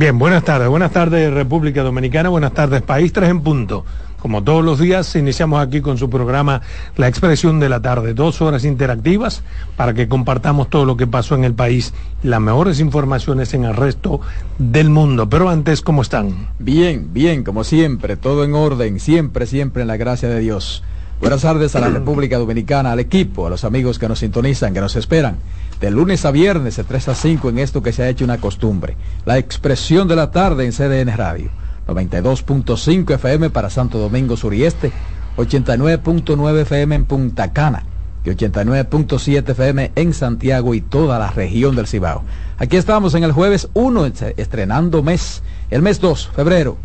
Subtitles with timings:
[0.00, 0.66] Bien, buenas tardes.
[0.66, 3.84] Buenas tardes República Dominicana, buenas tardes País 3 en punto.
[4.18, 6.62] Como todos los días, iniciamos aquí con su programa
[6.96, 9.42] La Expresión de la Tarde, dos horas interactivas
[9.76, 13.76] para que compartamos todo lo que pasó en el país, las mejores informaciones en el
[13.76, 14.22] resto
[14.56, 15.28] del mundo.
[15.28, 16.48] Pero antes, ¿cómo están?
[16.58, 20.82] Bien, bien, como siempre, todo en orden, siempre, siempre en la gracia de Dios.
[21.20, 24.80] Buenas tardes a la República Dominicana, al equipo, a los amigos que nos sintonizan, que
[24.80, 25.36] nos esperan
[25.78, 28.38] de lunes a viernes de 3 a 5 en esto que se ha hecho una
[28.38, 28.96] costumbre.
[29.26, 31.50] La expresión de la tarde en CDN Radio.
[31.86, 34.92] 92.5 FM para Santo Domingo Sur y Este,
[35.36, 37.84] 89.9 FM en Punta Cana
[38.24, 42.22] y 89.7 FM en Santiago y toda la región del Cibao.
[42.56, 44.06] Aquí estamos en el jueves 1,
[44.38, 46.78] estrenando mes, el mes 2, febrero.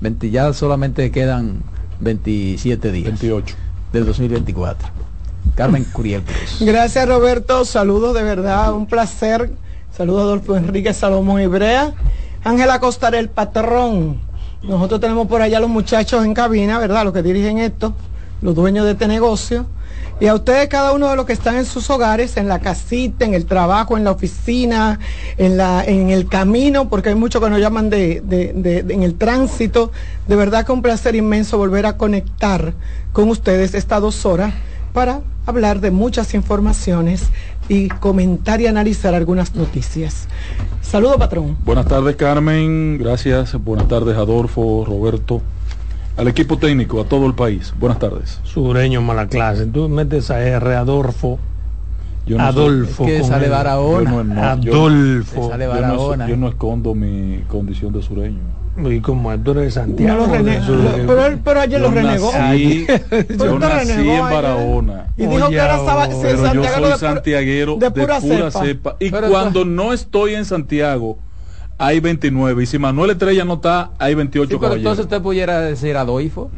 [0.00, 1.62] 20, ya solamente quedan
[2.00, 3.06] 27 días.
[3.06, 3.65] 28.
[3.96, 4.90] Del 2024.
[5.54, 6.22] Carmen Curiel
[6.60, 9.50] Gracias Roberto, saludos de verdad, un placer.
[9.90, 11.94] Saludos a Adolfo Enrique Salomón Ibrea.
[12.44, 14.18] Ángela Costar, el patrón.
[14.62, 17.04] Nosotros tenemos por allá los muchachos en cabina, ¿verdad?
[17.04, 17.94] Los que dirigen esto,
[18.42, 19.64] los dueños de este negocio.
[20.18, 23.26] Y a ustedes, cada uno de los que están en sus hogares, en la casita,
[23.26, 24.98] en el trabajo, en la oficina,
[25.36, 28.22] en, la, en el camino, porque hay muchos que nos llaman de,
[28.88, 29.92] en el tránsito.
[30.26, 32.72] De verdad que un placer inmenso volver a conectar
[33.12, 34.54] con ustedes estas dos horas
[34.94, 37.24] para hablar de muchas informaciones
[37.68, 40.28] y comentar y analizar algunas noticias.
[40.80, 41.58] Saludo, patrón.
[41.62, 42.96] Buenas tardes, Carmen.
[42.96, 43.52] Gracias.
[43.62, 45.42] Buenas tardes, Adolfo, Roberto.
[46.16, 47.74] Al equipo técnico, a todo el país.
[47.78, 48.40] Buenas tardes.
[48.42, 49.66] Sureño, mala clase.
[49.66, 51.38] Tú metes a R, Adolfo.
[52.38, 53.04] Adolfo.
[53.04, 54.52] que sale Barahona.
[54.52, 55.50] Adolfo.
[56.26, 58.40] yo no escondo mi condición de sureño.
[58.78, 60.26] Y como tú eres de Santiago.
[60.30, 62.30] pero, él, pero ayer lo renegó.
[62.52, 62.86] Sí,
[63.38, 65.06] yo nací en Barahona.
[65.16, 68.96] Y dijo que ahora estaba en Santiago yo soy santiaguero de pura, cepa.
[69.00, 71.18] Y cuando no estoy en Santiago,
[71.78, 72.62] hay 29.
[72.62, 76.50] Y si Manuel Estrella no está, hay 28 sí, pero entonces usted pudiera decir Adolfo.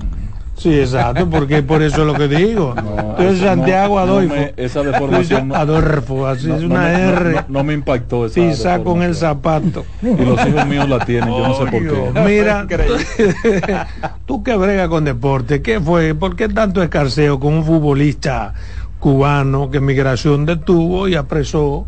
[0.59, 2.75] Sí, exacto, porque por eso es lo que digo.
[2.77, 4.35] Entonces Santiago Adolfo.
[4.57, 5.55] esa deformación.
[5.55, 7.45] Adolfo, así es una R.
[7.49, 9.85] No, me impactó esa Pisa con el zapato.
[10.03, 12.21] Y los hijos míos la tienen, yo no sé por qué.
[12.27, 12.67] Mira,
[14.27, 16.17] tú que brega con deporte, ¿qué fue?
[16.17, 18.53] ¿Por qué tanto escarceo con un futbolista
[18.99, 21.87] cubano que migración detuvo y apresó?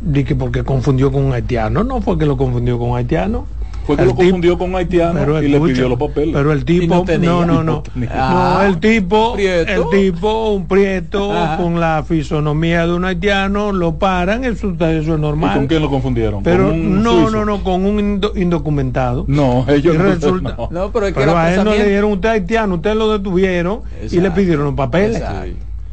[0.00, 1.84] Dije porque confundió con un haitiano.
[1.84, 3.46] No fue que lo confundió con un haitiano
[3.86, 6.34] fue que lo confundió con haitiano y le pidió los papeles.
[6.34, 12.04] Pero el tipo, no, no, no, no, el tipo, el tipo, un prieto con la
[12.06, 15.52] fisonomía de un haitiano, lo paran, eso, eso es normal.
[15.52, 16.42] ¿Y con quién lo confundieron?
[16.42, 19.24] Pero no, no, no, con un indocumentado.
[19.28, 20.90] No, ellos resulta, no.
[20.90, 24.30] pero, es que a él no le dieron usted haitiano, usted lo detuvieron y le
[24.32, 25.22] pidieron los papeles.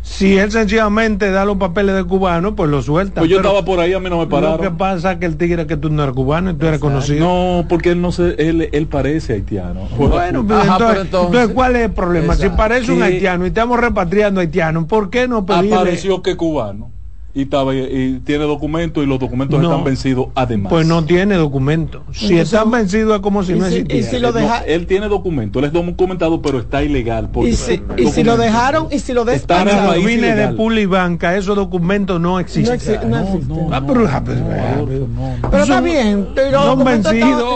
[0.04, 3.22] Si él sencillamente da los papeles de cubano, pues lo suelta.
[3.22, 4.58] Pues yo estaba por ahí, a mí no me pararon.
[4.58, 6.68] Lo que pasa es que el tigre es que tú no eres cubano y tú
[6.68, 7.26] eres conocido.
[7.26, 9.88] No, porque él no se, él, él parece haitiano.
[9.98, 10.68] Bueno, pues
[11.02, 12.36] entonces, ¿cuál es el problema?
[12.36, 15.76] Si parece un haitiano y estamos repatriando haitianos, ¿por qué no pedirle?
[15.76, 16.93] Apareció que cubano
[17.36, 20.70] y, estaba, y tiene documentos y los documentos están vencidos además.
[20.70, 22.04] Pues no tiene documentos.
[22.12, 24.08] Si están vencidos es como si no existiera.
[24.08, 24.60] Si lo deja...
[24.60, 27.30] él tiene documento, él es documentado, pero está ilegal.
[27.44, 30.06] Y si, y si lo dejaron y si lo despacharon.
[30.06, 32.68] Vine de Pulibanca, esos documentos no existen.
[32.68, 34.08] No, existe, ah, pero,
[35.50, 36.28] pero está bien.
[36.36, 37.12] Pero los documentos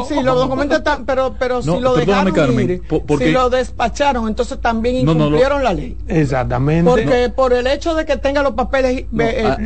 [0.07, 2.81] sí, los documentos están, pero, pero si lo dejaron ir,
[3.19, 5.97] si lo despacharon, entonces también incumplieron la ley.
[6.07, 6.89] Exactamente.
[6.89, 9.05] Porque por el hecho de que tenga los papeles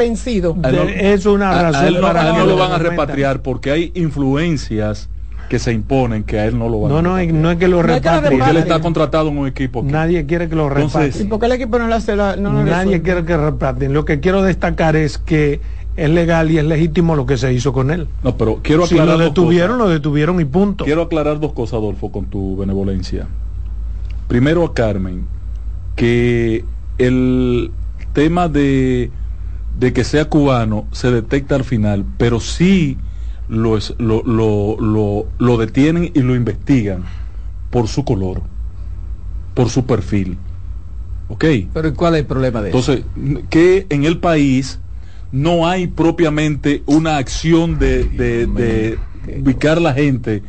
[0.01, 0.55] vencido.
[0.87, 5.09] es una razón para no lo van a repatriar porque hay influencias
[5.49, 7.67] que se imponen que a él no lo van no, a no, no es que
[7.67, 8.39] lo repatrien.
[8.39, 9.83] Porque él está contratado en un equipo.
[9.83, 11.27] Nadie quiere que lo repatrien.
[11.27, 13.93] porque el equipo no lo hace la, no Nadie quiere que repatrien.
[13.93, 15.59] Lo que quiero destacar es que
[15.97, 18.07] es legal y es legítimo lo que se hizo con él.
[18.23, 19.15] No, pero quiero aclarar.
[19.15, 20.85] Si lo detuvieron, lo detuvieron y punto.
[20.85, 23.27] Quiero aclarar dos cosas, Adolfo, con tu benevolencia.
[24.29, 25.25] Primero a Carmen,
[25.97, 26.63] que
[26.97, 27.71] el
[28.13, 29.11] tema de
[29.81, 32.99] de que sea cubano se detecta al final, pero sí
[33.49, 37.03] lo, lo, lo, detienen y lo investigan
[37.71, 38.43] por su color,
[39.55, 40.37] por su perfil.
[41.29, 41.45] ¿Ok?
[41.73, 42.93] Pero ¿cuál es el problema de eso?
[42.93, 44.79] Entonces, que en el país
[45.31, 48.99] no hay propiamente una acción de, de,
[49.39, 50.43] ubicar la gente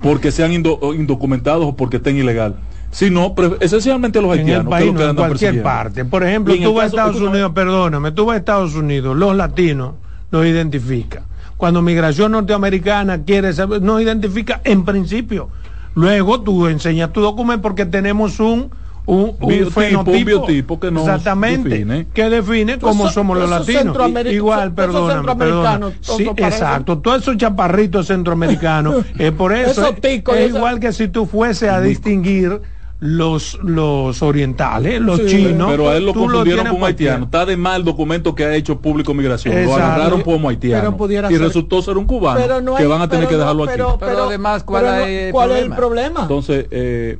[0.00, 2.56] porque sean indocumentados o porque estén ilegal
[2.96, 4.54] sino esencialmente los haitianos.
[4.54, 6.06] En el país, en cualquier parte.
[6.06, 9.96] Por ejemplo, tú vas a Estados Unidos, perdóname, tú vas a Estados Unidos, los latinos
[10.30, 11.24] los identifica.
[11.58, 15.50] Cuando migración norteamericana quiere saber, nos identifica en principio.
[15.94, 18.70] Luego tú enseñas tu documento porque tenemos un
[19.08, 22.06] un, un Biotipo, fenotipo un biotipo que nos exactamente define.
[22.12, 23.96] que define cómo somos los latinos
[24.32, 26.34] igual perdóname centroamericanos, perdóname.
[26.36, 30.56] sí exacto todos esos chaparritos centroamericanos es por eso Esos es, ticos y es esos-
[30.58, 32.60] igual que si tú fuese a distinguir
[32.98, 37.24] los los orientales los Sí, chinos pero a él lo confundieron un por haitiano.
[37.26, 39.64] Está de mal el documento que ha hecho público migración.
[39.64, 40.96] Lo agarraron como haitiano.
[40.96, 43.28] Pero y ser- resultó ser un cubano pero no que hay- van a tener pero
[43.28, 43.72] que no- dejarlo aquí.
[43.74, 45.76] pero, Pero además, ¿cuál pero el cuál es el problema?
[45.76, 46.20] problema?
[46.22, 47.18] Entonces, eh,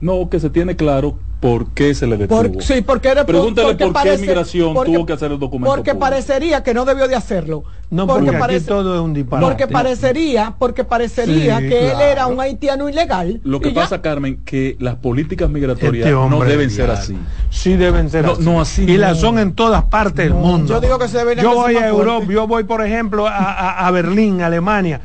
[0.00, 2.42] no, que se tiene claro por qué se le detuvo.
[2.52, 5.38] Por- sí, porque era Pregúntale porque por parece- qué migración porque- tuvo que hacer el
[5.38, 5.70] documento.
[5.74, 6.00] Porque público.
[6.00, 7.64] parecería que no debió de hacerlo.
[7.90, 12.26] no porque, aquí todo es un disparate porque parecería, porque parecería Sí, que él era
[12.28, 13.40] un haitiano ilegal.
[13.42, 13.80] Lo que ya.
[13.82, 17.16] pasa, Carmen, que las políticas migratorias Este no deben ser así.
[17.48, 18.42] Sí deben ser No, así.
[18.44, 18.98] no, así y no.
[18.98, 20.74] las son en todas partes del mundo.
[20.74, 23.90] yo digo que se Yo voy a Europa, yo voy por ejemplo a, a- a
[23.90, 25.00] Berlín, Alemania,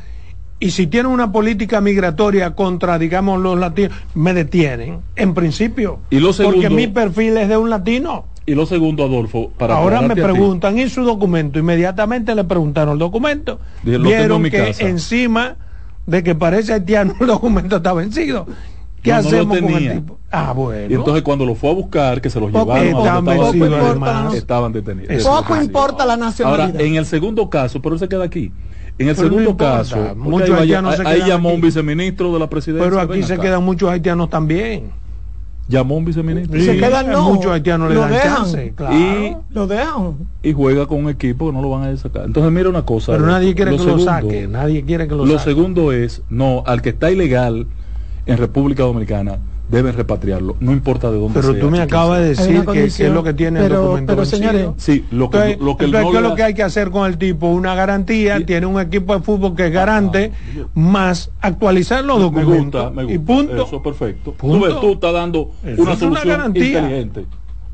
[0.58, 5.98] y si tienen una política migratoria contra, digamos, los latinos, me detienen, en principio.
[6.10, 8.24] Y lo segundo- porque mi perfil es de un latino.
[8.46, 11.58] Y lo segundo, Adolfo, para Ahora me preguntan, ¿y su documento?
[11.58, 13.58] Inmediatamente le preguntaron el documento.
[13.82, 14.88] Dije, "Lo tengo en Vieron que casa".
[14.88, 15.56] encima
[16.06, 18.46] de que parece haitiano el documento está vencido.
[19.02, 20.18] ¿Qué No, no lo hacemos con el tipo?
[20.30, 20.90] Ah, bueno.
[20.90, 23.24] Y entonces cuando lo fue a buscar, que se los Poco llevaron estaban
[24.24, 24.32] ¿no?
[24.32, 25.22] estaban detenidos.
[25.24, 26.80] Poco importa la Ahora, nacionalidad.
[26.80, 28.52] en el segundo caso, pero él se queda aquí.
[28.98, 31.56] En el Pero segundo caso, muchos haitianos se ahí quedan llamó aquí.
[31.56, 32.88] un viceministro de la presidencia.
[32.88, 33.42] Pero aquí se acá.
[33.42, 34.90] quedan muchos haitianos también.
[35.68, 36.56] Llamó un viceministro.
[36.58, 38.36] Y se quedan, no, Muchos haitianos le lo dan dejan.
[38.36, 38.96] chance, claro.
[38.96, 40.14] Y- Lo dejan.
[40.42, 42.24] y juega con un equipo que no lo van a sacar.
[42.26, 43.12] Entonces, mira una cosa.
[43.12, 44.46] Pero nadie quiere que segundo- lo saque.
[44.46, 45.50] Nadie quiere que lo, Lo saque.
[45.50, 47.66] segundo es, no, al que está ilegal
[48.26, 52.28] en República Dominicana, deben repatriarlo, no importa de dónde Pero sea, tú me acabas de
[52.28, 54.38] decir una que, que es lo que tiene el pero- documento pero, vencido.
[54.38, 56.62] señores, Sí, lo que, Entonces, lo que entonces, no ¿qué es lo que hay que
[56.62, 57.48] hacer con el tipo?
[57.48, 60.30] Una garantía, Y- tiene un equipo de fútbol que es garante,
[60.74, 62.82] más actualizar los me documentos.
[62.82, 63.14] gusta, me gusta.
[63.14, 63.64] Y punto.
[63.66, 64.32] Eso, perfecto.
[64.34, 64.58] Punto.
[64.58, 66.78] Tú, ves, tú estás dando Eso una es una solución garantía.
[66.80, 67.26] inteligente.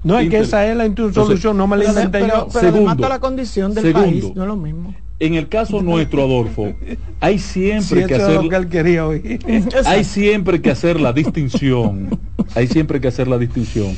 [0.04, 2.48] no es que esa es la solución, no me la Pero, inventé pero, yo.
[2.48, 2.76] pero Segundo.
[2.78, 4.08] además está la condición del Segundo.
[4.08, 4.94] país, no es lo mismo.
[5.22, 6.74] En el caso nuestro, Adolfo,
[7.20, 9.38] hay Si siempre que hacer lo que él quería oír.
[9.86, 12.18] hay siempre que hacer la distinción,
[12.56, 13.94] hay siempre que hacer la distinción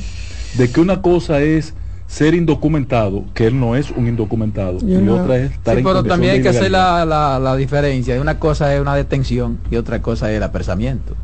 [0.55, 1.73] de que una cosa es
[2.05, 5.15] ser indocumentado, que él no es un indocumentado, y no.
[5.15, 8.21] otra es estar Sí, en pero también hay que hacer la, la, la diferencia.
[8.21, 11.15] Una cosa es una detención y otra cosa es el apresamiento.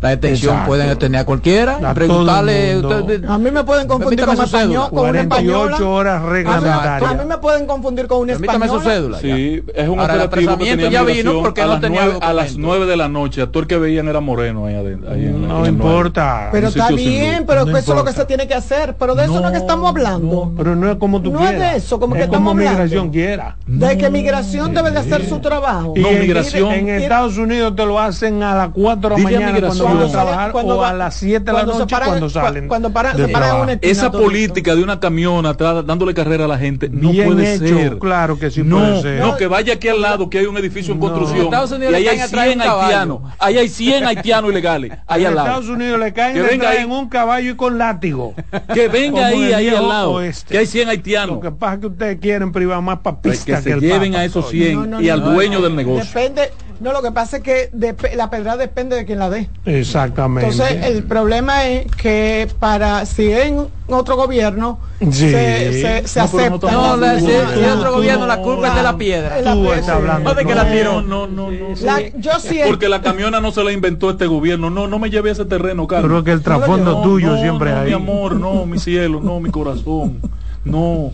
[0.00, 0.68] La detención Exacto.
[0.68, 2.76] pueden detener a cualquiera, A preguntarle.
[2.76, 4.58] usted- A mí me pueden confundir con, su cédula.
[4.60, 5.58] español, con una española.
[5.76, 7.10] 48 horas A mí, reglamentarias.
[7.10, 8.94] a mí me pueden confundir con una Permítame su española.
[8.94, 9.20] cédula.
[9.20, 9.36] ya.
[9.36, 12.18] Sí, es un Ahora, el que tenía ya vino porque a no las tenía nueve-
[12.22, 12.68] a las documento.
[12.68, 15.10] 9 de la noche, a todo el que veían era moreno ahí adentro.
[15.12, 16.48] ahí en la- No importa.
[16.52, 18.94] Pero está bien, pero No eso es lo que se tiene que hacer.
[19.00, 20.52] Pero de eso no es que estamos hablando.
[20.56, 21.72] Pero no es como tú No es quieras.
[21.72, 22.70] de eso, como que es estamos hablando.
[22.82, 23.56] migración quiera.
[23.66, 25.92] de que migración debe de hacer su trabajo.
[25.96, 29.30] Y No, en, migración- en Estados Unidos te lo hacen a las 4 de la
[29.30, 29.87] mañana.
[29.88, 32.26] Cuando a Cuando trabajar cuando o va- a las 7 de la noche paran- cuando
[32.26, 32.68] cu- salen.
[32.68, 36.88] cuando paran- de una Esa política de una camiona atrás, dándole carrera a la gente
[36.88, 37.98] no Bien puede hecho, ser.
[37.98, 39.20] claro que sí no, puede ser.
[39.20, 41.38] No, que vaya aquí al lado, que hay un edificio en construcción.
[41.38, 42.82] En Estados Unidos y ahí hay caen atrás 100 un caballo.
[42.86, 43.20] haitianos.
[43.38, 44.92] Ahí hay 100 haitianos ilegales.
[45.06, 45.48] Ahí al lado.
[45.48, 46.84] Estados Unidos le caen Que detrás venga ahí.
[46.84, 48.34] en un caballo y con látigo.
[48.74, 50.12] Que venga ahí, al lado.
[50.12, 50.52] oeste.
[50.52, 51.40] Que hay 100 Lo haitianos.
[51.40, 54.22] que pasa es que ustedes quieren privar más Pues papista que que, se lleven Papa.
[54.22, 56.04] a esos 100 No, no, y al dueño del negocio.
[56.04, 56.50] Depende,
[56.80, 59.48] no, lo que pasa es que dep- la pedrada depende de quien la dé.
[59.80, 60.50] Exactamente.
[60.50, 65.30] Entonces, el problema es que para si en otro gobierno Sí.
[65.30, 66.72] se, se, se No, pero no acepta.
[66.72, 69.40] No, la, si, Tú- otro gobierno, la culpa es de la piedra.
[69.40, 69.76] la Tú piedra.
[69.78, 70.28] estás hablando.
[70.30, 71.02] No de que la no, tiró.
[71.02, 71.66] No, no, no.
[71.82, 74.70] La- yo siento Porque la camiona no se la inventó este gobierno.
[74.70, 76.08] No, no me lleve a ese terreno, Carlos.
[76.10, 77.86] Creo que el trasfondo No, tuyo no, siempre no, ahí.
[77.88, 80.18] Mi amor, no, mi cielo, no, mi corazón.
[80.64, 81.12] No.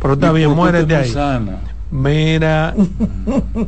[0.00, 1.08] Pero está bien, muérete ahí.
[1.10, 1.58] sana.
[1.90, 2.74] Mira,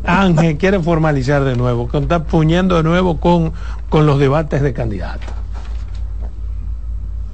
[0.05, 3.53] Ángel quiere formalizar de nuevo, que está puñendo de nuevo con,
[3.89, 5.29] con los debates de candidatos.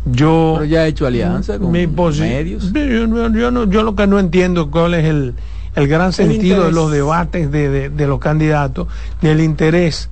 [0.05, 2.73] Yo, Pero ya ha hecho alianza con mi medios.
[2.73, 5.35] Yo, yo- yo no- yo lo que no entiendo cuál es el,
[5.75, 8.87] el gran sentido de los debates de, de- de los candidatos,
[9.21, 10.11] del interés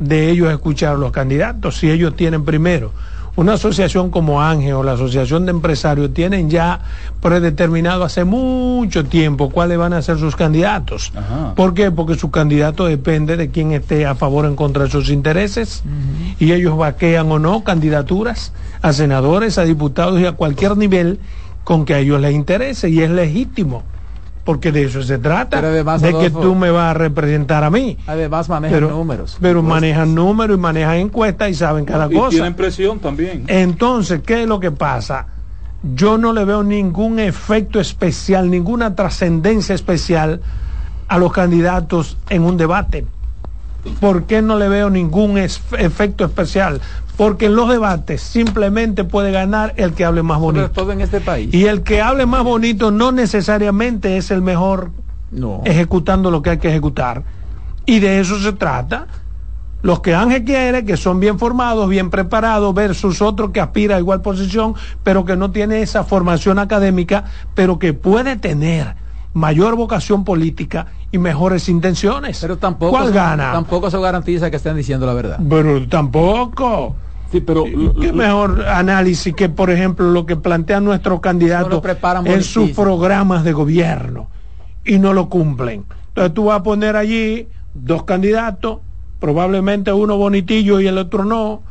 [0.00, 2.90] de ellos escuchar a los candidatos, si ellos tienen primero.
[3.36, 6.80] Una asociación como Ángel o la Asociación de Empresarios tienen ya
[7.22, 11.12] predeterminado hace mucho tiempo cuáles van a ser sus candidatos.
[11.14, 11.54] Ajá.
[11.54, 11.90] ¿Por qué?
[11.90, 15.82] Porque su candidato depende de quién esté a favor o en contra de sus intereses.
[16.38, 21.20] Y ellos vaquean o no candidaturas a senadores, a diputados y a cualquier nivel
[21.64, 22.90] con que a ellos les interese.
[22.90, 23.84] Y es legítimo.
[24.50, 25.58] Porque de eso se trata.
[25.58, 27.96] Pero además, de que tú me vas a representar a mí.
[28.08, 29.38] Además manejan Pero, números.
[29.40, 29.80] pero Encuestas.
[29.80, 32.30] manejan números y manejan encuestas y saben cada Y cosa.
[32.30, 33.44] tienen presión también.
[33.46, 35.26] Entonces, ¿qué es lo que pasa?
[35.94, 40.40] Yo no le veo ningún efecto especial, ninguna trascendencia especial
[41.06, 43.06] a los candidatos en un debate.
[44.00, 46.80] ¿Por qué no le veo ningún es- efecto especial?
[47.16, 50.70] Porque en los debates simplemente puede ganar el que hable más Sobre bonito.
[50.80, 51.52] todo en este país.
[51.54, 54.90] Y el que hable más bonito no necesariamente es el mejor
[55.30, 55.62] no.
[55.64, 57.24] ejecutando lo que hay que ejecutar.
[57.86, 59.06] Y de eso se trata.
[59.82, 63.98] Los que Ángel quiere, que son bien formados, bien preparados, versus otro que aspira a
[63.98, 68.94] igual posición, pero que no tiene esa formación académica, pero que puede tener
[69.32, 72.38] mayor vocación política y mejores intenciones.
[72.40, 73.52] Pero tampoco, ¿Cuál se- gana?
[73.52, 75.38] tampoco se garantiza que estén diciendo la verdad.
[75.48, 76.96] Pero tampoco.
[77.30, 77.64] Sí, pero
[78.00, 81.80] ¿Qué mejor análisis que, por ejemplo, lo que plantean nuestros candidatos
[82.24, 84.30] en sus programas de gobierno
[84.84, 85.86] y no lo cumplen?
[86.08, 88.78] Entonces tú vas a poner allí dos candidatos,
[89.20, 91.62] probablemente uno bonitillo y el otro no,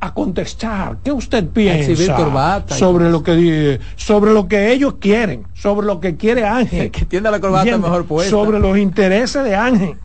[0.00, 0.98] a contestar.
[1.02, 6.16] ¿Qué usted piensa corbata sobre lo que sobre lo que ellos quieren, sobre lo que
[6.16, 6.90] quiere Ángel?
[6.92, 8.30] que tiene la corbata mejor puesta.
[8.30, 9.96] Sobre los intereses de Ángel.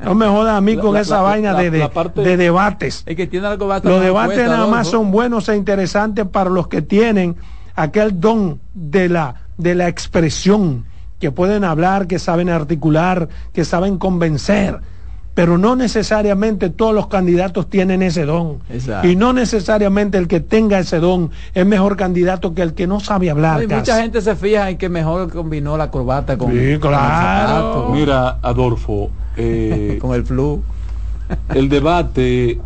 [0.00, 2.20] No me jodas a mí La- con la- esa la- vaina de, de- la parte-
[2.20, 3.02] de debates.
[3.06, 6.50] El que tiene la corbata Los debates puesta, nada más son buenos e interesantes para
[6.50, 7.36] los que tienen
[7.74, 10.84] aquel don de la, de la expresión,
[11.18, 14.80] que pueden hablar, que saben articular, que saben convencer.
[15.36, 18.56] Pero no necesariamente todos los candidatos tienen ese don.
[18.70, 19.06] Exacto.
[19.06, 23.00] Y no necesariamente el que tenga ese don es mejor candidato que el que no
[23.00, 23.62] sabe hablar.
[23.62, 23.80] Y casi.
[23.80, 27.48] mucha gente se fija en que mejor combinó la corbata con, Sí, con el claro.
[27.48, 30.62] zapato, Mira, Adolfo, eh, con el flu.
[31.54, 32.58] el debate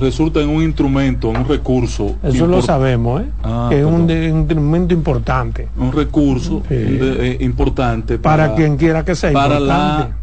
[0.00, 2.16] resulta en un instrumento, en un recurso.
[2.22, 3.26] Eso lo sabemos, ¿eh?
[3.42, 4.06] Ah, que es un, perdón.
[4.06, 6.74] de- un instrumento importante Un recurso Sí.
[6.76, 10.10] de- eh, importante para, quien quiera que sea para importante.
[10.10, 10.16] la,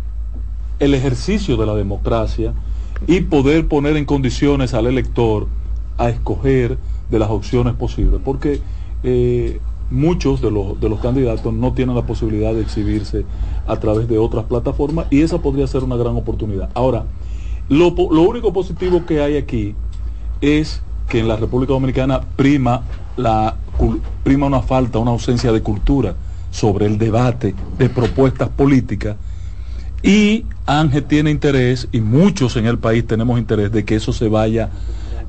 [0.84, 2.54] el ejercicio de la democracia
[3.08, 5.48] y poder poner en condiciones al elector
[5.98, 6.78] a escoger
[7.10, 8.60] de las opciones posibles, porque
[9.04, 9.60] eh,
[9.90, 13.26] muchos de los, de los candidatos no tienen la posibilidad de exhibirse
[13.66, 16.70] a través de otras plataformas y esa podría ser una gran oportunidad.
[16.74, 17.06] Ahora,
[17.70, 19.76] lo, lo único positivo que hay aquí
[20.42, 22.84] es que en la República Dominicana prima
[23.16, 23.56] la
[24.24, 26.16] prima una falta, una ausencia de cultura
[26.52, 29.16] sobre el debate de propuestas políticas
[30.04, 34.28] y Ángel tiene interés y muchos en el país tenemos interés de que eso se
[34.28, 34.70] vaya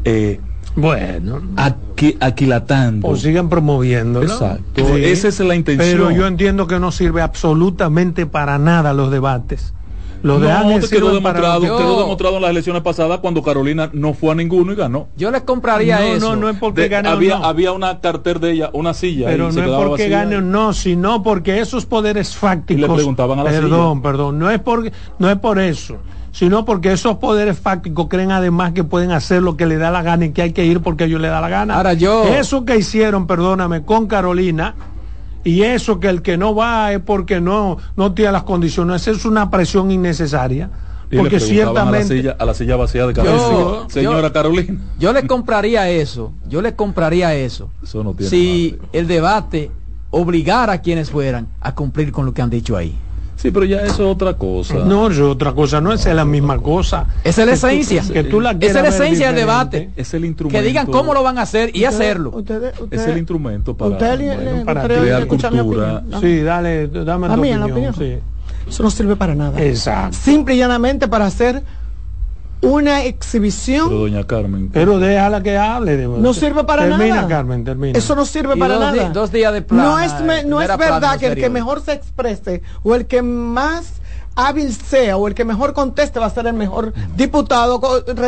[0.04, 0.40] eh,
[0.76, 3.06] Bueno, aqui- aquilatando.
[3.08, 4.22] o sigan promoviendo.
[4.22, 4.96] Exacto.
[4.96, 5.88] Esa es la intención.
[5.90, 9.72] Pero yo entiendo que no sirve absolutamente para nada los debates.
[10.24, 13.90] Los de no, te quedó demostrado, lo quedó demostrado en las elecciones pasadas cuando Carolina
[13.92, 15.08] no fue a ninguno y ganó.
[15.16, 16.30] Yo les compraría No, eso.
[16.30, 17.44] no, no es porque De- gane o había, no.
[17.44, 19.26] había una carter de ella, una silla.
[19.26, 20.18] Pero se no es porque vacía.
[20.24, 22.78] gane o no, sino porque esos poderes fácticos.
[22.78, 24.02] Y le preguntaban a la Perdón, silla.
[24.02, 24.38] perdón.
[24.38, 25.98] No es, por, no es por eso,
[26.32, 30.02] sino porque esos poderes fácticos creen además que pueden hacer lo que le da la
[30.02, 31.76] gana y que hay que ir porque a ellos le da la gana.
[31.76, 34.74] Ahora yo- Eso que hicieron, perdóname, con Carolina.
[35.44, 39.06] Y eso que el que no va es porque no, no tiene las condiciones.
[39.06, 40.70] Es una presión innecesaria.
[41.10, 42.16] Y le porque preguntaban a la, ciertamente.
[42.16, 43.38] silla, a la silla vacía de Carolina.
[43.48, 44.80] Yo- Señora yo- Carolina.
[44.98, 46.32] Yo les compraría eso.
[46.48, 47.68] Yo les compraría eso.
[47.82, 48.88] Eso no tiene si madre.
[48.98, 49.70] el debate
[50.10, 52.96] obligara a quienes fueran a cumplir con lo que han dicho ahí.
[53.44, 54.76] Sí, pero ya eso es otra cosa.
[54.86, 57.08] No, es otra cosa, no es la misma cosa.
[57.24, 58.02] Esa es la Que tú- esencia.
[58.14, 59.90] que tú la Esa es la esencia del debate.
[59.96, 60.58] Es el instrumento.
[60.58, 62.30] Que digan cómo lo van a hacer y hacerlo.
[62.34, 65.50] Ustedes, Es el instrumento para, ustedes le- bueno, le para crear mi cultura.
[65.62, 66.20] opinión, ¿no?
[66.22, 67.90] Sí, dale, dame A tu mí, en la opinión.
[67.92, 68.20] opinión.
[68.22, 68.22] sí.
[68.66, 69.60] Eso no sirve para nada.
[69.62, 70.16] Exacto.
[70.18, 71.62] Simple y llanamente para hacer
[72.64, 73.88] una exhibición.
[73.88, 74.70] Pero doña Carmen.
[74.72, 75.96] Pero déjala que hable.
[75.96, 77.28] de- No sirve para termina, nada.
[77.28, 77.98] Carmen, termina.
[77.98, 79.10] Eso no sirve Y para dos di- nada.
[79.10, 81.82] dos días de plana, no es, me- eh, no es verdad que el que mejor
[81.82, 84.00] se exprese o el que más
[84.36, 87.80] hábil sea o el que mejor conteste va a ser el mejor diputado,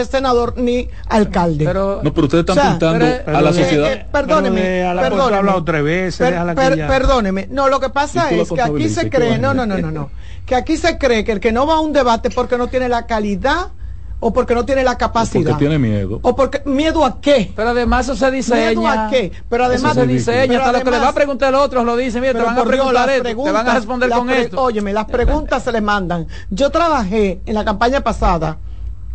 [0.09, 1.65] senador ni alcalde.
[1.65, 3.93] Pero No, pero ustedes están O sea, pintando pero- a la pero- sociedad.
[3.93, 5.35] Eh, eh, perdóneme, porque perdóneme.
[5.35, 7.49] ha hablado tres veces, Per- déjala que per- ya- Perdóneme.
[7.51, 10.11] No, lo que pasa es que aquí se cree, no, no, no, no, no,
[10.47, 12.89] que aquí se cree que el que no va a un debate porque no tiene
[12.89, 13.73] la calidad
[14.19, 15.45] o porque no tiene la capacidad.
[15.53, 16.19] porque tiene miedo.
[16.23, 17.53] O porque miedo a qué?
[17.55, 18.71] Pero además eso se diseña.
[18.81, 19.33] ¿Miedo a qué?
[19.49, 20.59] Pero además eso se diseña.
[20.59, 22.21] Hasta lo que le va a preguntar el otro lo dice.
[22.21, 23.23] Mira, te van a Dios, preguntar esto.
[23.45, 24.63] Te van a responder con pre- esto.
[24.63, 26.27] Óyeme, las preguntas se le mandan.
[26.51, 28.59] Yo trabajé en la campaña pasada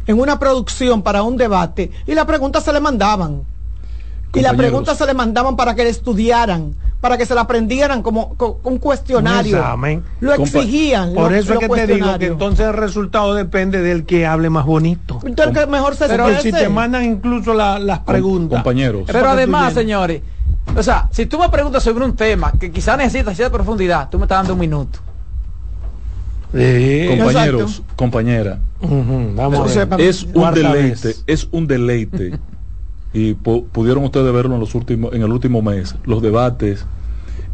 [0.07, 3.43] en una producción para un debate y las preguntas se le mandaban.
[4.33, 8.01] Y las preguntas se le mandaban para que le estudiaran, para que se la aprendieran
[8.01, 9.57] como, co- un cuestionario.
[9.57, 10.03] Un examen.
[10.21, 11.13] Lo Compa- exigían.
[11.13, 14.65] Por eso es que te digo que entonces el resultado depende del que hable más
[14.65, 15.19] bonito.
[15.25, 18.59] Entonces, que mejor se Pero si te mandan incluso la- las Com- preguntas.
[18.63, 19.03] compañeros.
[19.07, 20.21] Pero además, señores,
[20.77, 24.17] o sea, si tú me preguntas sobre un tema que quizás necesita cierta profundidad, tú
[24.17, 24.99] me estás dando un minuto.
[26.53, 27.05] Sí.
[27.09, 27.93] Compañeros, Exacto.
[27.95, 28.59] compañera.
[28.81, 29.73] Vamos Eso ver.
[29.73, 32.39] sepa- Es un deleite, es un deleite.
[33.13, 36.85] Y pu- pudieron ustedes verlo en los últimos, en el último mes, los debates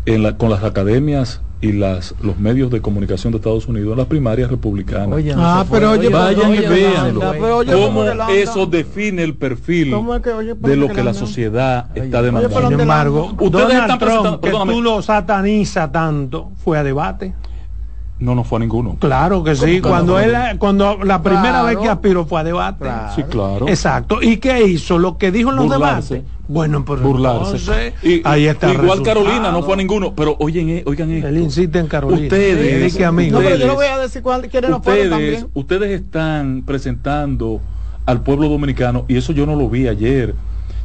[0.05, 3.97] en la- con las academias y las, los medios de comunicación de Estados Unidos en
[3.97, 5.09] las primarias republicanas.
[5.11, 6.67] Oye, no Ah, pero oye, Vayan y oye,
[7.39, 11.03] pero oye, Cómo eso define el perfil ¿Cómo es que oye, por de lo que
[11.03, 12.69] la sociedad Oye, está demandando.
[12.69, 17.33] Sin embargo, Ustedes Donald están Trump, que tú lo satanizas tanto, fue a debate.
[18.19, 18.97] No, no fue a ninguno.
[18.99, 19.79] Claro que sí.
[19.79, 19.89] no?
[19.89, 21.65] Cuando él, cuando la primera Claro.
[21.67, 22.79] vez que aspiró fue a debate.
[22.85, 23.11] Claro.
[23.15, 23.67] Sí, claro.
[23.67, 24.23] Exacto.
[24.23, 24.97] ¿Y qué hizo?
[24.97, 26.13] Lo que dijo en los Burlarse.
[26.15, 26.33] debates.
[26.47, 27.57] Bueno, pues Burlarse.
[27.57, 28.73] entonces, Y- ahí está.
[28.73, 30.13] igual Carolina, no fue a ninguno.
[30.15, 31.27] Pero oigan, eh, oigan esto.
[31.27, 32.23] Él insiste en Carolina.
[32.23, 33.33] Ustedes- Dice que amigo.
[33.33, 35.47] No, pero yo Ustedes- lo voy a decir cuál quieren ustedes, también.
[35.53, 37.61] ustedes están presentando
[38.07, 40.33] al pueblo dominicano y eso yo no lo vi ayer.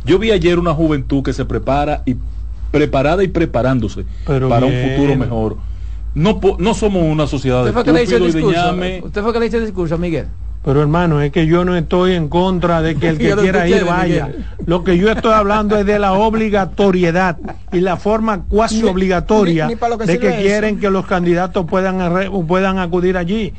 [0.04, 2.16] Yo vi ayer una juventud que se prepara y
[2.72, 4.84] preparada y preparándose Pero para bien.
[4.84, 5.56] un futuro mejor.
[6.14, 8.66] No, po- no somos una sociedad de ¿Usted fue y de discurso?
[8.66, 9.00] ñame.
[9.04, 10.26] ¿Usted fue que le hizo el discurso, Miguel?
[10.64, 13.76] Pero hermano, es que yo no estoy en contra de que el que quiera ir
[13.76, 14.26] de vaya.
[14.26, 14.46] Miguel.
[14.66, 17.38] Lo que yo estoy hablando es de la obligatoriedad
[17.72, 20.40] y la forma cuasi obligatoria ni- ni para lo que de que eso.
[20.40, 22.00] quieren que los candidatos puedan
[22.46, 23.54] puedan acudir allí.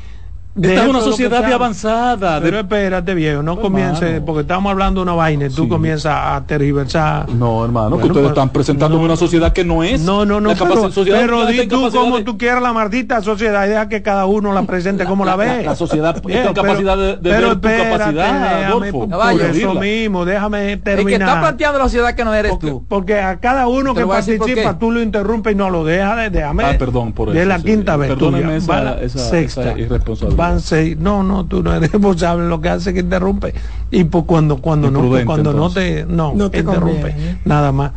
[0.56, 2.40] De Esta es una que sociedad de avanzada.
[2.40, 3.62] de- Pero espérate, viejo, no Hermano.
[3.62, 5.68] comience, porque estamos hablando de una vaina y tú Sí.
[5.68, 7.28] comienzas a tergiversar.
[7.32, 9.04] No, hermano, que Bueno, ustedes pero- están presentando no.
[9.04, 10.02] una sociedad que no es.
[10.02, 13.24] No, no, no, la pero, sociedad pero di tú como de- tú quieras la maldita
[13.24, 15.64] sociedad y deja que cada uno la presente como la ve.
[15.64, 19.10] La sociedad está en Viejo, capacidad de- de pero ver tu espérate, capacidad, déjame, por-
[19.10, 21.40] por eso mismo, déjame El que está terminar.
[21.42, 22.86] planteando la sociedad que no eres Porque, tú.
[22.88, 26.64] porque a cada uno que participa tú lo interrumpes y no lo dejas, de- déjame.
[26.64, 27.64] Ah, perdón por De eso, la sí.
[27.66, 28.10] quinta vez.
[28.12, 29.62] La sexta.
[29.64, 30.43] esa irresponsabilidad.
[30.48, 30.98] Van seis.
[30.98, 32.48] No, no, tú no eres responsable.
[32.48, 33.54] Lo que hace es que interrumpe.
[33.92, 37.12] Y pues cuando, cuando no, cuando no te, no, No te interrumpe.
[37.12, 37.38] conviene.
[37.46, 37.92] Nada más.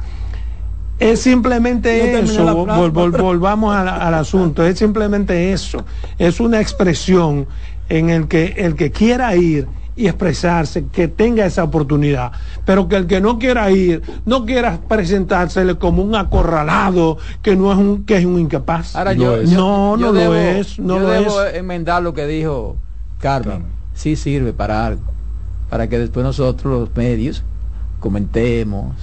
[0.99, 5.85] Es simplemente No eso, vol- vol- volvamos al, al asunto, es simplemente eso,
[6.19, 7.47] es una expresión
[7.91, 12.31] en el que el que quiera ir y expresarse, que tenga esa oportunidad,
[12.67, 17.73] pero que el que no quiera ir, no quiera presentársele como un acorralado, que no
[17.73, 18.95] es un, que es un incapaz.
[18.95, 19.51] Ahora yo, es.
[19.51, 21.55] yo- No, yo no lo debo- es, no yo lo debo es.
[21.55, 22.77] enmendar lo que dijo
[23.19, 23.53] Carmen.
[23.53, 23.73] Carmen.
[23.95, 25.01] Sí sirve para algo.
[25.71, 27.43] Para que después nosotros, los medios,
[27.99, 28.95] comentemos.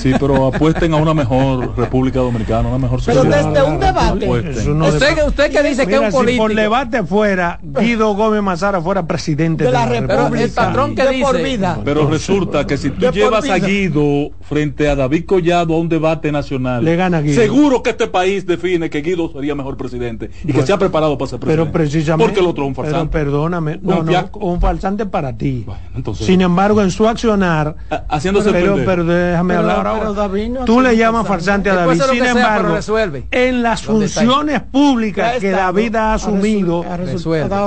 [0.00, 3.50] Sí, pero apuesten a una mejor República Dominicana, una mejor Pero sociedad.
[3.52, 4.26] desde un debate.
[4.70, 4.86] No
[5.26, 6.42] usted, que dice que es un si político.
[6.44, 10.66] por debate fuera, Guido Gómez Mazara fuera presidente De la Pero el República.
[10.66, 11.78] patrón que de por dice- vida.
[11.84, 13.56] Pero resulta que si tú De por llevas a.
[13.58, 17.40] Guido frente a David Collado a un debate nacional, Le gana Guido.
[17.40, 21.16] seguro que este país define que Guido sería mejor presidente y que se ha preparado
[21.18, 21.62] para ser presidente.
[21.64, 22.24] Pero precisamente.
[22.24, 23.12] Porque el otro es un Pero farsante.
[23.12, 23.78] perdóname.
[23.82, 25.62] No, Un no, un falsante para ti.
[25.66, 27.76] Bueno, entonces- Sin embargo, en su accionar.
[27.90, 30.20] Ha- haciéndose pero, pero déjame Pero- hablar pero ahora.
[30.22, 31.70] David no Tú le llamas farsante.
[31.70, 32.02] a David.
[32.10, 33.24] Sin embargo, resuelve.
[33.30, 36.84] en las funciones públicas que David ha asumido,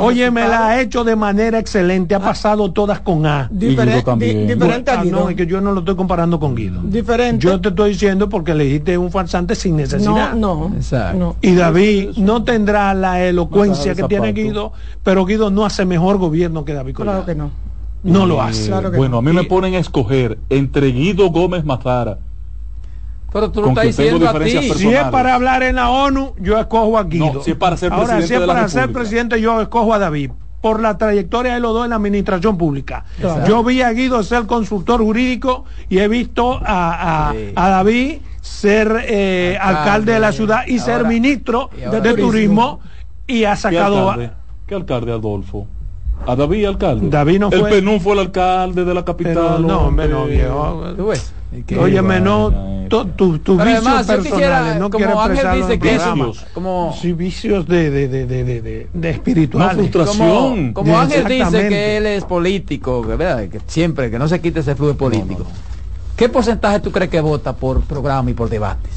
[0.02, 2.16] oye, me la ha hecho de manera excelente.
[2.16, 3.48] Ha pasado todas con A.
[3.52, 4.04] Diferente
[4.92, 5.20] Ah, a Guido.
[5.20, 6.82] no, es que yo no lo estoy comparando con Guido.
[6.84, 7.44] Diferente.
[7.46, 10.34] Yo te estoy diciendo porque elegiste un farsante sin necesidad.
[10.34, 10.76] no, no.
[10.76, 11.36] Exacto.
[11.42, 14.34] Y David no tendrá la elocuencia que tiene.
[14.34, 17.24] Guido, pero Guido no hace mejor gobierno que David Collado.
[17.24, 17.73] Claro que no.
[18.04, 18.68] No lo Eh, hace.
[18.68, 19.18] Claro que bueno, no.
[19.20, 22.18] a mí me ponen a escoger entre Guido Gómez Mazara.
[23.32, 24.52] Pero tú lo estás diciendo a ti.
[24.76, 27.34] Si es para hablar en la ONU, yo escojo a Guido.
[27.36, 29.00] No, si es para ser Ahora, presidente si es de la para ser República.
[29.00, 30.32] presidente, yo escojo a David.
[30.62, 33.04] Por la trayectoria de los dos en la administración pública.
[33.48, 37.52] Yo vi a Guido ser consultor jurídico y he visto a, a- Sí.
[37.56, 40.12] a David ser eh, alcalde, Alcalde.
[40.14, 42.16] de la ciudad y ser ministro y de turismo.
[42.28, 42.80] turismo
[43.28, 44.12] y ha ¿Qué sacado...
[44.12, 44.32] alcalde?
[44.68, 45.68] ¿Qué alcalde, Adolfo?
[46.26, 47.10] ¿A David alcalde?
[47.10, 49.34] David no el fue- Penún fue el alcalde de la capital.
[49.36, 50.84] Pero no, hombre, no, viejo.
[50.96, 51.34] ¿Tú ves?
[51.80, 55.80] Óyeme, no, tu, tu, tus Pero vicios personales, quisiera, no como quiero Ángel expresarlo dice
[55.80, 55.98] que
[56.54, 59.76] como, vicios de, de, de, de, de, espirituales.
[59.78, 60.74] Frustración.
[60.74, 63.48] como, como Ángel dice que él es político, que, ¿verdad?
[63.50, 65.46] que siempre, que no se quite ese flujo político.
[66.16, 68.92] ¿Qué porcentaje tú crees que vota por programa y por debates?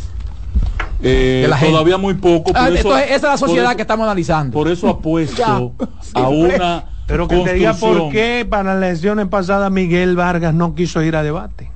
[1.02, 1.72] Eh, de la gente.
[1.72, 2.52] todavía muy poco.
[2.52, 4.52] por Ah, eso- entonces, esa es la sociedad eso- que estamos analizando.
[4.52, 5.72] Por eso apuesto
[6.14, 6.84] a una.
[7.06, 11.16] Pero que te diga por qué para las elecciones pasadas Miguel Vargas no quiso ir
[11.16, 11.70] a debate.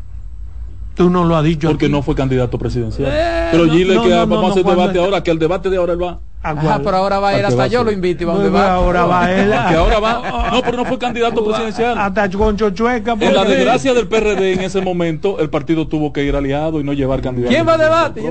[0.94, 1.68] Tú no lo has dicho.
[1.68, 1.92] Porque aquí.
[1.92, 3.10] no fue candidato presidencial.
[3.12, 5.70] Eh, pero no, dile no, que no, vamos a hacer debate ahora, que el debate
[5.70, 6.18] de ahora él va.
[6.42, 8.26] ¿A Ajá, pero ahora va a ir ¿A hasta va a yo lo invito y
[8.26, 8.70] va a un Pues, debate.
[8.70, 9.50] ahora va él.
[9.50, 10.50] Que ahora va.
[10.50, 11.98] No, pero no fue candidato presidencial.
[11.98, 13.12] Hasta con Chochueca.
[13.20, 16.84] En la desgracia del PRD en ese momento, el partido tuvo que ir aliado y
[16.84, 17.52] no llevar candidato.
[17.52, 18.22] ¿Quién va a debate?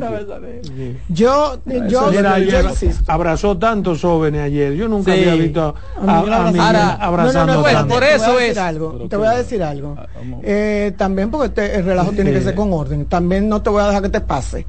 [1.09, 2.65] Yo, yo, yo ayer
[3.07, 4.73] abrazó tantos jóvenes ayer.
[4.73, 5.19] Yo nunca Sí.
[5.21, 5.75] había visto
[6.07, 8.39] a, A a Miguel Ahora- abrazando no, no, no, bueno, por te eso voy a
[8.39, 8.57] decir es.
[8.57, 9.95] algo, te voy a decir algo.
[9.99, 10.07] Ah.
[10.41, 13.05] Eh, también porque te- el relajo tiene que ser con orden.
[13.05, 14.65] También no te voy a dejar que te pase.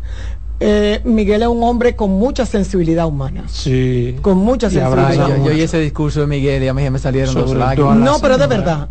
[0.63, 3.45] Eh, Miguel es un hombre con mucha sensibilidad humana.
[3.49, 4.17] Sí.
[4.21, 5.11] Con mucha sensibilidad.
[5.23, 7.61] Abraza yo, oí ese discurso de Miguel y a mí se me salieron dos Sobre
[7.61, 7.97] lágrimas.
[7.97, 8.89] a la No, pero de verdad.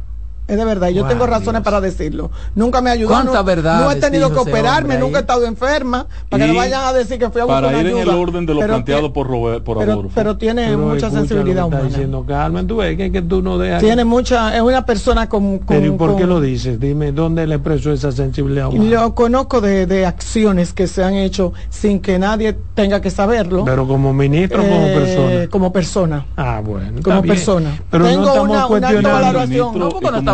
[0.49, 2.31] Es de verdad, yo tengo razones para decirlo.
[2.55, 3.09] Nunca me ayudó.
[3.09, 3.81] ¿Cuánta no, verdad?
[3.81, 6.07] No he tenido que operarme, nunca he estado enferma.
[6.27, 8.01] Para que no vayan a decir que fui a buscar Para ir ayuda.
[8.01, 10.11] en el orden de lo Pero planteado que- por, Robert, por pero, Adolfo.
[10.15, 11.87] pero tiene Pero mucha escucha lo sensibilidad está humana.
[11.89, 13.81] diciendo Carmen, tú ves que, que tú no dejas.
[13.83, 15.59] Tiene mucha, es una persona con...
[15.59, 16.79] con Pero ¿y por qué lo dices?
[16.79, 18.89] Dime, ¿dónde le expresó esa sensibilidad humana?
[18.89, 23.65] Yo conozco de, de acciones que se han hecho sin que nadie tenga que saberlo.
[23.65, 25.47] Pero como ministro o como Eh, persona.
[25.49, 26.25] Como persona.
[26.35, 27.01] Ah, bueno.
[27.03, 27.35] como bien.
[27.35, 27.79] persona.
[27.91, 28.87] Pero Tengo no estamos una- una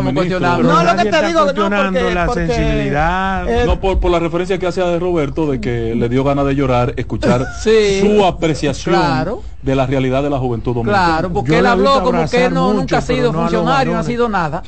[0.10, 0.58] y como estamos ministro, cuestionando.
[0.58, 3.50] Pero No, lo que te digo, no, porque- la porque, sensibilidad.
[3.50, 6.46] eh, No, por, por la referencia que hacía de Roberto, de que le dio ganas
[6.46, 8.00] de llorar, escuchar Sí.
[8.02, 9.42] su apreciación Claro.
[9.62, 11.06] de la realidad de la juventud dominicana.
[11.08, 14.00] Claro, porque Yo él habló como que no, mucho, nunca ha sido no funcionario, no
[14.00, 14.64] ha sido nada.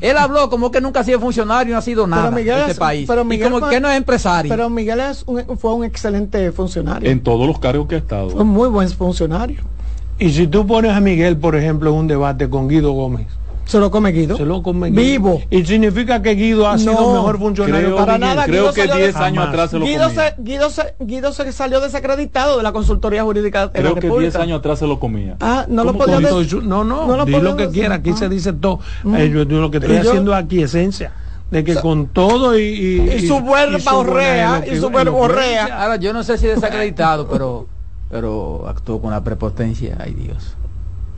[0.00, 2.78] Él habló como que nunca ha sido funcionario, no ha sido nada en este es-
[2.78, 3.06] país.
[3.08, 4.48] pero y Miguel como fue- que no es empresario.
[4.48, 7.10] Pero Miguel es un- fue un excelente funcionario.
[7.10, 8.30] En todos los cargos que ha estado.
[8.30, 9.60] Fue muy buen funcionario.
[10.20, 13.26] Y si tú pones a Miguel, por ejemplo, en un debate con Guido Gómez,
[13.70, 14.36] Se lo come Guido.
[14.36, 15.02] se lo come Guido.
[15.02, 15.42] Vivo.
[15.50, 18.74] Y significa que Guido ha sido No, mejor funcionario Creo, que para nada, creo Guido
[18.74, 20.34] que salió de- 10 años atrás se lo Guido comía.
[20.36, 24.00] se, Guido, se, Guido se salió desacreditado de la consultoría jurídica de Creo la que
[24.00, 24.30] República.
[24.32, 25.36] 10 años atrás se lo comía.
[25.40, 26.62] Ah, no lo ¿Cómo podía decir.
[26.64, 27.80] No, no, No lo di lo que decir.
[27.80, 28.16] quiera, aquí Ah.
[28.16, 28.80] se dice todo.
[29.04, 29.14] Mm.
[29.16, 31.12] Eh, yo, yo lo que estoy yo- haciendo aquí esencia
[31.50, 34.58] de que con todo y, y, Y su su buena y su verborrea.
[35.02, 35.82] elocuencia.
[35.82, 37.66] Ahora, yo no sé si desacreditado, pero,
[38.10, 39.96] pero actuó con la prepotencia.
[40.00, 40.56] Ay, Dios.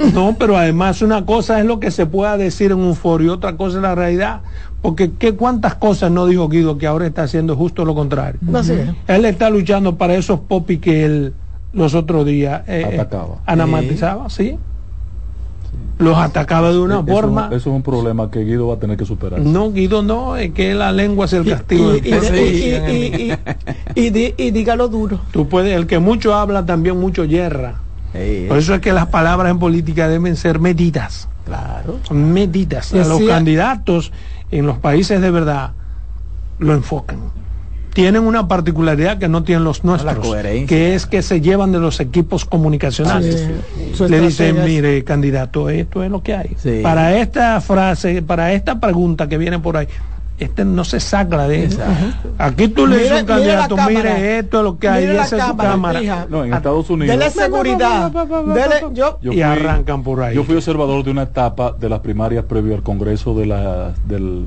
[0.14, 3.28] No, pero además una cosa es lo que se pueda decir en un foro y
[3.28, 4.40] otra cosa es la realidad.
[4.80, 8.40] Porque ¿qué, cuántas cosas no dijo Guido que ahora está haciendo justo lo contrario.
[8.54, 8.90] Así es.
[9.06, 11.34] Él está luchando para esos popis que él
[11.72, 13.36] los otros días eh, eh, Atacaba.
[13.46, 14.58] anamatizaba, ¿sí?
[15.98, 17.46] Los atacaba de una Eso- forma.
[17.46, 19.40] Eso, es un problema que Guido va a tener que superar.
[19.40, 21.92] No, Guido no, es que la lengua es el Y, castigo.
[23.94, 25.20] y dígalo duro.
[25.30, 27.76] Tú puedes, el que mucho habla también mucho yerra.
[28.48, 31.28] Por eso es que las palabras en política deben ser medidas.
[31.46, 31.98] claro.
[32.10, 32.92] medidas.
[32.92, 34.12] A los candidatos
[34.50, 35.72] en los países de verdad
[36.58, 37.18] lo enfocan.
[37.94, 40.34] Tienen una particularidad que no tienen los nuestros,
[40.66, 43.50] que es que se llevan de los equipos comunicacionales.
[43.94, 46.56] Sí, Le dicen, mire, candidato, esto es lo que hay.
[46.56, 46.80] Sí.
[46.82, 49.88] Para esta frase, para esta pregunta que viene por ahí,
[50.42, 51.80] este no se saca de eso.
[51.82, 52.30] Exacto.
[52.38, 55.44] Aquí tú le dices a un candidato, mire esto es lo que hay, esa es
[55.44, 56.26] su cámara, hija.
[56.28, 57.16] No, en Ah, Estados Unidos.
[57.18, 58.10] Dele seguridad.
[58.10, 60.34] Dele, yo, Yo y arrancan por ahí.
[60.34, 64.46] Yo fui observador de una etapa de las primarias previo al Congreso de la, del,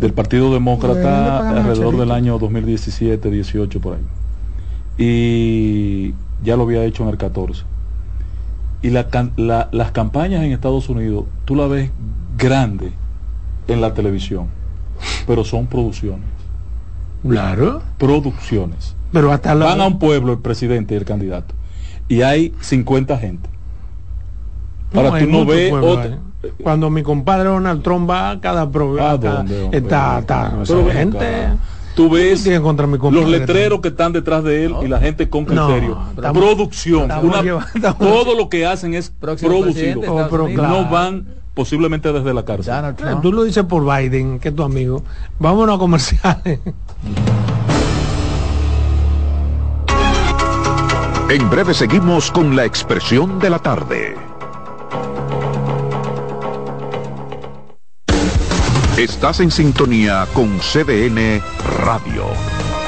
[0.00, 1.98] del Partido Demócrata alrededor chelito.
[2.00, 4.02] del año 2017, 18 por ahí.
[4.98, 7.62] Y ya lo había hecho en el 14.
[8.82, 11.90] Y la, can- la- las campañas en Estados Unidos, tú la ves
[12.38, 12.92] grande
[13.68, 14.46] en la televisión,
[15.26, 16.26] pero son producciones.
[17.26, 17.82] Claro.
[17.98, 18.94] Producciones.
[19.12, 19.66] Pero hasta la...
[19.66, 21.54] Van a un pueblo el presidente y el candidato.
[22.08, 23.48] Y hay 50 gente.
[24.94, 26.18] Ahora hay tú no ves otra-.
[26.62, 29.78] Cuando mi compadre Donald Trump va a cada programa, ¿A dónde, hombre?
[29.78, 30.52] está, está,
[30.92, 31.18] gente.
[31.18, 31.56] acá.
[31.96, 35.46] Tú ves contra mi los letreros que están detrás de él y la gente con
[35.46, 35.98] No, criterio.
[36.14, 37.02] estamos- Producción.
[37.02, 40.02] estamos una- llevando- estamos- todo lo que hacen es producido.
[40.06, 40.68] Oh, pero claro.
[40.82, 41.26] No van
[41.56, 42.74] posiblemente desde la cárcel.
[42.74, 43.22] Donald Eh, Trump.
[43.22, 45.02] Tú lo dices por Biden, que es tu amigo.
[45.40, 46.60] Vámonos a comerciales.
[51.28, 54.14] En breve seguimos con la expresión de la tarde.
[58.96, 61.42] Estás en sintonía con CDN
[61.84, 62.55] Radio.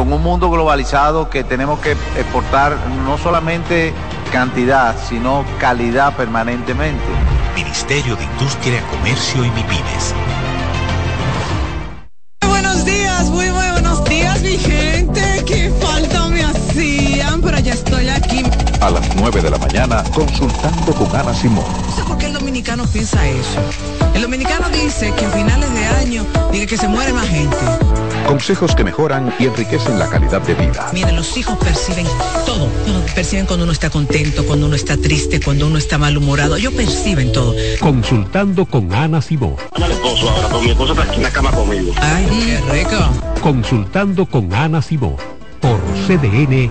[0.00, 3.92] con un mundo globalizado que tenemos que exportar no solamente
[4.32, 7.04] cantidad, sino calidad permanentemente.
[7.54, 10.14] Ministerio de Industria, Comercio y MIPIMES.
[12.48, 15.44] Buenos días, muy, muy buenos días, mi gente.
[15.46, 16.46] Qué falta me
[17.42, 18.42] pero ya estoy aquí.
[18.80, 21.99] A las 9 de la mañana, consultando con Ana Simón.
[22.60, 23.60] Dominicano dominicano piensa eso.
[24.14, 27.56] El dominicano dice que a finales de año dice que se muere más gente.
[28.26, 30.90] Consejos que mejoran y enriquecen la calidad de vida.
[30.92, 32.06] Miren, los hijos perciben
[32.44, 32.68] todo.
[33.14, 36.56] Perciben cuando uno está contento, cuando uno está triste, cuando uno está malhumorado.
[36.56, 37.54] Ellos perciben todo.
[37.80, 39.56] Consultando con Ana Cibó.
[39.72, 41.92] Al esposo ahora, con mi esposo está aquí en la cama conmigo.
[41.96, 43.40] Ay, qué rico.
[43.40, 45.16] Consultando con Ana Cibó.
[45.60, 46.70] Por CDN.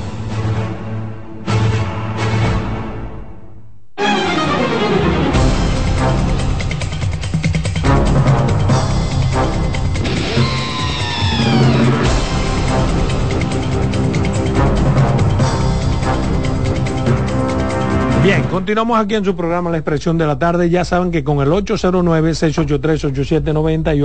[18.51, 20.69] continuamos aquí en su programa La Expresión de la Tarde.
[20.69, 24.01] Ya saben que con el 809-683-8790 y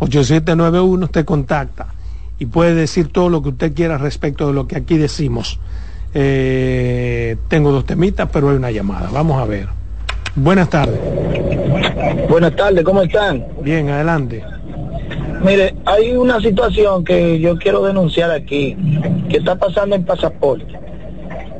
[0.00, 1.88] 809-683-8791 usted contacta
[2.38, 5.58] y puede decir todo lo que usted quiera respecto de lo que aquí decimos.
[6.14, 9.10] Eh, tengo dos temitas, pero hay una llamada.
[9.12, 9.66] Vamos a ver.
[10.36, 11.00] Buenas tardes.
[12.28, 13.44] Buenas tardes, ¿cómo están?
[13.62, 14.44] Bien, adelante.
[15.44, 18.76] Mire, hay una situación que yo quiero denunciar aquí,
[19.28, 20.78] que está pasando en pasaporte.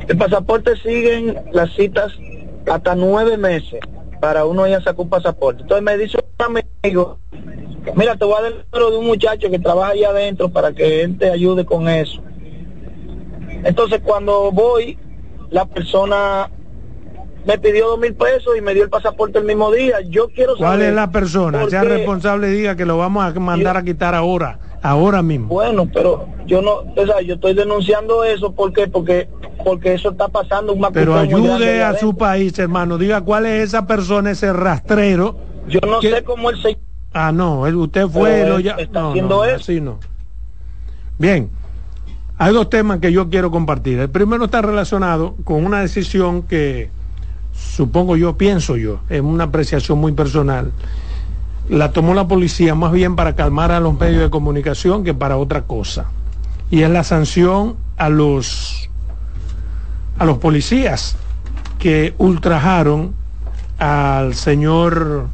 [0.09, 2.13] El pasaporte siguen las citas
[2.71, 3.81] hasta nueve meses
[4.21, 5.63] para uno ir a sacar un pasaporte.
[5.63, 7.19] Entonces me dice un amigo,
[7.95, 10.73] mira, te voy a dar el número de un muchacho que trabaja allá adentro para
[10.73, 12.23] que él te ayude con eso.
[13.65, 14.99] Entonces cuando voy,
[15.51, 16.51] la persona
[17.47, 20.01] me pidió dos mil pesos y me dio el pasaporte el mismo día.
[20.09, 20.79] Yo quiero saber...
[20.79, 21.69] ¿Cuál es la persona?
[21.69, 25.49] Sea responsable y diga que lo vamos a mandar a quitar ahora, ahora mismo.
[25.49, 28.87] Bueno, pero yo no, o sea, yo estoy denunciando eso, ¿por qué?
[28.87, 29.29] Porque,
[29.65, 32.99] porque eso está pasando un Pero ayude a su país, hermano.
[32.99, 35.39] Diga cuál es esa persona, ese rastrero.
[35.69, 36.77] Yo no sé cómo él se...
[37.15, 38.73] Ah, no, usted fue lo ya...
[38.75, 39.57] está no, haciendo no, eso.
[39.57, 39.99] así no.
[41.17, 41.49] Bien,
[42.37, 43.99] hay dos temas que yo quiero compartir.
[43.99, 46.91] El primero está relacionado con una decisión que
[47.55, 50.73] supongo yo, pienso yo, es una apreciación muy personal.
[51.69, 55.37] La tomó la policía más bien para calmar a los medios de comunicación que para
[55.37, 56.07] otra cosa.
[56.71, 58.91] Y es la sanción a los
[60.19, 61.17] a los policías
[61.79, 63.15] que ultrajaron
[63.79, 65.27] al señor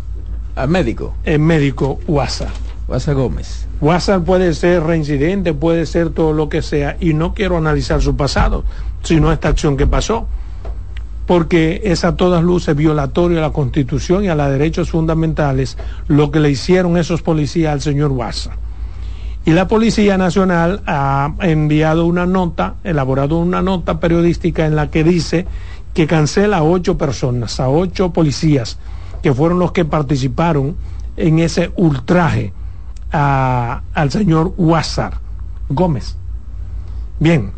[0.57, 1.15] al médico.
[1.25, 2.49] el médico Guasa
[2.87, 3.67] Guasa Gómez.
[3.81, 8.17] Guasa puede ser reincidente puede ser todo lo que sea y no quiero analizar su
[8.17, 8.65] pasado
[9.03, 10.27] sino esta acción que pasó
[11.31, 16.33] porque es a todas luces violatorio a la constitución y a los derechos fundamentales lo
[16.33, 18.57] que le hicieron esos policías al señor Guasa
[19.45, 25.05] y la Policía Nacional ha enviado una nota, elaborado una nota periodística en la que
[25.05, 25.47] dice
[25.95, 28.81] que cancela a ocho personas, a ocho policías
[29.23, 30.75] que fueron los que participaron
[31.17, 32.53] en ese ultraje
[33.13, 35.19] al señor Huázar
[35.69, 36.17] Gómez.
[37.21, 37.53] Bien,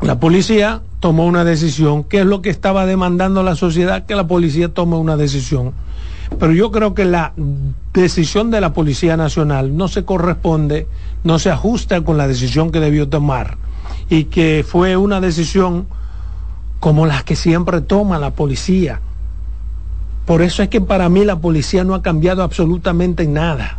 [0.00, 4.26] la policía tomó una decisión, que es lo que estaba demandando la sociedad, que la
[4.26, 5.72] policía tome una decisión.
[6.38, 7.32] Pero yo creo que la
[7.92, 10.88] decisión de la Policía Nacional no se corresponde,
[11.24, 13.58] no se ajusta con la decisión que debió tomar
[14.10, 15.86] y que fue una decisión
[16.80, 19.00] como la que siempre toma la policía.
[20.26, 23.78] Por eso es que para mí la policía no ha cambiado absolutamente nada.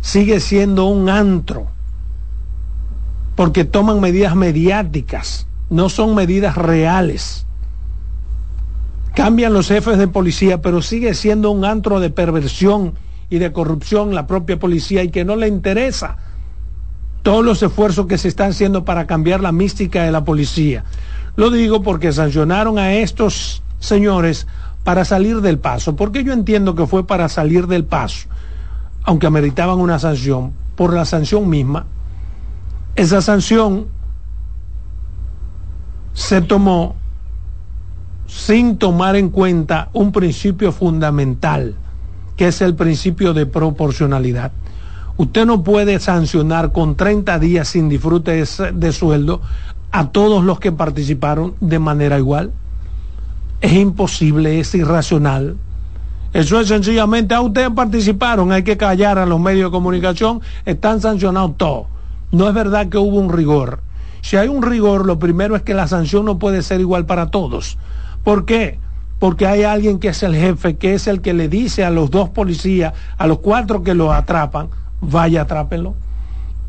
[0.00, 1.68] Sigue siendo un antro.
[3.36, 7.46] Porque toman medidas mediáticas, no son medidas reales.
[9.14, 12.94] Cambian los jefes de policía, pero sigue siendo un antro de perversión
[13.30, 16.16] y de corrupción la propia policía y que no le interesa
[17.22, 20.84] todos los esfuerzos que se están haciendo para cambiar la mística de la policía.
[21.36, 24.46] Lo digo porque sancionaron a estos señores
[24.84, 28.28] para salir del paso, porque yo entiendo que fue para salir del paso,
[29.04, 31.86] aunque ameritaban una sanción, por la sanción misma.
[32.94, 33.86] Esa sanción
[36.14, 36.96] se tomó
[38.26, 41.74] sin tomar en cuenta un principio fundamental,
[42.36, 44.52] que es el principio de proporcionalidad.
[45.16, 49.40] Usted no puede sancionar con 30 días sin disfrute de, sueldo
[49.92, 52.52] a todos los que participaron de manera igual.
[53.60, 55.56] Es imposible, es irracional.
[56.32, 61.00] Eso es sencillamente, a ustedes participaron, hay que callar a los medios de comunicación, están
[61.00, 61.86] sancionados todos.
[62.32, 63.80] No es verdad que hubo un rigor.
[64.24, 67.26] Si hay un rigor, lo primero es que la sanción no puede ser igual para
[67.26, 67.76] todos.
[68.22, 68.78] ¿Por qué?
[69.18, 72.10] Porque hay alguien que es el jefe, que es el que le dice a los
[72.10, 74.70] dos policías, a los cuatro que los atrapan,
[75.02, 75.94] vaya, atrápenlo.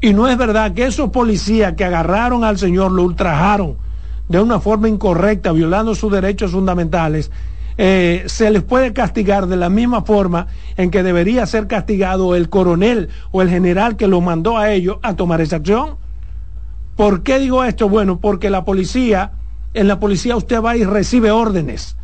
[0.02, 3.78] Y no es verdad que esos policías que agarraron al señor lo ultrajaron
[4.28, 7.32] de una forma incorrecta, violando sus derechos fundamentales,
[7.78, 12.50] eh, se les puede castigar de la misma forma en que debería ser castigado el
[12.50, 16.04] coronel o el general que lo mandó a ellos a tomar esa acción.
[16.96, 17.90] ¿Por qué digo esto?
[17.90, 19.32] Bueno, porque la policía,
[19.74, 21.98] en la policía usted va y recibe órdenes.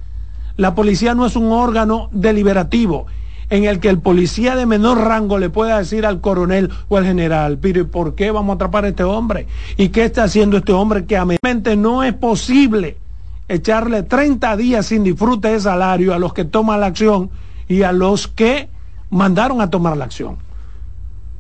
[0.58, 3.08] La policía no es un órgano deliberativo
[3.50, 7.06] en el que el policía de menor rango le pueda decir al coronel o al
[7.06, 9.46] general, pero ¿por qué vamos a atrapar a este hombre?
[9.78, 12.98] ¿Y qué está haciendo este hombre que a mente no es posible
[13.50, 17.30] echarle 30 días sin disfrute de salario a los que toman la acción
[17.68, 18.70] y a los que
[19.10, 20.38] mandaron a tomar la acción?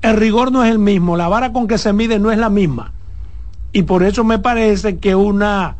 [0.01, 2.49] El rigor no es el mismo, la vara con que se mide no es la
[2.49, 2.91] misma.
[3.73, 5.77] Y por eso me parece que una,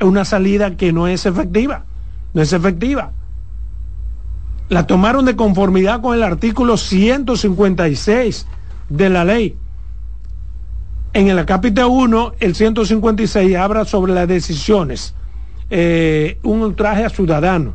[0.00, 1.84] una salida que no es efectiva,
[2.34, 3.12] no es efectiva
[4.70, 8.46] la tomaron de conformidad con el artículo 156
[8.88, 9.56] de la ley.
[11.12, 15.16] En el capítulo 1, el 156 habla sobre las decisiones,
[15.70, 17.74] eh, un ultraje a ciudadano.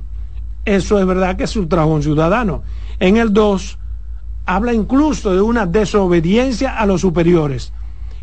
[0.63, 2.63] Eso es verdad que es ultraje a un ciudadano.
[2.97, 3.77] En el 2,
[4.45, 7.73] habla incluso de una desobediencia a los superiores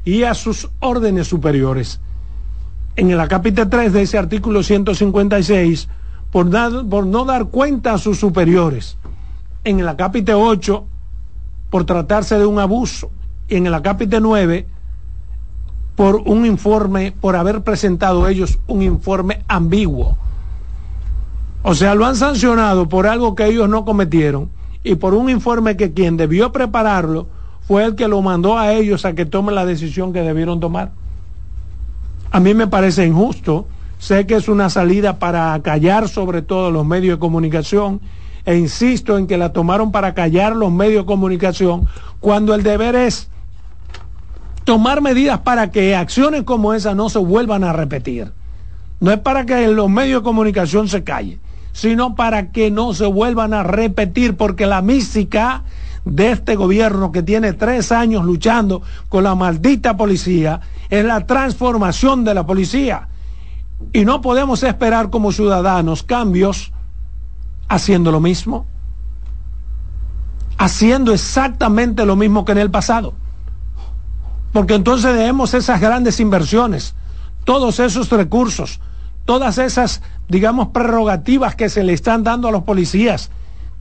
[0.05, 2.01] y a sus órdenes superiores.
[2.97, 5.89] En el capítulo 3 de ese artículo 156,
[6.31, 6.49] por,
[6.89, 8.99] por no dar cuenta a sus superiores.
[9.65, 10.85] En el acápite 8,
[11.71, 13.11] por tratarse de un abuso.
[13.49, 14.67] Y en el acápite 9,
[15.97, 20.17] por un informe, por haber presentado ellos un informe ambiguo.
[21.63, 24.51] O sea, lo han sancionado por algo que ellos no cometieron
[24.83, 27.29] y por un informe que quien debió prepararlo
[27.67, 30.93] fue el que lo mandó a ellos a que tomen la decisión que debieron tomar.
[32.31, 33.67] A mí me parece injusto
[34.03, 38.01] Sé que es una salida para callar sobre todo los medios de comunicación
[38.45, 41.87] e insisto en que la tomaron para callar los medios de comunicación
[42.19, 43.29] cuando el deber es
[44.65, 48.33] tomar medidas para que acciones como esa no se vuelvan a repetir.
[48.99, 51.39] No es para que los medios de comunicación se callen,
[51.73, 55.63] sino para que no se vuelvan a repetir, porque la mística
[56.05, 60.61] de este gobierno que tiene tres años luchando con la maldita policía
[60.91, 63.09] es la transformación de la policía
[63.93, 66.73] y no podemos esperar como ciudadanos cambios
[67.69, 68.67] haciendo lo mismo,
[70.59, 73.15] haciendo exactamente lo mismo que en el pasado.
[74.53, 76.95] Porque entonces debemos esas grandes inversiones,
[77.45, 78.81] todos esos recursos,
[79.25, 83.31] todas esas, digamos, prerrogativas que se le están dando a los policías,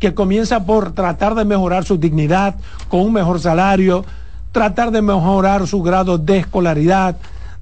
[0.01, 2.55] que comienza por tratar de mejorar su dignidad
[2.89, 4.03] con un mejor salario,
[4.51, 7.17] tratar de mejorar su grado de escolaridad,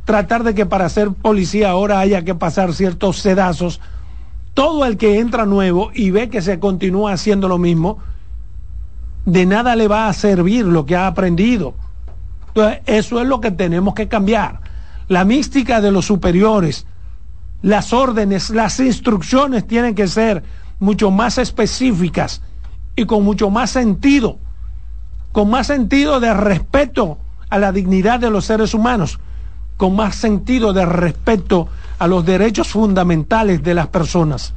[0.06, 3.82] tratar de que para ser policía ahora haya que pasar ciertos sedazos.
[4.54, 8.00] Todo el que entra nuevo y ve que se continúa haciendo lo mismo,
[9.26, 11.74] de nada le va a servir lo que ha aprendido.
[12.48, 14.62] Entonces, eso es lo que tenemos que cambiar.
[15.10, 16.86] La mística de los superiores,
[17.62, 20.42] las órdenes, las instrucciones tienen que ser
[20.80, 22.42] mucho más específicas
[22.96, 24.38] y con mucho más sentido,
[25.32, 27.18] con más sentido de respeto
[27.50, 29.20] a la dignidad de los seres humanos
[29.80, 34.54] con más sentido de respeto a los derechos fundamentales de las personas.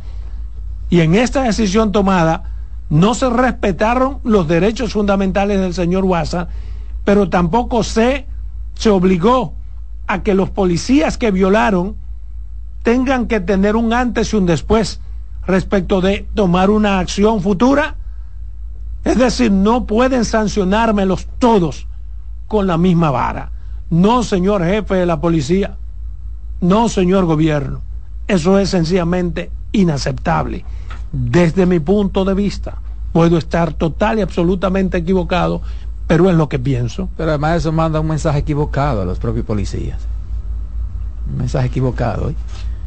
[0.91, 2.57] Y en esta decisión tomada
[2.91, 6.49] no se respetaron los derechos fundamentales del señor Guasa,
[7.05, 8.27] pero tampoco se,
[8.75, 9.55] se obligó
[10.09, 11.95] a que los policías que violaron
[12.83, 15.01] tengan que tener un antes y un después
[15.47, 17.97] respecto de tomar una acción futura.
[19.05, 21.87] Es decir, no pueden sancionármelos todos
[22.47, 23.51] con la misma vara.
[23.91, 25.77] No, señor jefe de la policía.
[26.61, 27.83] No, señor gobierno.
[28.29, 30.65] Eso es sencillamente inaceptable.
[31.11, 32.79] Desde mi punto de vista,
[33.13, 35.61] puedo estar total y absolutamente equivocado,
[36.07, 37.09] pero es lo que pienso.
[37.17, 39.99] Pero además eso manda un mensaje equivocado a los propios policías.
[41.31, 42.31] Un mensaje equivocado.
[42.31, 42.35] ¿eh?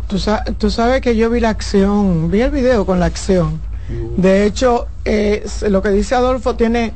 [0.07, 0.19] Tú,
[0.69, 3.59] sabes que yo vi la acción, vi el video con la acción.
[4.17, 6.93] De hecho, eh, lo que dice Adolfo tiene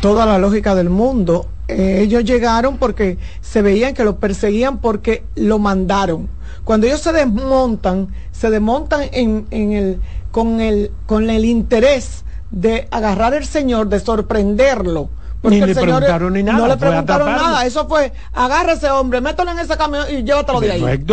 [0.00, 1.48] toda la lógica del mundo.
[1.68, 6.28] Eh, ellos llegaron porque se veían que lo perseguían porque lo mandaron.
[6.64, 10.00] Cuando ellos se desmontan, se desmontan en, el,
[10.30, 15.08] con, el, con el interés de agarrar al Señor, de sorprenderlo.
[15.42, 16.58] Porque ni le preguntaron ni nada.
[16.58, 17.66] No le preguntaron nada.
[17.66, 21.04] Eso fue, agarra ese hombre, mételo en ese camión y llévatelo de ahí.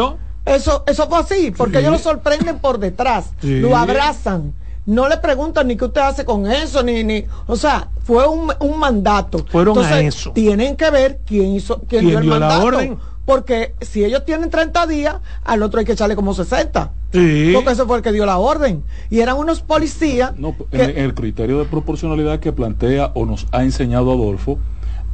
[0.45, 4.53] Eso, eso fue así, porque ellos lo sorprenden por detrás, lo abrazan
[4.85, 8.51] no le preguntan ni qué usted hace con eso, ni, ni, o sea, fue un,
[8.59, 9.45] un mandato.
[9.49, 10.31] Fueron a eso.
[10.31, 12.57] Tienen que ver quién hizo, quién, dio el mandato.
[12.57, 12.97] La orden?
[13.25, 15.15] Porque si ellos tienen 30 días,
[15.45, 16.91] al otro hay que echarle como 60.
[17.13, 17.51] Sí.
[17.55, 18.83] Porque ese fue el que dio la orden.
[19.09, 20.37] Y eran unos policías.
[20.37, 24.59] No, en el criterio de proporcionalidad que plantea o nos ha enseñado Adolfo,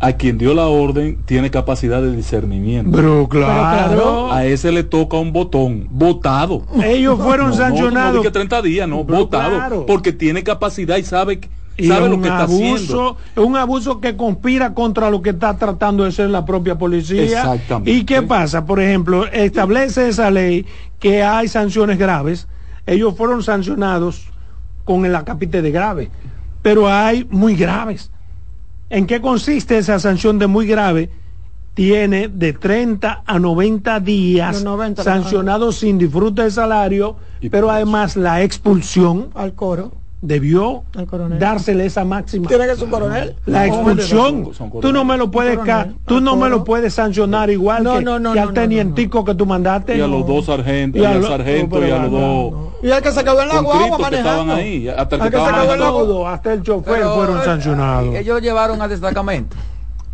[0.01, 2.91] a quien dio la orden tiene capacidad de discernimiento.
[2.95, 4.31] Pero claro.
[4.31, 6.63] A ese le toca un botón, votado.
[6.83, 8.11] Ellos fueron No, sancionados.
[8.13, 9.49] No, no, que 30 días, no, Pero votado.
[9.55, 9.85] claro.
[9.85, 13.17] Porque tiene capacidad y sabe, que- Y sabe lo que está abuso, haciendo.
[13.35, 17.23] es un abuso que conspira contra lo que está tratando de ser la propia policía.
[17.23, 17.91] Exactamente.
[17.91, 18.65] ¿Y qué pasa?
[18.65, 20.65] Por ejemplo, establece esa ley
[20.99, 22.47] que hay sanciones graves.
[22.85, 24.27] Ellos fueron sancionados
[24.83, 26.09] con el acápite de grave,
[26.61, 28.11] pero hay muy graves.
[28.89, 31.11] ¿En qué consiste esa sanción de muy grave?
[31.75, 37.15] Tiene de 30 a 90 días Los 90, sancionado sin disfrute de salario,
[37.51, 39.98] pero además la expulsión al coro.
[40.21, 42.47] Debió Al dársele esa máxima.
[42.47, 43.35] Tiene que ser un coronel.
[43.45, 44.49] La expulsión.
[44.81, 45.59] Tú no me lo puedes
[46.05, 49.23] tú no me lo puedes sancionar igual No, que, no, no, que al no, tenientico
[49.23, 49.97] que tú mandaste.
[49.97, 52.53] Y a los dos sargentos, Y al lo- sargento y a los dos.
[52.81, 54.17] Y el que se quedó en la guagua manejando.
[54.17, 56.05] estaban ahí, hasta el que Al que se estaban quedó en la manejando.
[56.13, 58.15] Todo, hasta el chofer Pero, fueron eh, sancionados.
[58.15, 59.57] Ellos lo llevaron al destacamento.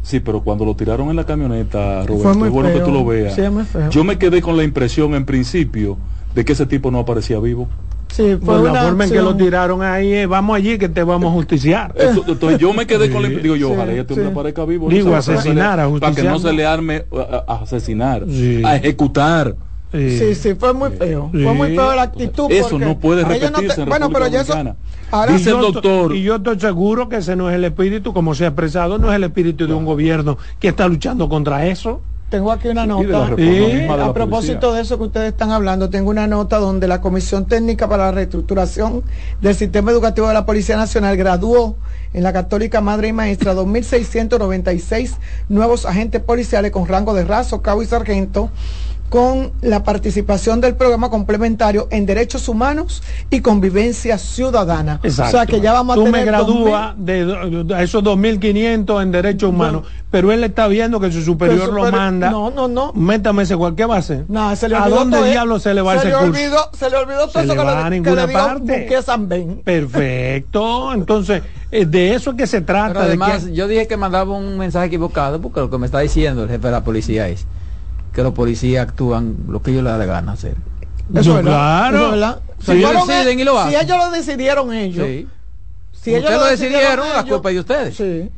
[0.01, 2.78] Sí, pero cuando lo tiraron en la camioneta, Fue Roberto, muy es bueno feo.
[2.80, 3.36] que tú lo veas.
[3.89, 5.97] Yo me quedé con la impresión en principio
[6.36, 7.68] de que ese tipo no aparecía vivo.
[8.16, 10.88] Sí, fue Por la una forma en que lo tiraron ahí, eh, vamos allí que
[10.88, 11.93] te vamos a justiciar.
[11.97, 14.32] Eso- entonces yo me quedé con la digo yo, sí, ojalá este hombre sí.
[14.32, 14.89] aparezca vivo.
[14.89, 15.16] Digo, ¿no?
[15.18, 18.61] asesinar, que- Para que no se le arme a, a asesinar, Sí.
[18.63, 19.55] a ejecutar.
[19.91, 20.18] Sí.
[20.20, 21.30] Sí, sí, fue muy feo.
[21.34, 21.43] Sí.
[21.43, 22.51] Fue muy feo la actitud.
[22.51, 24.53] Eso no puede ellos no repetirse en Bueno, pero ya eso.
[25.11, 26.16] Ahora, Dice el doctor.
[26.16, 29.09] y yo estoy seguro que ese no es el espíritu, como se ha expresado, no
[29.09, 32.01] es el espíritu de un gobierno que está luchando contra eso.
[32.30, 33.36] Tengo aquí una Y nota.
[33.36, 37.45] de A propósito de eso que ustedes están hablando, tengo una nota donde la Comisión
[37.45, 39.03] Técnica para la Reestructuración
[39.41, 41.78] del Sistema Educativo de la Policía Nacional graduó
[42.13, 45.17] en la Católica Madre y Maestra 2.696
[45.49, 48.49] nuevos agentes policiales con rango de raso, cabo y sargento
[49.10, 54.99] con la participación del programa complementario en derechos humanos y convivencia ciudadana.
[55.03, 55.30] Exacto.
[55.30, 57.26] O sea que ya vamos a Tú tener me gradúas de,
[57.64, 62.30] de esos 2.500 en derechos humanos, pero él está viendo que su superior lo manda.
[62.32, 62.91] No, no, no.
[62.93, 64.26] Métame ese cual, ¿qué va a hacer?
[64.28, 65.32] No, se le ¿A dónde todo, ¿eh?
[65.32, 66.28] diablo se le va se ese le curso?
[66.32, 68.32] olvidó, se le olvidó todo Se eso le que va a le, que ninguna le
[68.32, 68.82] dio parte.
[68.84, 69.62] Buque San Ben.
[69.64, 70.93] Perfecto.
[70.93, 72.88] Entonces, eh, de eso es que se trata.
[72.93, 75.86] Pero de además, que- yo dije que mandaba un mensaje equivocado porque lo que me
[75.86, 77.45] está diciendo el jefe de la policía es
[78.16, 80.55] que los policías actúan lo que ellos les da la gana hacer.
[81.13, 81.97] Eso No, es verdad, claro.
[81.97, 82.39] eso es verdad.
[82.59, 83.86] Si Si, ellos fueron deciden y lo si hacen.
[83.86, 85.05] ellos lo decidieron ellos.
[85.05, 85.28] Sí.
[85.91, 87.95] Si ellos lo decidieron, la culpa es de ustedes.
[87.97, 88.30] Sí.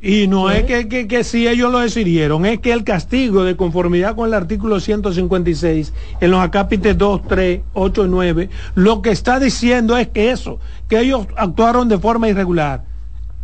[0.00, 3.56] Y no es que, que, que si ellos lo decidieron, es que el castigo de
[3.56, 9.10] conformidad con el artículo 156 en los acápites 2, 3, 8 y 9, lo que
[9.10, 12.84] está diciendo es que eso, que ellos actuaron de forma irregular,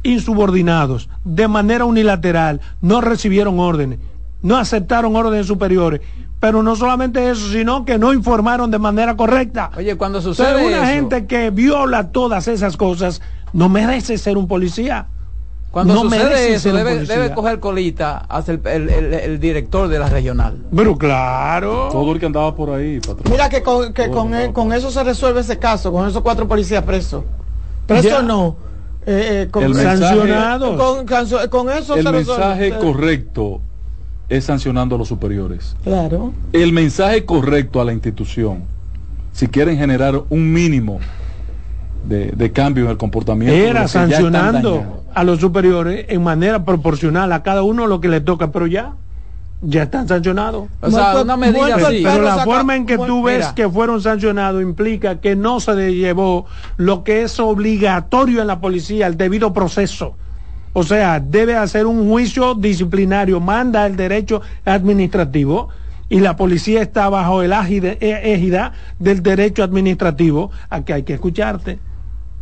[0.05, 3.99] insubordinados, de manera unilateral, no recibieron órdenes,
[4.45, 6.01] no aceptaron órdenes superiores.
[6.39, 9.71] Pero no solamente eso, sino que no informaron de manera correcta.
[9.77, 13.23] Oye, cuando Entonces, sucede una eso, gente que viola todas esas cosas
[13.55, 15.07] no merece ser un policía.
[15.71, 19.99] cuando no merece sucede eso, debe, coger colita hacia el, el- el- el director de
[19.99, 20.59] la regional.
[20.77, 21.89] Pero claro.
[21.91, 23.25] Todo el que andaba por ahí, patrón.
[23.31, 26.07] Mira que con, que Todo con, el e- con eso se resuelve ese caso, con
[26.07, 27.25] esos cuatro policías presos.
[27.87, 28.23] Presos Ya.
[28.23, 28.55] no.
[29.07, 30.77] Eh, eh, con, El mensaje- sancionados.
[30.81, 32.45] con, canso- con eso El se resuelve.
[32.45, 33.61] mensaje Eh, correcto
[34.29, 35.77] es sancionando a los superiores.
[35.85, 36.33] Claro.
[36.53, 38.65] El mensaje correcto a la institución,
[39.33, 40.99] si quieren generar un mínimo
[42.09, 47.43] de, de cambio en el comportamiento, Era sancionando a los superiores en manera proporcional a
[47.43, 48.93] cada uno lo que le toca, pero ya,
[49.63, 50.69] ya están sancionados.
[50.81, 52.03] O sea, Muerto- una medida muerto el así.
[52.05, 53.55] Pero la saca- forma en que tú ves Mira.
[53.55, 56.47] que fueron sancionados implica que no se le llevó
[56.77, 60.17] lo que es obligatorio en la policía, el debido proceso.
[60.75, 65.69] O sea, debe hacer un juicio disciplinario, manda el derecho administrativo
[66.09, 67.97] y la policía está bajo el eh,
[68.35, 71.79] égida del derecho administrativo a que hay que escucharte.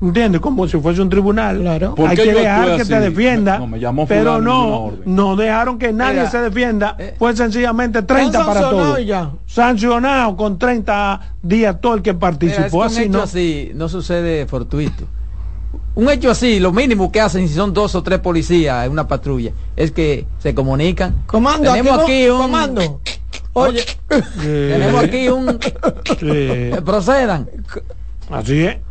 [0.01, 0.41] ¿Entiendes?
[0.41, 1.61] Como si fuese un tribunal.
[1.61, 1.95] Claro.
[1.95, 3.59] ¿Por Hay que dejar que te defienda.
[3.59, 6.97] No, me llamó pero no, no dejaron que nadie se defienda.
[6.99, 9.07] eh, fue sencillamente 30 para sancionado todos.
[9.07, 9.31] ya.
[9.47, 12.65] Sancionado con 30 días todo el que Mira, participó.
[12.65, 13.23] es que un así no.
[13.23, 15.05] así no sucede fortuito.
[15.95, 19.07] Un hecho así, lo mínimo que hacen si son dos o tres policías en una
[19.07, 21.23] patrulla es que se comunican.
[21.27, 23.01] Comando, tenemos aquí, no- un comando.
[23.55, 23.85] Oye,
[24.41, 27.49] tenemos aquí un Sí, eh, procedan.
[28.31, 28.77] así es.
[28.77, 28.83] bien.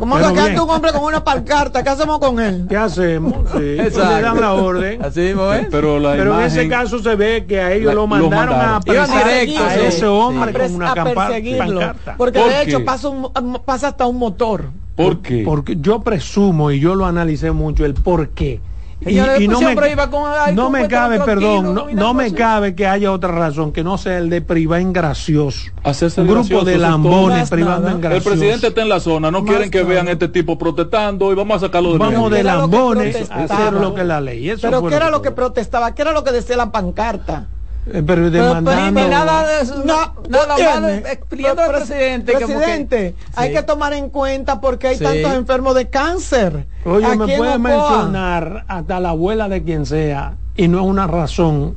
[0.00, 1.82] anda un hombre con una pancarta.
[1.82, 2.64] ¿Qué hacemos con él?
[2.66, 3.34] ¿Qué hacemos?
[3.52, 4.22] Sí, le Exacto.
[4.22, 5.02] dan la orden.
[5.04, 5.66] Así mismo es.
[5.70, 8.54] Pero la Pero en ese caso se ve que a ellos La- lo lo mandaron,
[8.54, 8.74] a mandaron.
[8.76, 11.80] Apresar directo, a ese hombre A con una a perseguirlo.
[11.80, 12.14] pancarta.
[12.16, 14.70] Porque ¿Por de hecho pasa, un- pasa hasta un motor.
[14.98, 15.42] ¿Por qué?
[15.44, 18.60] Porque yo presumo y yo lo analicé mucho el por qué.
[19.00, 22.34] Y, y no me, siempre iba con- ay, no me cabe, perdón, no, me así.
[22.34, 25.70] cabe que haya otra razón que no sea el de privar en gracioso.
[25.84, 28.30] Hacerse Un el grupo gracioso, de lambones privando en El gracioso.
[28.30, 29.90] presidente está en la zona, no Más quieren que nada.
[29.90, 33.94] vean este tipo protestando y vamos a sacarlo de Vamos de lambones a hacer lo
[33.94, 34.50] que es la ley.
[34.50, 35.94] Eso Pero ¿qué era lo que protestaba?
[35.94, 37.46] ¿Qué era lo que decía la pancarta?
[37.88, 39.00] Eh, Pero Pero, demandando.
[39.00, 42.32] pero nada de eso, No, nada ¿tú más al Pero, presidente.
[42.32, 43.54] que- presidente, hay Sí.
[43.56, 45.04] que tomar en cuenta porque hay Sí.
[45.04, 46.66] tantos enfermos de cáncer.
[46.84, 50.84] Oye, Aquí me en puede mencionar hasta la abuela de quien sea y no es
[50.86, 51.74] una razón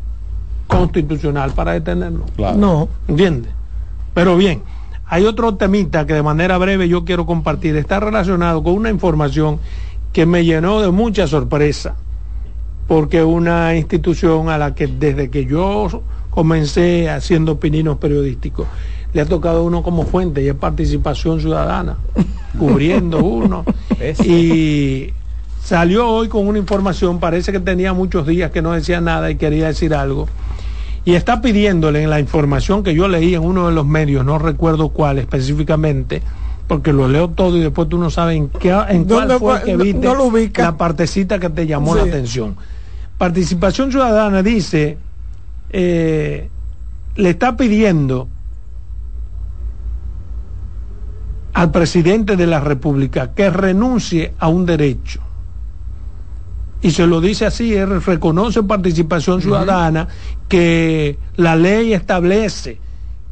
[0.68, 2.26] constitucional para detenerlo.
[2.36, 2.58] Claro.
[2.58, 2.90] No.
[3.08, 3.52] ¿Entiendes?
[4.14, 4.64] Pero bien,
[5.08, 7.76] hay otro temita que de manera breve yo quiero compartir.
[7.76, 9.60] Está relacionado con una información
[10.14, 11.96] que me llenó de mucha sorpresa,
[12.88, 18.68] porque una institución a la que desde que yo comencé haciendo pininos periodísticos,
[19.14, 21.98] le ha tocado uno como fuente y es participación ciudadana,
[22.58, 23.66] cubriendo uno.
[24.26, 25.14] Y
[25.62, 29.36] salió hoy con una información, parece que tenía muchos días que no decía nada y
[29.36, 30.28] quería decir algo
[31.04, 34.38] y está pidiéndole en la información que yo leí en uno de los medios, no
[34.38, 36.22] recuerdo cuál específicamente,
[36.72, 39.62] porque lo leo todo y después tú no sabes en, qué, en cuál ¿Dónde fue
[39.62, 40.64] que No- viste no lo ubica.
[40.64, 42.56] la partecita que te llamó la atención.
[43.18, 44.98] Participación Ciudadana dice,
[45.70, 46.48] eh,
[47.18, 48.30] le está pidiendo
[51.56, 55.20] al presidente de la República que renuncie a un derecho
[56.82, 60.08] y se lo dice así, él reconoce participación ciudadana,
[60.48, 62.80] que la ley establece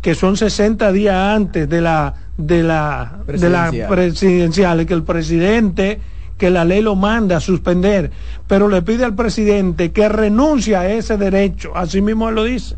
[0.02, 3.90] que son 60 días antes de la de la de la Presidencial.
[3.90, 6.00] presidencial, que el presidente
[6.38, 8.12] que la ley lo manda a suspender,
[8.48, 12.78] pero le pide al presidente que renuncie a ese derecho, así mismo él lo dice.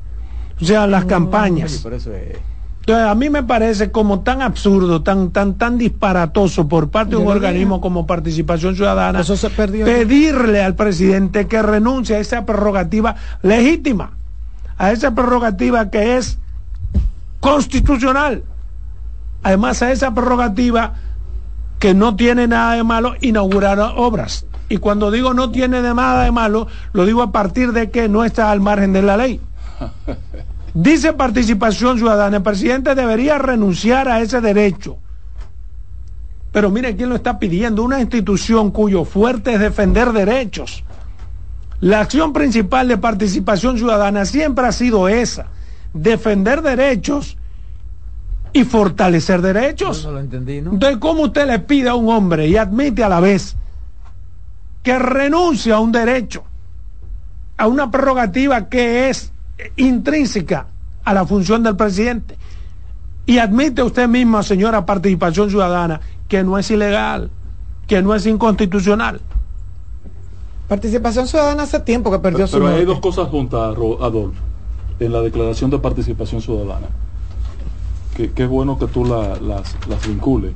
[0.59, 1.71] O sea, las campañas.
[1.73, 2.37] Oye, por eso es-
[2.79, 7.17] Entonces, a mí me parece como tan absurdo, tan, tan, tan disparatoso por parte de
[7.17, 7.81] un organismo dije.
[7.83, 9.85] como Participación Ciudadana Eso se perdió.
[9.85, 14.13] pedirle al presidente que renuncie a esa prerrogativa legítima,
[14.79, 16.39] a esa prerrogativa que es
[17.39, 18.43] constitucional.
[19.43, 20.93] Además, a esa prerrogativa
[21.79, 24.45] que no tiene nada de malo inaugurar obras.
[24.69, 28.07] Y cuando digo no tiene de nada de malo, lo digo a partir de que
[28.07, 29.41] no está al margen de la ley.
[30.73, 34.97] Dice participación ciudadana, el presidente debería renunciar a ese derecho.
[36.51, 40.83] Pero mire quién lo está pidiendo, una institución cuyo fuerte es defender derechos.
[41.81, 45.47] La acción principal de participación ciudadana siempre ha sido esa,
[45.93, 47.37] defender derechos
[48.53, 50.05] y fortalecer derechos.
[50.05, 50.71] No lo entendí, ¿no?
[50.71, 53.55] Entonces, ¿cómo usted le pide a un hombre y admite a la vez
[54.83, 56.43] que renuncie a un derecho,
[57.57, 59.31] a una prerrogativa que es
[59.77, 60.67] intrínseca
[61.03, 62.37] a la función del presidente?
[63.25, 67.29] Y admite usted misma, señora Participación Ciudadana, que no es ilegal,
[67.87, 69.21] que no es inconstitucional.
[70.67, 74.41] Participación Ciudadana hace tiempo que perdió su Pero hay dos cosas juntas, Adolfo,
[74.99, 76.87] en la declaración de participación ciudadana.
[78.21, 80.51] Que, que es bueno que tú la- las, las vincules.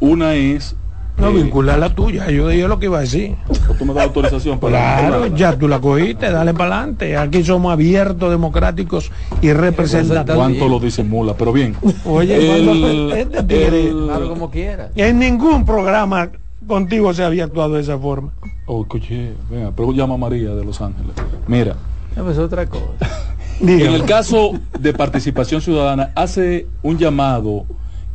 [0.00, 0.74] Una es...
[1.18, 3.36] No eh, vincular la tuya, yo dije lo que iba a decir.
[3.78, 4.98] Tú me das autorización para...
[4.98, 7.16] Claro, ya tú la cogiste, dale para adelante.
[7.16, 10.36] Aquí somos abiertos, democráticos y representativos.
[10.36, 11.34] ¿Cuánto lo disimula?
[11.34, 11.76] Pero bien.
[12.04, 14.90] Oye, El- este tigre- el- Claro, como quiera.
[14.96, 16.28] En ningún programa
[16.66, 18.32] contigo se había actuado de esa forma.
[18.66, 21.12] Oh, escuché, venga, pero llama a María de Los Ángeles.
[21.46, 21.76] Mira,
[22.16, 22.82] pues otra cosa.
[23.60, 27.64] en el caso de participación ciudadana, hace un llamado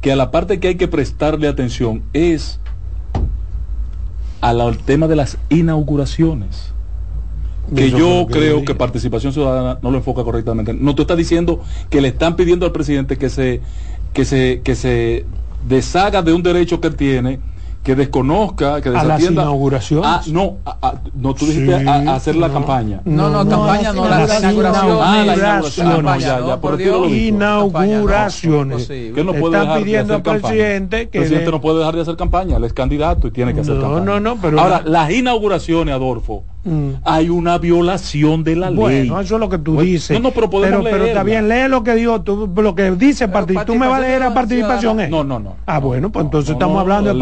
[0.02, 2.60] que a la parte que hay que prestarle atención es
[4.42, 6.74] al tema de las inauguraciones.
[7.76, 10.74] Que Eso yo que creo que participación ciudadana no lo enfoca correctamente.
[10.74, 13.62] No, tú estás diciendo que le están pidiendo al presidente que se,
[14.14, 15.26] que se, que se
[15.68, 17.40] deshaga de un derecho que él tiene,
[17.84, 19.42] que desconozca, que A las desatienda.
[19.42, 20.06] inauguraciones.
[20.08, 22.54] Ah, no, a- a- no, tú dijiste Sí, a, a hacer la no.
[22.54, 23.02] campaña.
[23.06, 25.00] No, no, No, campaña no, la las inauguración.
[25.02, 25.88] Ah, la inauguración.
[25.88, 25.88] inauguración.
[25.88, 27.12] Ah, no, ya, no, ya, por Dios.
[27.12, 28.90] Inauguraciones.
[29.16, 30.42] No, no puede están dejar de pidiendo hacer al campaña.
[30.54, 33.32] presidente El que presidente dé- no puede dejar de hacer campaña, él es candidato y
[33.32, 34.06] tiene que hacer No, campaña.
[34.06, 36.90] no, no, pero Ahora, la- las inauguraciones, Adolfo, Mm.
[37.06, 38.78] hay una violación de la ley.
[38.80, 40.20] Bueno, eso es lo que tú Bueno, dices.
[40.20, 42.92] No, no, pero podemos pero, pero está bien, lee lo que dijo, tú, lo que
[42.92, 43.66] dice participación.
[43.78, 44.98] ¿Tú me vas a leer la participación?
[44.98, 45.10] participación eh?
[45.10, 45.56] No, no, no.
[45.66, 47.20] Ah, bueno, pues No, entonces no, estamos no, hablando de ley.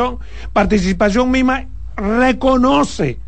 [0.00, 0.18] Participación.
[0.52, 3.18] Participación misma reconoce,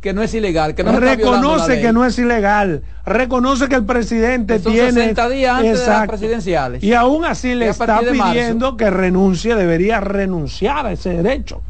[0.00, 1.82] Que no es ilegal, que no reconoce ley.
[1.82, 6.82] que no es ilegal, reconoce que el presidente tiene 60 días antes de las presidenciales.
[6.84, 8.10] Y aún así le está marzo.
[8.12, 11.62] pidiendo que renuncie, debería renunciar a ese derecho.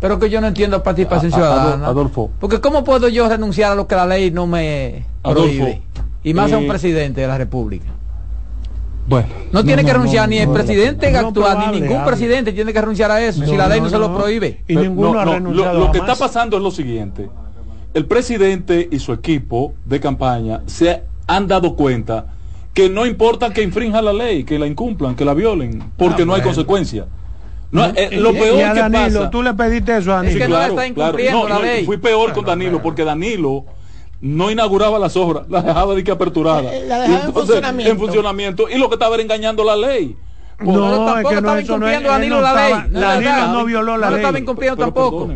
[0.00, 1.86] Pero que yo no entiendo participación A- a- ciudadana.
[1.86, 2.30] Adolfo.
[2.38, 5.82] Porque ¿cómo puedo yo renunciar a lo que la ley no me Adolfo, prohíbe?
[6.22, 7.86] Y más a un eh, presidente de la República.
[9.08, 9.28] Bueno.
[9.52, 12.06] No, tiene que renunciar ni el presidente no, actual, ni ningún hable.
[12.10, 14.60] presidente tiene que renunciar a eso, si la ley no, no, se lo prohíbe.
[14.66, 17.28] Y Pero ninguno no, ha no, renunciado lo, lo que está pasando es lo siguiente.
[17.94, 22.26] el presidente y su equipo de campaña se han dado cuenta
[22.74, 26.26] que no importa que infrinja la ley, que la incumplan, que la violen, porque Ah,
[26.26, 26.44] no hay bueno.
[26.54, 27.06] consecuencia.
[27.70, 30.38] No, eh, lo peor y a que Danilo, pasa, tú le pediste eso a Danilo.
[30.40, 31.18] Sí, claro, claro.
[31.32, 33.64] No, no, Fui peor con Danilo, porque Danilo
[34.20, 36.72] no inauguraba las obras, las dejaba de que aperturadas.
[36.72, 37.92] Eh, la dejaba Y en funcionamiento.
[37.92, 40.16] en funcionamiento, Y lo que estaba era engañando la ley.
[40.58, 44.22] No, es que no, eso no es, él no estaba- Danilo no violó la ley.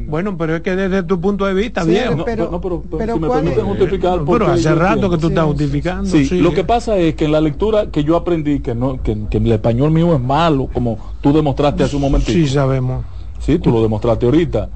[0.09, 2.17] Bueno, pero es que desde tu punto de vista, Sí, bien.
[2.17, 5.11] no, pero- no, pero- pero si me ¿cuál permiten justificar, Pero hace rato entiendo.
[5.11, 6.11] que tú estás justificando.
[6.11, 6.41] Sí, sí.
[6.41, 9.37] lo que pasa es que en la lectura que yo aprendí, que no que, que
[9.37, 12.33] el español mío es malo, como tú demostraste hace un momentito.
[12.33, 13.05] Sí, sabemos.
[13.41, 14.69] Sí, tú lo demostraste ahorita.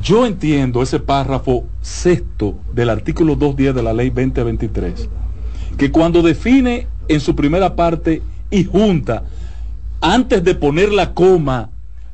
[0.00, 5.08] Yo entiendo ese párrafo sexto del artículo 210 de la ley 2023,
[5.76, 9.24] que cuando define en su primera parte y junta,
[10.00, 11.70] antes de poner la coma,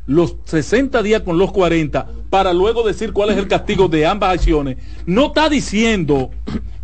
[0.09, 4.35] los 60 días con los 40, para luego decir cuál es el castigo de ambas
[4.35, 6.31] acciones, no está diciendo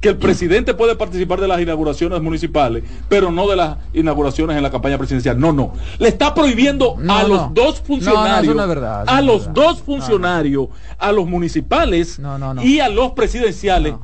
[0.01, 4.63] que el presidente puede participar de las inauguraciones municipales, pero no de las inauguraciones en
[4.63, 5.41] la campaña presidencial.
[5.41, 5.73] No, no.
[5.99, 7.29] Le está prohibiendo No, a no.
[7.29, 9.53] los dos funcionarios, no, verdad, a los verdad.
[9.55, 10.69] dos funcionarios,
[10.99, 12.21] a los municipales
[12.63, 13.95] y a los presidenciales,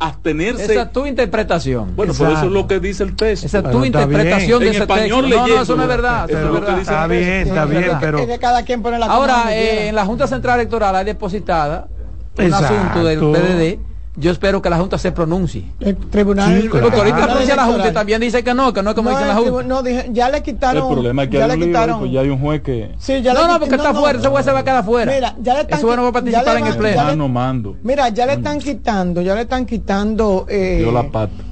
[0.00, 0.64] abstenerse.
[0.72, 1.94] Esa es tu interpretación.
[1.94, 3.46] Bueno, pero eso es lo que dice el texto.
[3.46, 5.46] Esa es tu interpretación de en ese español texto.
[5.46, 6.30] No, no, eso no es verdad.
[6.30, 7.04] Eso eso es no lo es que verdad.
[7.04, 7.54] el texto.
[7.54, 10.58] está bien, pero- Es que cada quien pone la Ahora, eh, en la Junta Central
[10.58, 11.86] Electoral hay depositada
[12.38, 12.74] un Exacto.
[12.74, 13.89] asunto del PDD.
[14.20, 15.64] Yo espero que la Junta se pronuncie.
[15.80, 16.60] El tribunal.
[16.62, 19.10] Sí, porque ahorita pronuncia la Junta y también dice que no, que no es como
[19.10, 19.62] No, dice la Junta.
[19.64, 20.86] no, dije, ya le quitaron.
[20.88, 21.98] El problema es que ya hay le quitaron.
[22.00, 24.28] pues ya hay un juez que Sí, ya No, le no, porque está fuera, ese
[24.28, 25.12] juez se va a quedar fuera.
[25.12, 26.96] Mira, ya le están Ese juez no va a participar en el pleno.
[26.96, 27.76] ya le- mano mando.
[27.82, 31.42] Mira, ya le están quitando, ya le están quitando eh, Dio la pata.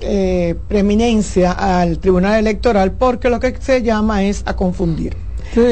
[0.00, 5.16] eh, preeminencia al Tribunal Electoral porque lo que se llama es a confundir.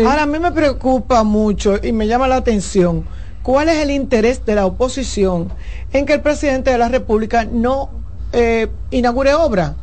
[0.06, 3.04] Ahora a mí me preocupa mucho y me llama la atención
[3.48, 5.48] cuál es el interés de la oposición
[5.94, 7.88] en que el presidente de la República no
[8.34, 9.74] eh, inaugure obra.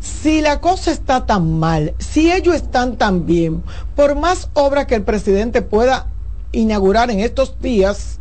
[0.00, 3.62] Si la cosa está tan mal, si ellos están tan bien,
[3.94, 6.08] por más obra que el presidente pueda
[6.50, 8.18] inaugurar en estos días,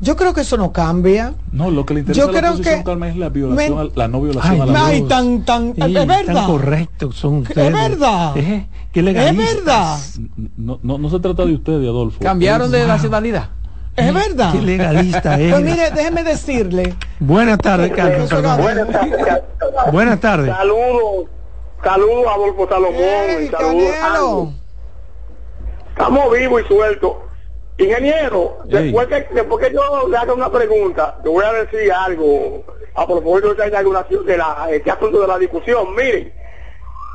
[0.00, 1.34] yo creo que eso no cambia.
[1.52, 3.74] No, lo que le interesa Yo a la creo oposición, que- Carmen, es la violación,
[3.76, 5.08] me- a- la no violación Ay, a la Ay, ley.
[5.08, 6.34] tan, tan, Sí, es verdad.
[6.34, 7.72] tan correctos son Es ustedes.
[7.72, 8.36] verdad.
[8.36, 8.66] ¿Eh?
[8.92, 9.54] Qué Es legalistas.
[10.18, 10.48] verdad.
[10.56, 12.18] No, no, no se trata de ustedes, Adolfo.
[12.20, 13.50] Cambiaron de nacionalidad.
[13.98, 14.52] Es verdad.
[14.52, 15.52] Qué legalista es.
[15.52, 16.94] Pues mire, déjeme decirle.
[17.18, 18.56] Buenas tardes, perdón.
[18.62, 19.42] Buenas tardes.
[19.92, 20.54] Buenas tardes.
[20.56, 21.26] Saludos.
[21.82, 23.50] Saludos a Adolfo Salomón.
[23.50, 24.48] Saludos.
[25.90, 27.12] Estamos vivos y sueltos.
[27.76, 28.70] Ingeniero, Ey.
[28.92, 33.06] después que, después que yo le haga una pregunta, te voy a decir algo a
[33.06, 35.94] propósito de esta inauguración, de la, este asunto de la discusión.
[35.94, 36.32] Miren,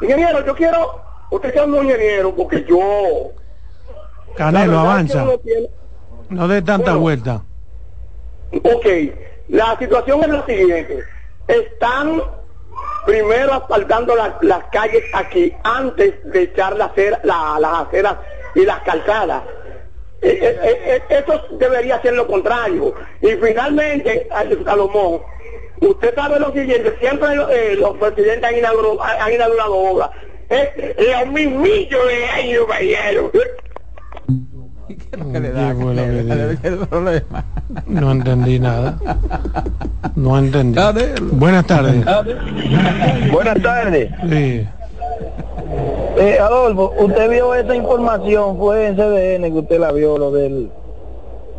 [0.02, 2.80] ingeniero, yo quiero, usted que es un ingeniero, porque yo...
[2.80, 5.38] la Canelo, verdad es que avanza.
[5.44, 5.70] tiene-
[6.34, 7.00] No dé tanta Bueno.
[7.00, 7.42] vuelta.
[8.64, 8.86] Ok,
[9.50, 11.04] la situación es la siguiente.
[11.48, 12.22] Están
[13.06, 18.16] primero asfaltando la- las calles aquí antes de echar la acera- la- las aceras
[18.56, 19.44] y las calzadas.
[20.22, 22.94] Eh, eh, eh, eso debería ser lo contrario.
[23.22, 24.28] Y finalmente,
[24.64, 25.22] Salomón,
[25.82, 27.36] usted sabe lo siguiente, siempre
[27.76, 30.10] los presidentes han inaugurado, han inaugurado obras.
[30.50, 30.70] Es
[31.26, 33.32] lo mismillo de año, caballero.
[37.88, 38.98] No entendí nada.
[40.16, 40.80] No entendí.
[41.32, 42.06] Buenas tardes.
[43.32, 44.10] Buenas tardes.
[44.30, 44.68] Sí.
[46.18, 50.70] Eh, Adolfo, usted vio esa información, fue en CDN que usted la vio, lo del,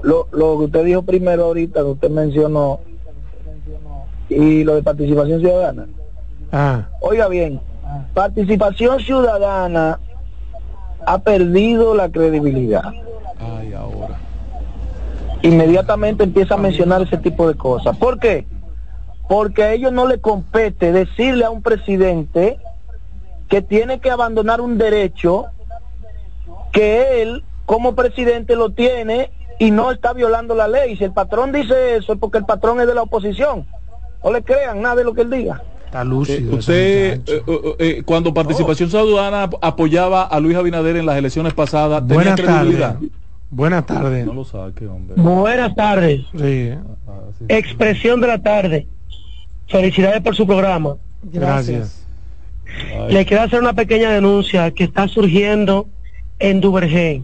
[0.02, 2.80] lo, lo que usted dijo primero ahorita, que usted mencionó,
[4.28, 5.86] y lo de participación ciudadana.
[6.52, 7.60] Ah, Oiga bien,
[8.14, 9.98] participación ciudadana
[11.04, 12.92] ha perdido la credibilidad.
[13.38, 14.18] Ay, ahora.
[15.42, 17.96] Inmediatamente empieza a mencionar ese tipo de cosas.
[17.98, 18.46] ¿Por qué?
[19.28, 22.58] Porque a ellos no le compete decirle a un presidente
[23.48, 25.46] que tiene que abandonar un derecho
[26.72, 30.96] que él como presidente lo tiene y no está violando la ley.
[30.96, 33.66] Si el patrón dice eso es porque el patrón es de la oposición.
[34.22, 35.62] No le crean nada de lo que él diga.
[35.86, 36.58] está Eh, lúcido.
[36.58, 41.16] ese usted, eh, eh, eh, cuando Participación Ciudadana ap- apoyaba a Luis Abinader en las
[41.16, 42.96] elecciones pasadas, tenía Buenas credibilidad.
[43.54, 44.26] Buenas tardes.
[44.26, 45.14] No lo saque, hombre.
[45.16, 46.22] Buenas tardes.
[46.36, 46.70] Sí,
[47.06, 47.44] Ah, sí.
[47.48, 48.88] Expresión de la tarde.
[49.68, 50.96] Felicidades por su programa.
[51.22, 52.04] gracias.
[53.08, 55.88] Le quiero hacer una pequeña denuncia que está surgiendo
[56.40, 57.22] en Duvergé.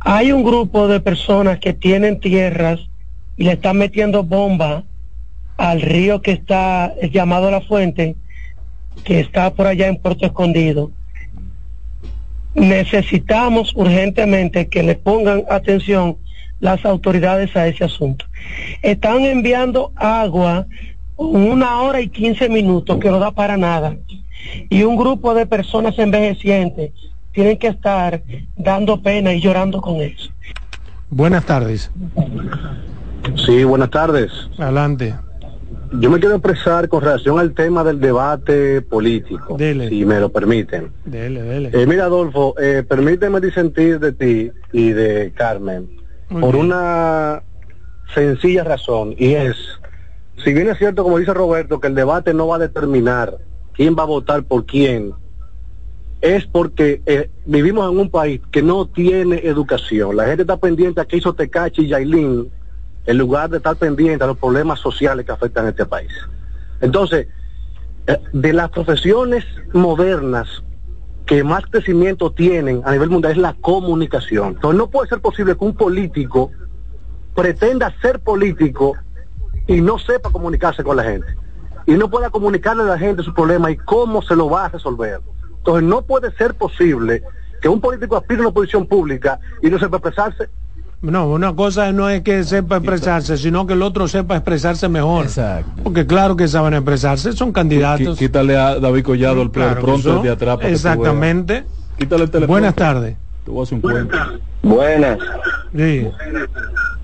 [0.00, 2.80] Hay un grupo de personas que tienen tierras
[3.36, 4.84] y le están metiendo bombas
[5.58, 8.16] al río que está es llamado La Fuente,
[9.04, 10.90] que está por allá en Puerto Escondido.
[12.54, 16.16] Necesitamos urgentemente que le pongan atención
[16.60, 18.26] las autoridades a ese asunto.
[18.82, 20.66] Están enviando agua
[21.16, 23.96] una hora y quince minutos que no da para nada.
[24.68, 26.92] Y un grupo de personas envejecientes
[27.32, 28.22] tienen que estar
[28.56, 30.30] dando pena y llorando con eso.
[31.10, 31.90] Buenas tardes.
[33.44, 34.30] Sí, buenas tardes.
[34.58, 35.14] Adelante.
[36.00, 40.92] Yo me quiero expresar con relación al tema del debate político, si me lo permiten.
[41.04, 41.70] Dele, dele.
[41.72, 45.88] Eh, mira, Adolfo, eh, permíteme disentir de ti y de Carmen
[46.28, 47.42] por una
[48.14, 49.56] sencilla razón, y es,
[50.42, 53.38] si bien es cierto, como dice Roberto, que el debate no va a determinar
[53.72, 55.12] quién va a votar por quién,
[56.20, 60.16] es porque eh, vivimos en un país que no tiene educación.
[60.16, 62.50] La gente está pendiente a qué hizo Tecachi y Yailin
[63.06, 66.12] en lugar de estar pendiente a los problemas sociales que afectan a este país.
[66.80, 67.28] Entonces,
[68.06, 70.62] eh, de las profesiones modernas
[71.26, 74.48] que más crecimiento tienen a nivel mundial es la comunicación.
[74.48, 76.50] Entonces no puede ser posible que un político
[77.34, 78.94] pretenda ser político
[79.66, 81.26] y no sepa comunicarse con la gente.
[81.86, 84.68] Y no pueda comunicarle a la gente su problema y cómo se lo va a
[84.68, 85.20] resolver.
[85.58, 87.22] Entonces no puede ser posible
[87.60, 90.50] que un político aspire a una posición pública y no sepa expresarse
[91.10, 95.24] no, una cosa no es que sepa expresarse, sino que el otro sepa expresarse mejor.
[95.24, 95.82] Exacto.
[95.82, 98.18] Porque claro que saben expresarse, son candidatos.
[98.18, 100.58] Quítale a David Collado el pronto de atrás.
[100.62, 101.64] Exactamente.
[101.98, 102.52] Quítale el teléfono.
[102.52, 103.16] Buenas tardes.
[104.62, 105.18] Buenas.
[105.76, 106.08] Sí.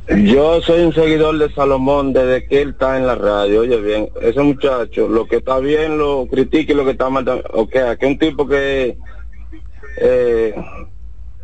[0.09, 3.61] Yo soy un seguidor de Salomón desde que él está en la radio.
[3.61, 7.25] Oye, bien, ese muchacho, lo que está bien lo critique y lo que está mal.
[7.53, 8.97] Ok, aquí un tipo que.
[9.99, 10.55] Eh,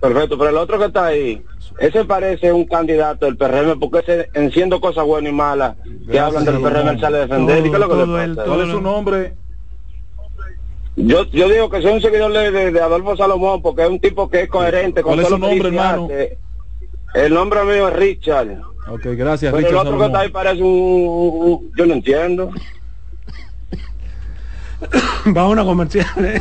[0.01, 1.43] perfecto, pero el otro que está ahí
[1.79, 5.77] ese parece un candidato del PRM porque ese enciendo cosas buenas y malas
[6.11, 7.67] que hablan del PRM él sale a defender.
[7.67, 8.45] ¿Y qué es lo que le pasa?
[8.45, 9.35] ¿Cuál es su nombre?
[10.97, 14.31] Yo, yo digo que soy un seguidor de, de, Adolfo Salomón porque es un tipo
[14.31, 16.09] que es coherente con ¿Cuál es su nombre, hermano?
[17.15, 18.61] El nombre mío es Richard.
[18.89, 21.71] Ok, gracias, Pero el otro que está ahí parece un...
[21.77, 22.51] Yo no entiendo.
[25.27, 26.07] Vamos a comercial.
[26.19, 26.41] ¿eh?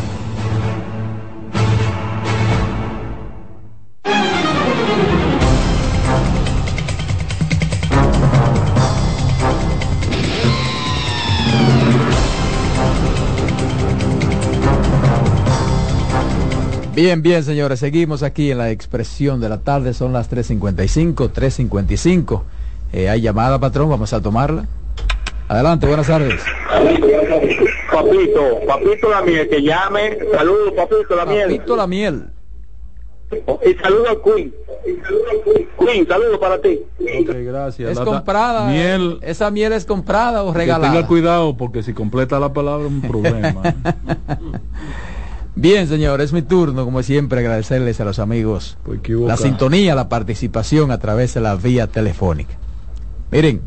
[16.93, 22.41] Bien, bien, señores, seguimos aquí en la expresión de la tarde, son las 3.55, 3.55.
[22.91, 24.65] Eh, hay llamada, patrón, vamos a tomarla.
[25.47, 26.41] Adelante, buenas tardes.
[27.91, 30.17] Papito, papito la miel, que llame.
[30.33, 31.47] Saludos, papito la miel.
[31.55, 32.25] Papito la miel.
[33.65, 34.53] Y saludo al Queen.
[35.79, 36.81] Queen, saludos para ti.
[36.99, 37.91] gracias.
[37.91, 38.67] Es La- comprada.
[38.69, 39.19] Miel.
[39.21, 40.91] eh, ¿Esa miel es comprada o Que regalada?
[40.93, 43.61] tenga cuidado porque si completa la palabra es un problema.
[45.55, 50.91] Bien, señor, es mi turno, como siempre, agradecerles a los amigos la sintonía, la participación
[50.91, 52.53] a través de la vía telefónica.
[53.31, 53.61] Miren,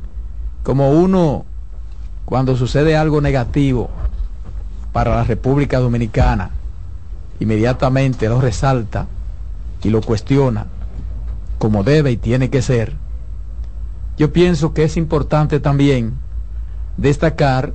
[0.63, 1.45] como uno,
[2.25, 3.91] cuando sucede algo negativo
[4.93, 6.51] para la República Dominicana,
[7.39, 9.07] inmediatamente lo resalta
[9.83, 10.67] y lo cuestiona
[11.59, 12.95] como debe y tiene que ser,
[14.17, 16.15] yo pienso que es importante también
[16.97, 17.75] destacar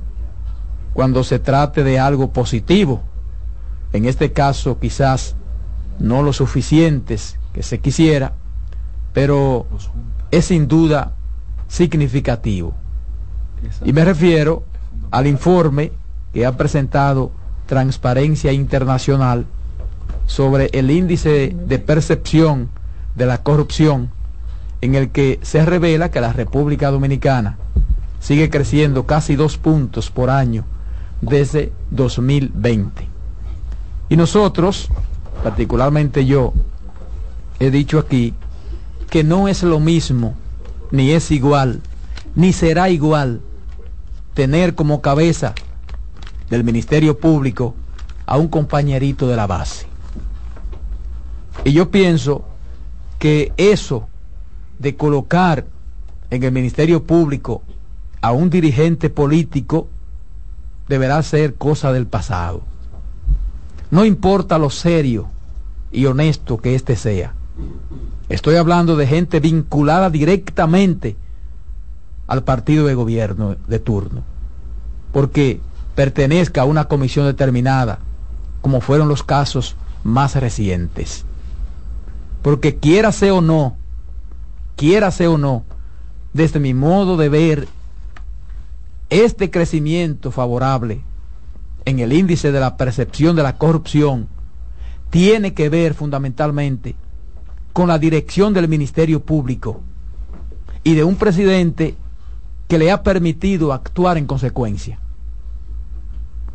[0.94, 3.02] cuando se trate de algo positivo
[3.92, 5.34] en este caso quizás
[5.98, 8.32] no lo suficientes que se quisiera,
[9.12, 9.66] pero
[10.30, 11.14] es sin duda
[11.68, 12.74] significativo.
[13.84, 14.64] Y me refiero
[15.10, 15.92] al informe
[16.32, 17.32] que ha presentado
[17.66, 19.46] Transparencia Internacional
[20.26, 22.68] sobre el índice de percepción
[23.14, 24.10] de la corrupción,
[24.80, 27.58] en el que se revela que la República Dominicana
[28.18, 30.64] sigue creciendo casi dos puntos por año
[31.20, 33.09] desde 2020.
[34.10, 34.88] Y nosotros,
[35.44, 36.52] particularmente yo,
[37.60, 38.34] he dicho aquí
[39.08, 40.34] que no es lo mismo,
[40.90, 41.80] ni es igual,
[42.34, 43.40] ni será igual
[44.34, 45.54] tener como cabeza
[46.48, 47.76] del Ministerio Público
[48.26, 49.86] a un compañerito de la base.
[51.64, 52.44] Y yo pienso
[53.20, 54.08] que eso
[54.80, 55.66] de colocar
[56.30, 57.62] en el Ministerio Público
[58.22, 59.88] a un dirigente político
[60.88, 62.69] deberá ser cosa del pasado.
[63.90, 65.28] No importa lo serio
[65.90, 67.34] y honesto que éste sea.
[68.28, 71.16] Estoy hablando de gente vinculada directamente
[72.28, 74.22] al partido de gobierno de turno.
[75.12, 75.60] Porque
[75.96, 77.98] pertenezca a una comisión determinada,
[78.60, 79.74] como fueron los casos
[80.04, 81.24] más recientes.
[82.42, 83.76] Porque quiera sea o no,
[84.76, 85.64] quiera sea o no,
[86.32, 87.68] desde mi modo de ver,
[89.10, 91.02] este crecimiento favorable
[91.90, 94.28] en el índice de la percepción de la corrupción
[95.10, 96.94] tiene que ver fundamentalmente
[97.72, 99.82] con la dirección del Ministerio Público
[100.82, 101.96] y de un presidente
[102.68, 104.98] que le ha permitido actuar en consecuencia.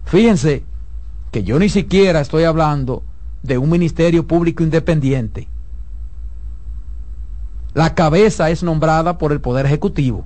[0.05, 0.63] Fíjense
[1.31, 3.03] que yo ni siquiera estoy hablando
[3.43, 5.47] de un Ministerio Público independiente.
[7.73, 10.25] La cabeza es nombrada por el Poder Ejecutivo.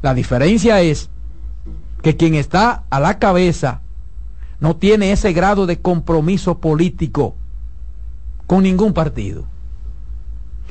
[0.00, 1.10] La diferencia es
[2.02, 3.80] que quien está a la cabeza
[4.60, 7.34] no tiene ese grado de compromiso político
[8.46, 9.44] con ningún partido.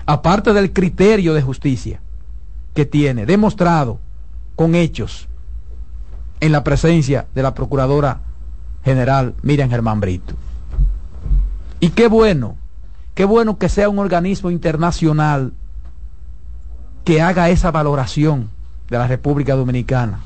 [0.05, 2.01] Aparte del criterio de justicia
[2.73, 3.99] que tiene demostrado
[4.55, 5.27] con hechos
[6.39, 8.19] en la presencia de la Procuradora
[8.83, 10.35] General Miriam Germán Brito.
[11.79, 12.55] Y qué bueno,
[13.13, 15.53] qué bueno que sea un organismo internacional
[17.03, 18.49] que haga esa valoración
[18.89, 20.19] de la República Dominicana.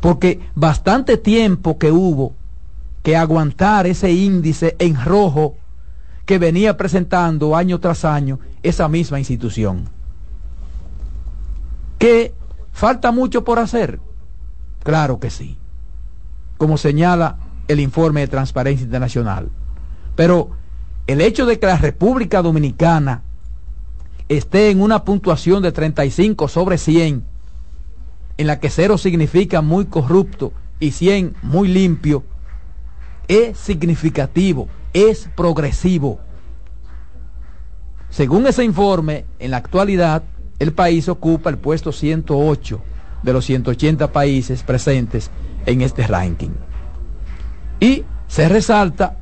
[0.00, 2.34] Porque bastante tiempo que hubo
[3.02, 5.56] que aguantar ese índice en rojo
[6.26, 9.88] que venía presentando año tras año esa misma institución.
[11.98, 12.34] ¿Que
[12.72, 14.00] falta mucho por hacer?
[14.82, 15.58] Claro que sí,
[16.56, 17.36] como señala
[17.68, 19.50] el informe de Transparencia Internacional.
[20.16, 20.50] Pero
[21.06, 23.22] el hecho de que la República Dominicana
[24.28, 27.24] esté en una puntuación de 35 sobre 100,
[28.40, 32.24] en la que cero significa muy corrupto y 100 muy limpio,
[33.28, 36.20] es significativo, es progresivo.
[38.08, 40.22] Según ese informe, en la actualidad
[40.58, 42.80] el país ocupa el puesto 108
[43.22, 45.30] de los 180 países presentes
[45.66, 46.52] en este ranking.
[47.78, 49.18] Y se resalta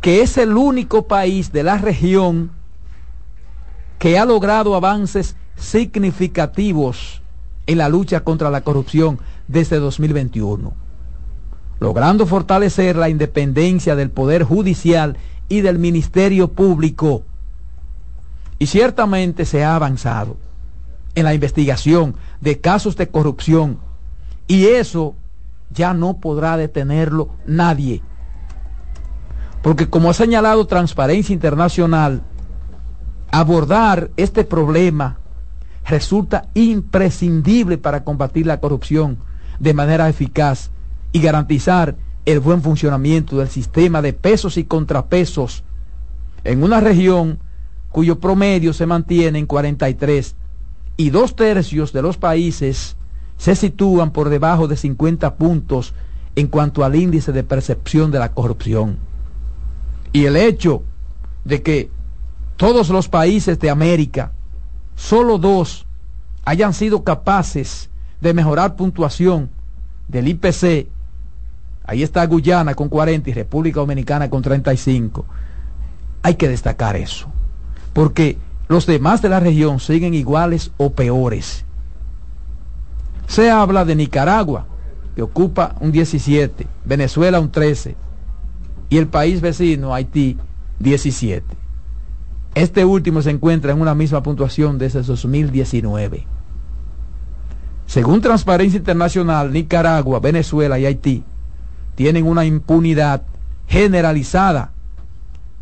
[0.00, 2.52] que es el único país de la región
[3.98, 7.21] que ha logrado avances significativos
[7.66, 10.72] en la lucha contra la corrupción desde 2021,
[11.80, 15.16] logrando fortalecer la independencia del Poder Judicial
[15.48, 17.22] y del Ministerio Público.
[18.58, 20.36] Y ciertamente se ha avanzado
[21.14, 23.78] en la investigación de casos de corrupción.
[24.46, 25.14] Y eso
[25.70, 28.02] ya no podrá detenerlo nadie.
[29.62, 32.22] Porque como ha señalado Transparencia Internacional,
[33.30, 35.18] abordar este problema
[35.84, 39.18] resulta imprescindible para combatir la corrupción
[39.58, 40.70] de manera eficaz
[41.12, 45.64] y garantizar el buen funcionamiento del sistema de pesos y contrapesos
[46.44, 47.38] en una región
[47.90, 50.34] cuyo promedio se mantiene en 43
[50.96, 52.96] y dos tercios de los países
[53.36, 55.94] se sitúan por debajo de 50 puntos
[56.36, 58.98] en cuanto al índice de percepción de la corrupción.
[60.12, 60.82] Y el hecho
[61.44, 61.90] de que
[62.56, 64.32] todos los países de América,
[64.94, 65.86] solo dos,
[66.44, 67.90] hayan sido capaces
[68.20, 69.50] de mejorar puntuación
[70.08, 70.88] del IPC,
[71.84, 75.24] ahí está Guyana con 40 y República Dominicana con 35,
[76.22, 77.28] hay que destacar eso,
[77.92, 78.38] porque
[78.68, 81.64] los demás de la región siguen iguales o peores.
[83.26, 84.66] Se habla de Nicaragua,
[85.14, 87.96] que ocupa un 17, Venezuela un 13
[88.88, 90.38] y el país vecino, Haití,
[90.78, 91.61] 17.
[92.54, 96.26] Este último se encuentra en una misma puntuación desde 2019.
[97.86, 101.24] Según Transparencia Internacional, Nicaragua, Venezuela y Haití
[101.94, 103.22] tienen una impunidad
[103.66, 104.72] generalizada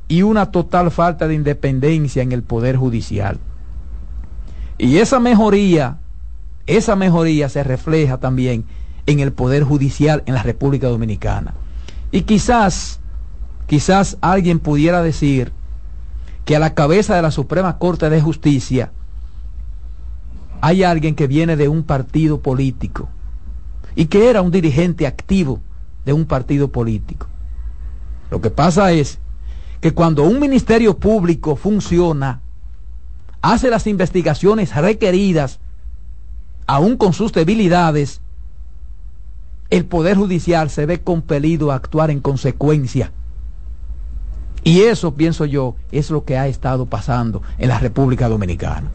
[0.09, 3.39] y una total falta de independencia en el Poder Judicial.
[4.79, 5.99] Y esa mejoría,
[6.67, 8.65] esa mejoría se refleja también
[9.07, 11.55] en el Poder Judicial en la República Dominicana.
[12.11, 12.99] Y quizás,
[13.67, 15.53] quizás alguien pudiera decir
[16.51, 18.91] que a la cabeza de la Suprema Corte de Justicia
[20.61, 23.09] hay alguien que viene de un partido político
[23.95, 25.61] y que era un dirigente activo
[26.05, 27.29] de un partido político.
[28.33, 29.21] Lo que pasa es
[29.81, 32.41] que cuando un ministerio público funciona,
[33.43, 35.61] hace las investigaciones requeridas,
[36.67, 38.23] aún con sus debilidades,
[39.71, 43.13] el Poder Judicial se ve compelido a actuar en consecuencia.
[44.63, 48.91] Y eso, pienso yo, es lo que ha estado pasando en la República Dominicana.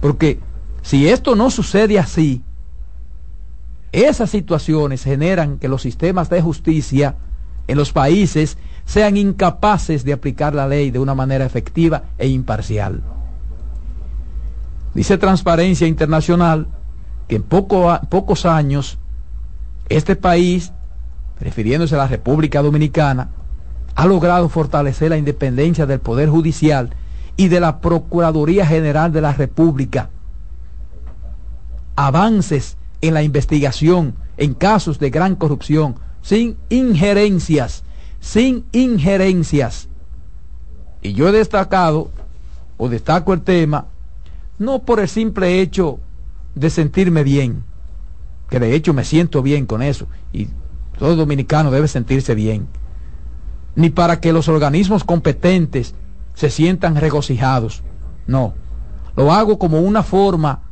[0.00, 0.40] Porque
[0.82, 2.42] si esto no sucede así,
[3.92, 7.16] esas situaciones generan que los sistemas de justicia
[7.66, 13.02] en los países sean incapaces de aplicar la ley de una manera efectiva e imparcial.
[14.94, 16.68] Dice Transparencia Internacional
[17.28, 18.98] que en pocos años
[19.88, 20.72] este país,
[21.40, 23.30] refiriéndose a la República Dominicana,
[23.96, 26.90] ha logrado fortalecer la independencia del Poder Judicial
[27.36, 30.10] y de la Procuraduría General de la República.
[31.96, 37.82] Avances en la investigación en casos de gran corrupción, sin injerencias
[38.26, 39.88] sin injerencias.
[41.00, 42.10] Y yo he destacado,
[42.76, 43.86] o destaco el tema,
[44.58, 46.00] no por el simple hecho
[46.56, 47.62] de sentirme bien,
[48.50, 50.48] que de hecho me siento bien con eso, y
[50.98, 52.66] todo dominicano debe sentirse bien,
[53.76, 55.94] ni para que los organismos competentes
[56.34, 57.82] se sientan regocijados,
[58.26, 58.54] no,
[59.14, 60.62] lo hago como una forma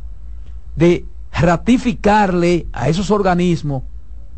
[0.76, 3.82] de ratificarle a esos organismos,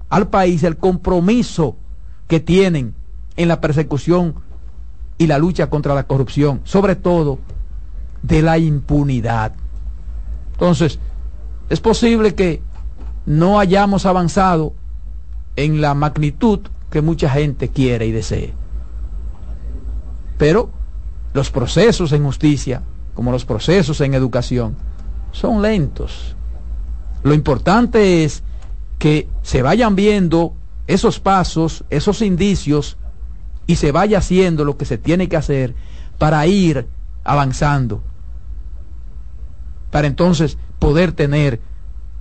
[0.09, 1.77] al país, el compromiso
[2.29, 2.95] que tienen
[3.37, 4.35] en la persecución
[5.19, 7.39] y la lucha contra la corrupción, sobre todo
[8.23, 9.53] de la impunidad.
[10.53, 10.99] Entonces,
[11.69, 12.62] es posible que
[13.27, 14.75] no hayamos avanzado
[15.57, 16.61] en la magnitud
[16.91, 18.55] que mucha gente quiere y desee.
[20.39, 20.70] Pero
[21.32, 22.82] los procesos en justicia,
[23.14, 24.76] como los procesos en educación,
[25.32, 26.37] son lentos.
[27.22, 28.43] Lo importante es
[28.99, 30.55] que se vayan viendo
[30.87, 32.97] esos pasos, esos indicios,
[33.66, 35.74] y se vaya haciendo lo que se tiene que hacer
[36.18, 36.87] para ir
[37.24, 38.03] avanzando,
[39.91, 41.61] para entonces poder tener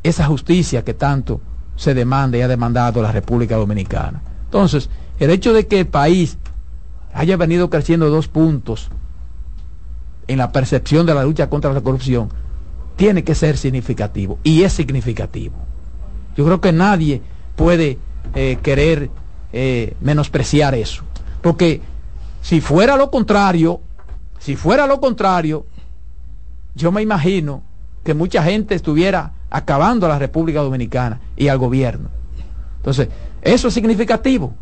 [0.03, 1.41] esa justicia que tanto
[1.75, 4.21] se demanda y ha demandado la República Dominicana.
[4.55, 4.89] Entonces,
[5.19, 6.37] el hecho de que el país
[7.13, 8.89] haya venido creciendo dos puntos
[10.29, 12.29] en la percepción de la lucha contra la corrupción,
[12.95, 15.55] tiene que ser significativo y es significativo.
[16.37, 17.21] Yo creo que nadie
[17.57, 17.99] puede
[18.33, 19.09] eh, querer
[19.51, 21.03] eh, menospreciar eso.
[21.41, 21.81] Porque
[22.41, 23.81] si fuera lo contrario,
[24.39, 25.65] si fuera lo contrario,
[26.75, 27.61] yo me imagino
[28.05, 32.07] que mucha gente estuviera acabando a la República Dominicana y al gobierno.
[32.77, 33.09] Entonces,
[33.45, 34.53] eso es significativo.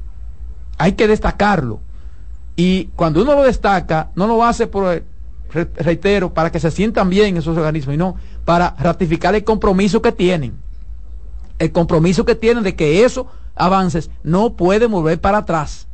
[0.78, 1.80] Hay que destacarlo.
[2.56, 5.04] Y cuando uno lo destaca, no lo hace por,
[5.50, 10.58] reitero, para que se sientan bien esos organismos, sino para ratificar el compromiso que tienen.
[11.60, 15.88] El compromiso que tienen de que eso avances no puede mover para atrás.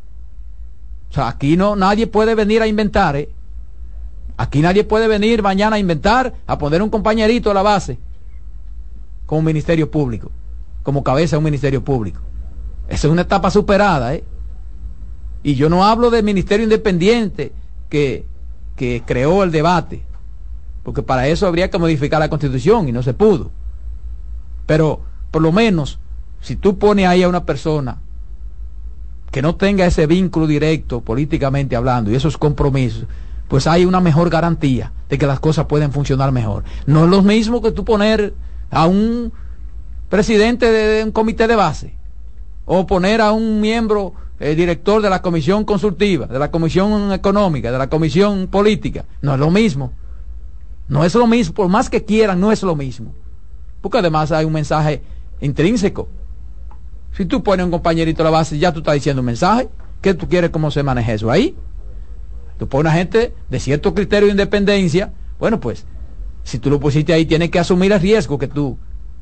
[1.12, 3.30] O sea, aquí no, nadie puede venir a inventar, ¿eh?
[4.36, 8.00] Aquí nadie puede venir mañana a inventar, a poner un compañerito a la base.
[9.28, 10.32] como ministerio público,
[10.82, 12.20] como cabeza de un ministerio público.
[12.90, 14.24] Esa es una etapa superada, ¿eh?
[15.44, 17.54] Y yo no hablo del ministerio independiente
[17.88, 18.26] que,
[18.76, 20.04] que creó el debate,
[20.84, 23.52] porque para eso habría que modificar la constitución y no se pudo.
[24.66, 26.00] Pero por lo menos,
[26.42, 28.00] si tú pones ahí a una persona
[29.32, 33.06] que no tenga ese vínculo directo políticamente hablando y esos compromisos,
[33.48, 36.64] pues hay una mejor garantía de que las cosas pueden funcionar mejor.
[36.88, 38.34] No es lo mismo que tú poner
[38.72, 39.32] a un
[40.10, 41.99] presidente de, un comité de base
[42.72, 47.72] o poner a un miembro eh, director de la comisión consultiva, de la comisión económica,
[47.72, 49.06] de la comisión política.
[49.24, 49.92] No es lo mismo.
[50.88, 53.16] No es lo mismo, por más que quieran, no es lo mismo.
[53.82, 55.02] Porque además hay un mensaje
[55.42, 56.10] intrínseco.
[57.14, 59.68] Si tú pones un compañerito a la base, ya tú estás diciendo un mensaje.
[60.00, 61.56] ¿Qué tú quieres cómo se maneja eso ahí?
[62.60, 65.12] Tú pones a gente de cierto criterio de independencia.
[65.40, 65.88] Bueno, pues,
[66.44, 68.78] si tú lo pusiste ahí, tienes que asumir el riesgo que tú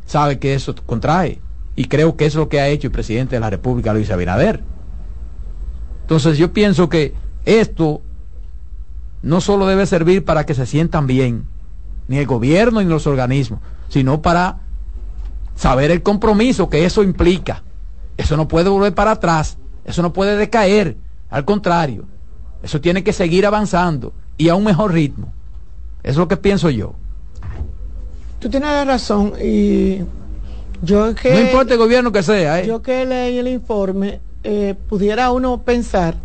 [0.05, 1.39] sabes que eso contrae.
[1.77, 4.61] Y creo que es lo que ha hecho el presidente de la República, Luis Abinader.
[6.01, 7.13] Entonces yo pienso que
[7.45, 8.01] esto
[9.21, 11.45] no solo debe servir para que se sientan bien,
[12.07, 13.59] ni el gobierno ni los organismos,
[13.89, 14.57] sino para
[15.55, 17.63] saber el compromiso que eso implica.
[18.17, 20.97] Eso no puede volver para atrás, eso no puede decaer,
[21.29, 22.05] al contrario,
[22.63, 25.31] eso tiene que seguir avanzando y a un mejor ritmo.
[26.01, 26.95] Es lo que pienso yo.
[28.39, 29.99] Tú tienes la razón y
[30.81, 31.31] yo que...
[31.31, 32.59] No importa el gobierno que sea.
[32.59, 32.67] ¿eh?
[32.67, 36.15] Yo que leí el informe, eh, pudiera uno pensar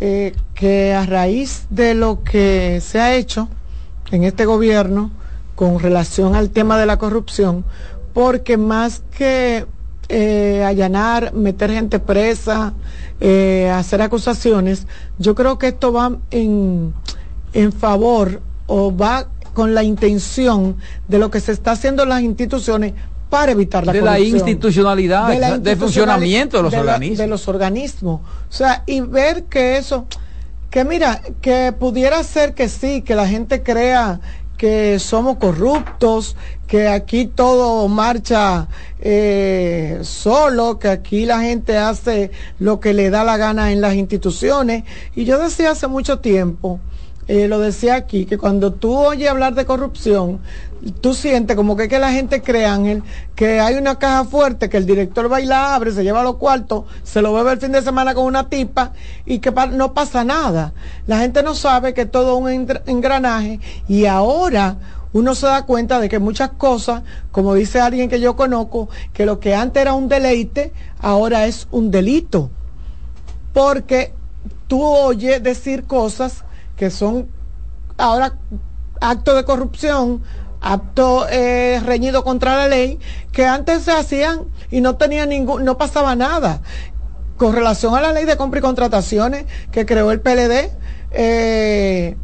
[0.00, 3.48] eh, que a raíz de lo que se ha hecho
[4.12, 5.10] en este gobierno
[5.56, 7.64] con relación al tema de la corrupción,
[8.14, 9.66] porque más que
[10.08, 12.74] eh, allanar, meter gente presa,
[13.20, 14.86] eh, hacer acusaciones,
[15.18, 16.94] yo creo que esto va en,
[17.52, 20.76] en favor o va con la intención
[21.08, 22.94] de lo que se está haciendo en las instituciones
[23.28, 27.18] para evitar la de la institucionalidad, de, funcionamiento de los organismos.
[27.18, 28.20] de los organismos.
[28.48, 30.06] O sea, y ver que eso,
[30.70, 34.20] que mira, que pudiera ser que sí, que la gente crea
[34.58, 38.66] que somos corruptos, que aquí todo marcha
[39.00, 43.94] eh, solo, que aquí la gente hace lo que le da la gana en las
[43.94, 44.82] instituciones.
[45.14, 46.80] Y yo decía hace mucho tiempo,
[47.28, 50.40] lo decía aquí, que cuando tú oyes hablar de corrupción,
[51.02, 53.02] tú sientes como que, que la gente cree, Ángel,
[53.34, 56.36] que hay una caja fuerte, que el director va y la abre, se lleva los
[56.36, 58.92] cuartos, se lo bebe el fin de semana con una tipa
[59.26, 60.72] y que no pasa nada.
[61.06, 62.48] La gente no sabe que todo un
[62.86, 64.76] engranaje y ahora
[65.12, 69.26] uno se da cuenta de que muchas cosas, como dice alguien que yo conozco, que
[69.26, 72.50] lo que antes era un deleite, ahora es un delito.
[73.52, 74.12] Porque
[74.66, 76.44] tú oyes decir cosas
[76.78, 77.28] que son
[77.98, 78.38] ahora
[79.00, 80.22] actos de corrupción,
[80.60, 82.98] acto eh, reñido contra la ley
[83.32, 86.62] que antes se hacían y no tenía ningún, no pasaba nada.
[87.36, 90.70] Con relación a la ley de compra y contrataciones que creó el PLD,
[91.12, 92.16] eh,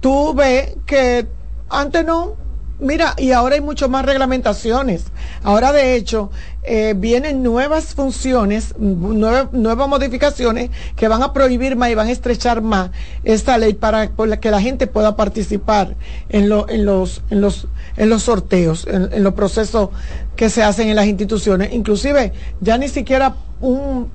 [0.00, 1.26] tú ves que
[1.68, 2.36] antes no,
[2.80, 5.04] Mira, y ahora hay mucho más reglamentaciones.
[5.42, 6.30] Ahora, de hecho,
[6.62, 12.62] eh, vienen nuevas funciones, nuevas modificaciones que van a prohibir más y van a estrechar
[12.62, 12.90] más
[13.22, 14.08] esta ley para
[14.40, 15.94] que la gente pueda participar
[16.30, 17.68] en, en, los, en, los,
[17.98, 19.90] en los sorteos, en, en los procesos
[20.34, 21.74] que se hacen en las instituciones.
[21.74, 24.08] Inclusive, ya ni siquiera un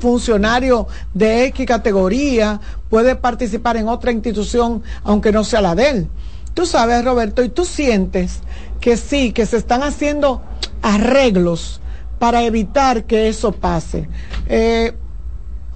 [0.00, 6.08] funcionario de X categoría puede participar en otra institución, aunque no sea la de él.
[6.54, 8.40] Tú sabes, Roberto, y tú sientes
[8.80, 10.42] que sí, que se están haciendo
[10.82, 11.80] arreglos
[12.18, 14.08] para evitar que eso pase.
[14.48, 14.94] Eh,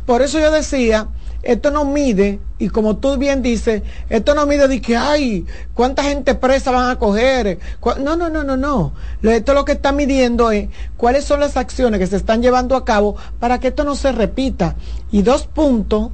[0.04, 1.08] por eso yo decía,
[1.42, 6.02] esto no mide, y como tú bien dices, esto no mide de que, ay, cuánta
[6.02, 7.58] gente presa van a coger.
[8.00, 8.92] No, no, no, no, no.
[9.22, 12.84] Esto lo que está midiendo es cuáles son las acciones que se están llevando a
[12.84, 14.76] cabo para que esto no se repita.
[15.12, 16.10] Y dos puntos,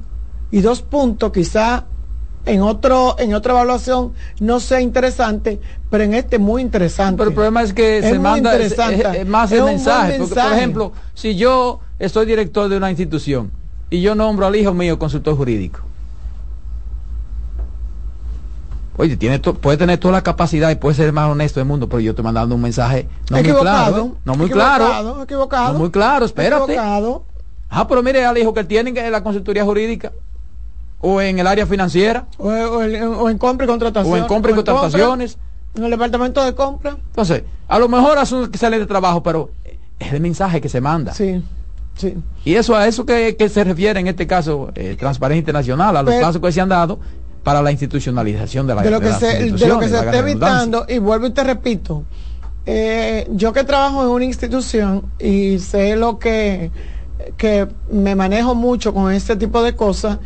[0.51, 1.85] y dos puntos quizá
[2.45, 5.59] en otro en otra evaluación no sea interesante,
[5.89, 7.17] pero en este muy interesante.
[7.17, 8.53] Pero el problema es que se manda
[9.25, 13.51] más el mensaje, por ejemplo, si yo estoy director de una institución
[13.89, 15.79] y yo nombro al hijo mío consultor jurídico.
[18.95, 21.89] Oye, tiene puede tener toda la capacidad y puede ser el más honesto del mundo,
[21.89, 24.17] pero yo estoy mandando un mensaje no muy claro.
[24.23, 25.23] No muy claro.
[25.23, 25.73] Equivocado.
[25.73, 26.77] No muy claro, espérate.
[26.77, 30.11] Ah, pero mire al hijo que tiene en la consultoría jurídica
[31.05, 32.25] o en el área financiera.
[32.37, 32.49] O,
[33.29, 34.21] en compra y contrataciones.
[34.21, 35.37] O en compra y contrataciones.
[35.75, 36.95] En el departamento de compra.
[37.09, 39.51] Entonces, a lo mejor hace que sale de trabajo, pero
[39.99, 41.13] es el mensaje que se manda.
[41.13, 41.43] Sí.
[41.95, 42.15] Sí.
[42.45, 46.15] Y eso a eso que, se refiere en este caso eh, Transparencia Internacional, a los
[46.15, 46.99] casos que se han dado
[47.43, 50.85] para la institucionalización de la De lo que se, de lo que se está evitando,
[50.87, 52.05] y vuelvo y te repito,
[52.65, 56.71] Eh, yo que trabajo en una institución y sé lo que,
[57.35, 60.19] que me manejo mucho con este tipo de cosas,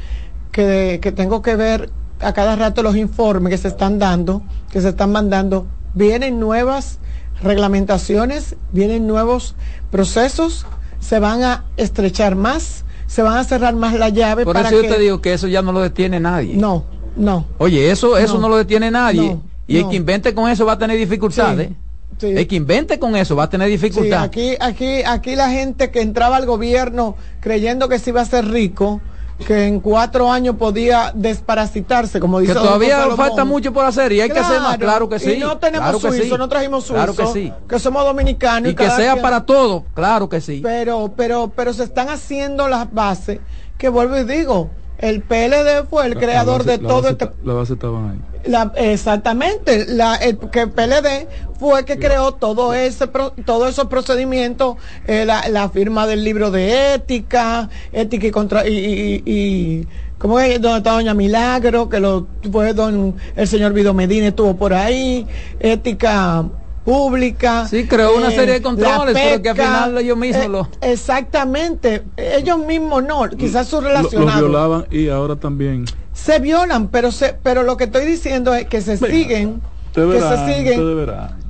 [0.52, 4.42] que, que tengo que ver a cada rato los informes que se están dando,
[4.72, 7.00] que se están mandando, vienen nuevas
[7.44, 9.56] reglamentaciones, vienen nuevos
[9.92, 10.66] procesos,
[11.00, 14.44] se van a estrechar más, se van a cerrar más la llave.
[14.46, 16.56] Por para eso yo te digo que eso ya no lo detiene nadie.
[16.56, 17.46] No, no.
[17.58, 18.50] Oye, eso, eso no, No.
[18.50, 19.32] lo detiene nadie.
[19.36, 19.90] No, y el no.
[19.90, 21.70] que invente con eso va a tener dificultades.
[22.20, 22.28] Sí.
[22.28, 24.26] El que invente con eso va a tener Sí, dificultades.
[24.28, 28.48] aquí, aquí, aquí la gente que entraba al gobierno creyendo que se iba a ser
[28.48, 29.02] rico,
[29.46, 34.22] que en cuatro años podía desparasitarse, como dice que todavía falta mucho por hacer y
[34.22, 35.34] hay que hacer más, claro que sí.
[35.34, 36.40] Y no tenemos claro que suizo, sí.
[36.40, 37.54] no trajimos suizo, Claro que sí.
[37.70, 38.72] que somos dominicanos.
[38.72, 40.62] Y que sea quien- para todo, claro que sí.
[40.64, 43.40] Pero, pero, pero se están haciendo las bases,
[43.78, 47.10] que vuelvo y digo, el PLD fue el La- creador la base- de todo base
[47.12, 48.37] este ta- La base estaban ahí.
[48.76, 51.28] Exactamente, la, el, que el PLD
[51.60, 53.08] fue que creó todo ese
[53.46, 58.74] todos esos procedimientos, eh, la, la firma del libro de ética, ética y contra y,
[58.78, 59.88] y, y-
[60.18, 60.60] ¿cómo es?
[60.62, 65.26] donde está doña Milagro, que lo fue don el señor Vido Medina estuvo por ahí,
[65.60, 66.46] ética
[66.92, 67.68] pública.
[67.68, 70.70] Sí, creó una serie de controles, pero que al pesca, final ellos mismos eh, lo-
[70.80, 75.84] Exactamente, ellos mismos no, quizás sus Los relacionados violaban y ahora también.
[76.14, 80.22] se violan, pero se, pero lo que estoy diciendo es que se siguen, Usted que
[80.22, 81.06] se siguen.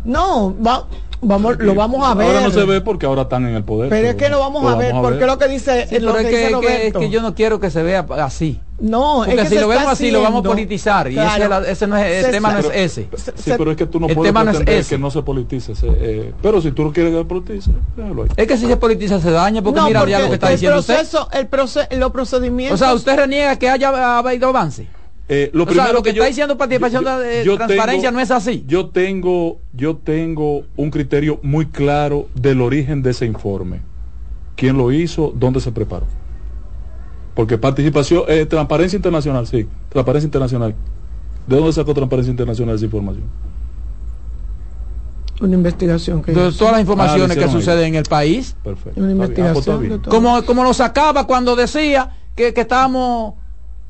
[0.05, 0.87] No, va-
[1.21, 2.27] vamos, lo vamos a ver.
[2.27, 3.89] Ahora no se ve porque ahora están en el poder.
[3.89, 6.33] pero es que lo vamos a ver, porque lo que dice, Sí, lo pero que
[6.33, 6.99] es dice que, Roberto.
[6.99, 8.59] que yo no quiero que se vea así.
[8.79, 11.11] no, Porque es que si lo vemos así, lo vamos a politizar.
[11.11, 13.09] Y ese, es la- ese no es, el Se- tema no es se- ese.
[13.35, 15.75] Sí, pero es que tú no el puedes tema no es que no se politice.
[15.75, 18.29] se- eh, pero si tú no quieres que se politice, déjalo ahí.
[18.37, 20.47] Es que si se politiza se daña, porque No, mira porque ya lo que está
[20.47, 20.93] el diciendo usted.
[20.95, 22.79] proceso, el proce- los procedimientos.
[22.79, 24.87] O sea, usted reniega que haya habido avance.
[25.29, 28.17] Eh, lo O sea, lo que yo- está diciendo participación yo- de yo transparencia tengo-
[28.19, 28.63] no es así.
[28.65, 33.81] Yo tengo, yo tengo un criterio muy claro del origen de ese informe.
[34.55, 35.33] ¿Quién lo hizo?
[35.35, 36.05] ¿Dónde se preparó?
[37.35, 40.73] Porque participación, eh, transparencia internacional, sí, transparencia internacional.
[41.45, 43.25] ¿De dónde sacó transparencia internacional esa información?
[45.39, 48.55] una investigación que De todas las informaciones Ah, que lo hicieron suceden en el país.
[48.63, 48.99] Perfecto.
[48.99, 49.21] una bien.
[49.21, 50.01] Ah, pues investigación.
[50.09, 53.35] Como, como lo sacaba cuando decía que, que estábamos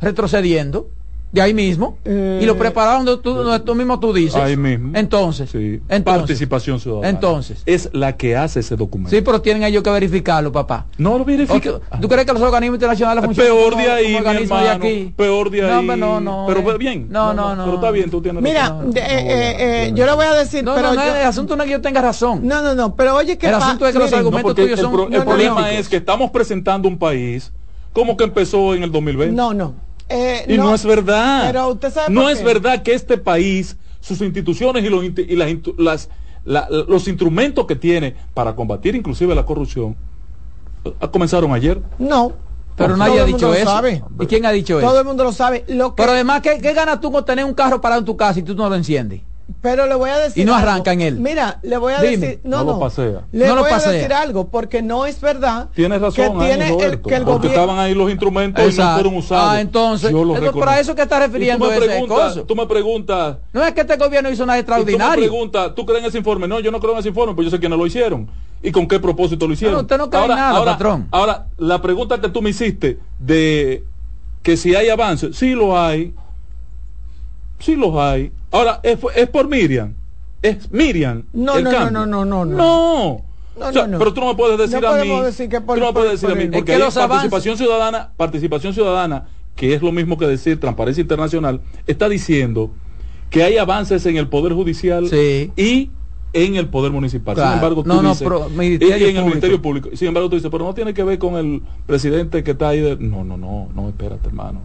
[0.01, 0.89] retrocediendo
[1.31, 4.35] de ahí mismo Eh, y lo prepararon donde tú, donde tú mismo tú dices.
[4.35, 4.91] Ahí mismo.
[4.97, 5.81] Entonces, Sí.
[5.89, 7.09] entonces Participación ciudadana.
[7.09, 7.61] Entonces.
[7.65, 9.09] Es la que hace ese documento.
[9.13, 10.85] sí, pero tienen ellos que verificarlo, papá.
[10.97, 11.69] No lo verifica.
[11.71, 14.69] Ok, ¿Tú crees que los organismos internacionales funcionan Peor como- de ahí, como mi de
[14.69, 15.13] aquí?
[15.17, 15.85] Peor de ahí.
[15.85, 16.77] No, no, no, Pero eh.
[16.77, 17.07] bien.
[17.09, 17.65] No, no, no.
[17.65, 18.91] Pero está bien, tú tienes Mira, razón.
[18.91, 19.55] de- eh, eh,
[19.87, 21.67] eh, yo le voy a decir, No, pero no, no, yo- el asunto no es
[21.67, 22.47] que yo tenga razón.
[22.47, 25.13] no, no, no, pero oye que El asunto es que los argumentos tuyos el, son
[25.13, 27.51] el problema es que estamos presentando un país
[27.93, 29.35] como que empezó en el 2020.
[29.35, 29.73] No, no.
[30.09, 31.47] Eh, y no, es verdad.
[31.47, 35.49] Pero usted sabe no es verdad que este país, sus instituciones y los, y las,
[35.49, 36.09] intu- las-
[36.45, 39.97] la- los instrumentos que tiene para combatir inclusive la corrupción,
[40.85, 41.81] eh, comenzaron ayer.
[41.99, 42.31] No.
[42.75, 43.65] Pero Todo nadie ha dicho eso.
[43.65, 44.03] sabe.
[44.19, 44.99] ¿Y quién ha dicho Todo eso?
[44.99, 45.65] el mundo lo sabe.
[45.67, 48.15] Lo que, Pero además, ¿qué, qué ganas tú con tener un carro parado en tu
[48.15, 49.21] casa y tú no lo enciendes?
[49.61, 50.69] Pero le voy a decir Y no algo.
[50.69, 51.19] arranca en él.
[51.19, 52.18] Mira, le voy a Dime.
[52.18, 53.22] decir, no, No no, lo pasea.
[53.32, 53.91] Le No lo voy a pasea.
[53.94, 55.69] decir algo porque no es verdad.
[55.74, 59.15] Tienes razón, que el, que el porque gobierno estaban ahí los instrumentos y no fueron
[59.15, 59.49] usados.
[59.52, 60.60] Ah, entonces, Yo lo entonces, reconozco.
[60.65, 62.44] para eso que está Y tú refiriendo me ese coso.
[62.44, 65.24] Tú me preguntas, No es que este gobierno hizo nada Y tú me extraordinario.
[65.30, 66.48] preguntas, ¿tú crees en ese informe?
[66.48, 68.30] No, yo no creo en ese informe, pero yo sé quiénes lo hicieron.
[68.61, 69.76] ¿Y con qué propósito lo hicieron?
[69.76, 71.07] No, usted no cree en nada, ahora, patrón.
[71.11, 73.84] Ahora, la pregunta que tú me hiciste de
[74.44, 76.14] que si hay avance, sí lo hay.
[77.59, 78.31] Sí los hay.
[78.51, 79.93] Ahora, es, es por Miriam.
[80.41, 81.23] Es Miriam.
[81.34, 82.55] No, el no, no, no, no, no, no.
[82.57, 83.21] No.
[83.59, 83.97] No, O sea, no, no.
[83.99, 85.21] Pero tú no me puedes decir No a mí.
[85.23, 86.43] decir que por- tú no me puedes decir por a mí.
[86.45, 91.61] el- Porque hay participación ciudadana, participación ciudadana, que es lo mismo que decir transparencia internacional,
[91.88, 92.69] está diciendo
[93.31, 95.51] que hay avances en el poder judicial Sí.
[95.57, 95.89] y
[96.34, 97.34] en el poder municipal.
[97.34, 97.49] Claro.
[97.49, 99.25] Sin embargo, tú No, no, dices, pero y- en el Público.
[99.25, 99.89] Ministerio Público.
[99.95, 102.79] Sin embargo, tú dices, pero no tiene que ver con el presidente que está ahí.
[102.81, 104.61] de- No, no, no, no, espérate, hermano.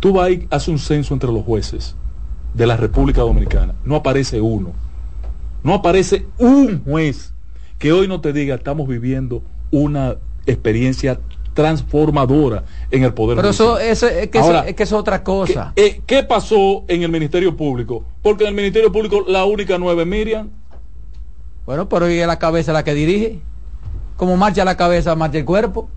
[0.00, 1.94] Tú vas y haces un censo entre los jueces
[2.56, 3.74] de la República Dominicana.
[3.84, 4.72] No aparece uno.
[5.62, 7.32] No aparece un juez
[7.78, 10.16] que hoy no te diga, estamos viviendo una
[10.46, 11.20] experiencia
[11.52, 13.90] transformadora en el poder Pero eso, judicial".
[13.92, 15.72] eso- es, que Ahora, eso, es que eso es otra cosa.
[15.74, 18.04] ¿Qué, eh, qué pasó en el Ministerio Público?
[18.22, 20.50] Porque en el Ministerio Público la única nueve es Miriam.
[21.66, 23.40] Bueno, pero ¿y es la cabeza la que dirige?
[24.16, 25.90] Como marcha la cabeza, marcha el cuerpo.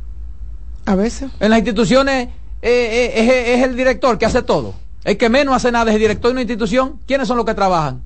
[0.85, 1.29] A veces.
[1.39, 2.29] En las instituciones
[2.61, 4.73] eh, eh, es, es el director que hace todo.
[5.03, 6.99] El que menos hace nada es el director de una institución.
[7.07, 8.03] ¿Quiénes son los que trabajan?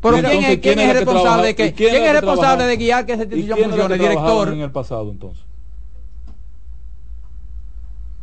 [0.00, 3.04] Pero ¿quién, entonces, quién ¿quién es responsable de que ¿Y quién es responsable de guiar
[3.06, 3.94] que esa ¿Y institución funcione?
[3.94, 4.48] El director.
[4.52, 5.44] en el pasado entonces?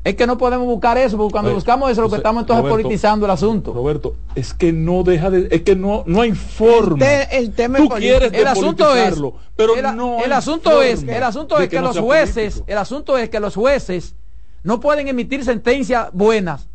[0.04, 2.64] Es que no podemos buscar eso, porque cuando buscamos eso, lo que entonces, estamos entonces
[2.64, 3.74] Roberto, politizando el asunto.
[3.74, 7.00] Roberto, es que no deja de, es que no, no hay forma.
[7.06, 9.22] Te- el tema Tú quieres el asunto es,
[9.58, 12.72] pero el, no el hay asunto es, el asunto es que, no los jueces, político.
[12.72, 14.16] el asunto es que los jueces
[14.64, 16.69] no pueden emitir sentencias buenas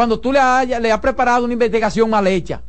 [0.00, 2.62] cuando tú le hayas le has preparado una investigación mal hecha,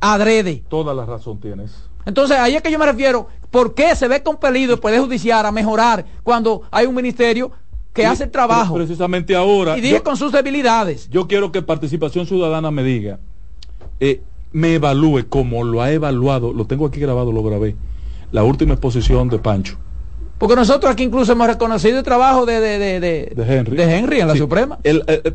[0.00, 0.62] adrede.
[0.70, 1.70] Toda la razón tienes.
[2.06, 5.44] Entonces, ahí es que yo me refiero, ¿por qué se ve compelido el Poder Judicial
[5.44, 7.50] a mejorar cuando hay un ministerio
[7.92, 9.76] que hace el trabajo pre- Precisamente ahora.
[9.76, 11.10] y dije con sus debilidades?
[11.10, 13.18] Yo quiero que Participación Ciudadana me diga,
[14.00, 17.76] eh, me evalúe como lo ha evaluado, lo tengo aquí grabado, lo grabé,
[18.32, 19.76] la última exposición de Pancho,
[20.38, 23.76] Porque nosotros aquí incluso hemos reconocido el trabajo de, de, de, de- de Henry.
[23.76, 24.78] de Henry en la Sí, Suprema.
[24.84, 25.32] el- eh, eh,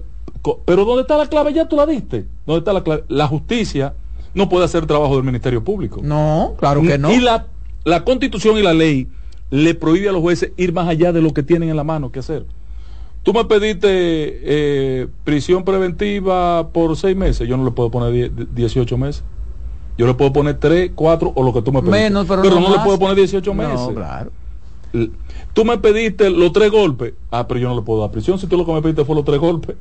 [0.66, 1.54] pero ¿dónde está la clave?
[1.54, 2.26] Ya tú la diste.
[2.46, 3.04] ¿Dónde está la clave?
[3.08, 3.94] La justicia
[4.34, 6.02] no puede hacer trabajo del Ministerio Público.
[6.04, 7.12] No, claro que no.
[7.14, 7.48] Y la,
[7.86, 9.08] la constitución y la ley
[9.50, 12.12] le prohíbe a los jueces ir más allá de lo que tienen en la mano
[12.12, 12.46] que hacer.
[13.22, 18.48] Tú me pediste eh, prisión preventiva por seis meses, yo no le puedo poner die-
[18.54, 19.24] 18 meses.
[19.98, 22.00] Yo le puedo poner 3, 4 o lo que tú me pediste.
[22.00, 23.88] Menos, pero no, no le puedo poner 18 No, meses.
[23.96, 24.32] claro.
[24.92, 25.12] L-
[25.54, 27.14] Tú me pediste los tres golpes.
[27.30, 29.16] Ah, pero yo no le puedo dar prisión si tú lo que me pediste fue
[29.16, 29.76] los tres golpes.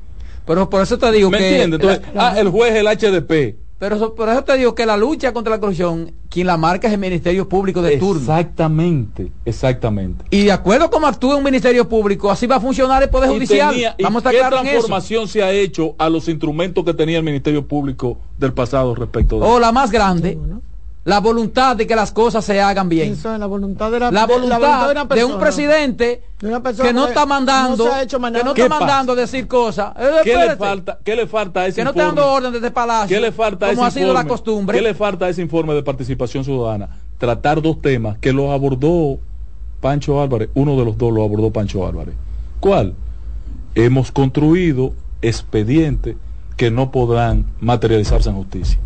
[0.47, 1.48] Pero por eso te digo ¿Me que...
[1.62, 1.81] entiendes?
[1.81, 3.56] Entonces, ah, el juez, el HDP.
[3.78, 6.86] Pero eso- por eso te digo que la lucha contra la corrupción, quien la marca
[6.86, 8.20] es el Ministerio Público de turno.
[8.20, 10.24] Exactamente, exactamente.
[10.31, 13.35] Y de acuerdo como actúa un Ministerio Público, así va a funcionar el Poder Y
[13.35, 13.70] Judicial.
[13.70, 14.69] tenía- y Vamos a ¿Qué estar en eso.
[14.70, 19.40] transformación se ha hecho a los instrumentos que tenía el Ministerio Público del pasado respecto
[19.40, 20.39] de O la más grande,
[21.04, 23.14] la voluntad de que las cosas se hagan bien.
[23.14, 26.62] Eso es la voluntad de la, La de- voluntad una de un presidente De una
[26.62, 29.48] persona que no que está mandando, no hecho que no ¿Qué está mandando a decir
[29.48, 29.94] cosas.
[29.98, 30.98] Eh, ¿Qué le falta?
[31.02, 32.20] ¿Qué le falta a ese Que no está informe?
[32.20, 33.16] dando orden desde Palacio.
[33.16, 34.28] ¿Qué le falta a como ese ha sido la informe?
[34.30, 34.78] costumbre.
[34.78, 36.88] ¿Qué le falta a ese informe de participación ciudadana?
[37.18, 39.18] Tratar dos temas que los abordó
[39.80, 40.50] Pancho Álvarez.
[40.54, 42.14] Uno de los dos lo abordó Pancho Álvarez.
[42.60, 42.94] ¿Cuál?
[43.74, 46.14] Hemos construido expedientes
[46.56, 48.78] que no podrán materializarse en justicia.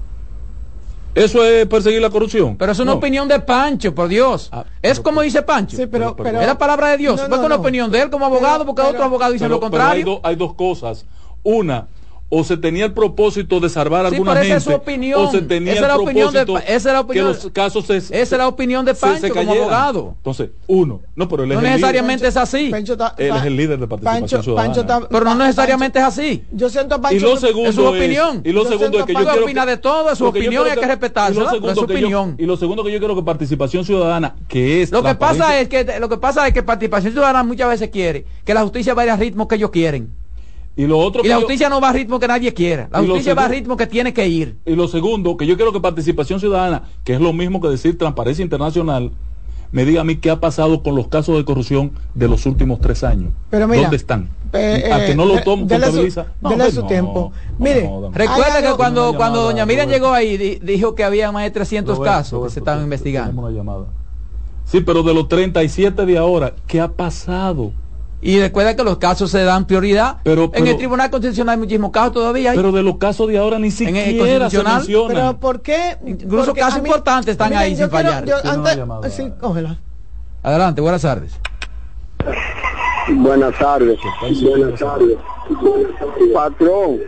[1.16, 2.56] ¿Eso es perseguir la corrupción?
[2.56, 2.98] Pero es una No.
[2.98, 4.51] opinión de Pancho, por Dios.
[4.82, 5.76] es como dice Pancho.
[5.76, 7.16] Sí, pero, pero- es la palabra de Dios.
[7.16, 7.62] No, no, con la no.
[7.62, 10.05] opinión de él como abogado, porque pero- otros abogados dicen Pero- lo pero hay, contrario.
[10.05, 11.06] do- hay dos cosas.
[11.43, 11.86] Una,
[12.28, 14.73] o se tenía el propósito de salvar a Sí, alguna pero esa gente, es su
[14.74, 15.24] opinión.
[15.27, 17.27] o se tenía Esa el es la opinión de propósito Pa- esa es la opinión-
[17.36, 20.15] que los casos se, Esa es la opinión de Pancho se como abogado.
[20.16, 22.69] Entonces, uno, no, pero él No es necesariamente es así.
[22.70, 24.20] Pancho Él es el líder de participación
[24.57, 25.07] Pancho, ciudadana.
[25.09, 26.44] Pero no necesariamente es así.
[26.51, 27.16] Yo siento a Pancho.
[27.16, 28.43] y lo que- segundo es su opinión.
[28.44, 30.31] y lo Yo segundo es que yo quiero opina que- de todo, es su que
[30.31, 32.35] opinión, creo hay que y segundo es su que yo- opinión.
[32.39, 35.69] y lo segundo que yo quiero que participación ciudadana que es Lo que pasa es
[35.69, 39.15] que lo que pasa es que participación ciudadana muchas veces quiere que la justicia vaya
[39.15, 40.11] al ritmo que ellos quieren.
[40.77, 42.89] Y lo otro Y la yo- justicia no va al ritmo que nadie quiera.
[42.93, 44.59] La justicia va al segundo- ritmo que tiene que ir.
[44.66, 47.97] Y lo segundo, que yo quiero que participación ciudadana, que es lo mismo que decir
[47.97, 49.11] transparencia internacional,
[49.73, 52.81] me diga a mí qué ha pasado con los casos de corrupción de los últimos
[52.81, 53.32] tres años.
[53.51, 54.28] Pero mira, ¿Dónde están?
[54.53, 56.27] Eh, a que no eh, lo tomo, dele su- contabiliza.
[56.40, 57.32] No, dele hombre, su no, tiempo.
[57.59, 58.11] no, Mire, no.
[58.12, 62.16] Recuerda que cuando, doña Miriam llegó ahí, di- dijo que había más de 300 Roberto,
[62.16, 63.31] casos que se estaban investigando.
[63.31, 63.86] tenemos una llamada.
[64.65, 67.73] Sí, pero de los 37 de ahora, ¿qué ha pasado?
[68.22, 70.16] Y recuerda que los casos se dan prioridad.
[70.24, 72.51] Pero- en el Tribunal Constitucional hay muchísimos casos todavía.
[72.52, 72.56] hay.
[72.56, 75.09] Pero de los casos de ahora ni el siquiera se Constitucional, mencionan.
[75.16, 75.97] Pero ¿por qué?
[76.06, 78.24] Incluso Porque casos mí- importantes están miren, ahí yo sin quiero- fallar.
[78.24, 79.78] yo antes- sí, cógela.
[80.43, 81.32] Adelante, buenas tardes.
[83.09, 83.98] Buenas tardes.
[84.43, 85.18] Buenas tardes.
[86.34, 86.98] Patrón.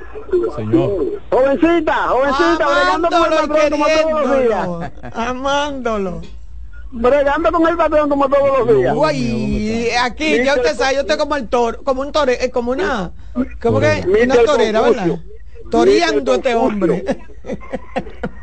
[0.57, 0.91] Señor.
[1.31, 4.69] Jovencita, jovencita, el Amándolo y patrón como todos los días.
[4.69, 4.91] queriéndolo.
[5.15, 6.21] Amándolo.
[6.91, 8.95] Bregando con el patrón como todos los días.
[8.97, 12.71] Uy, aquí ya usted sabe, yo estoy como el toro, como un tore, eh, como
[12.71, 13.13] una,
[13.61, 15.19] como que una torera, ¿verdad?
[15.71, 17.05] Toreando este hombre.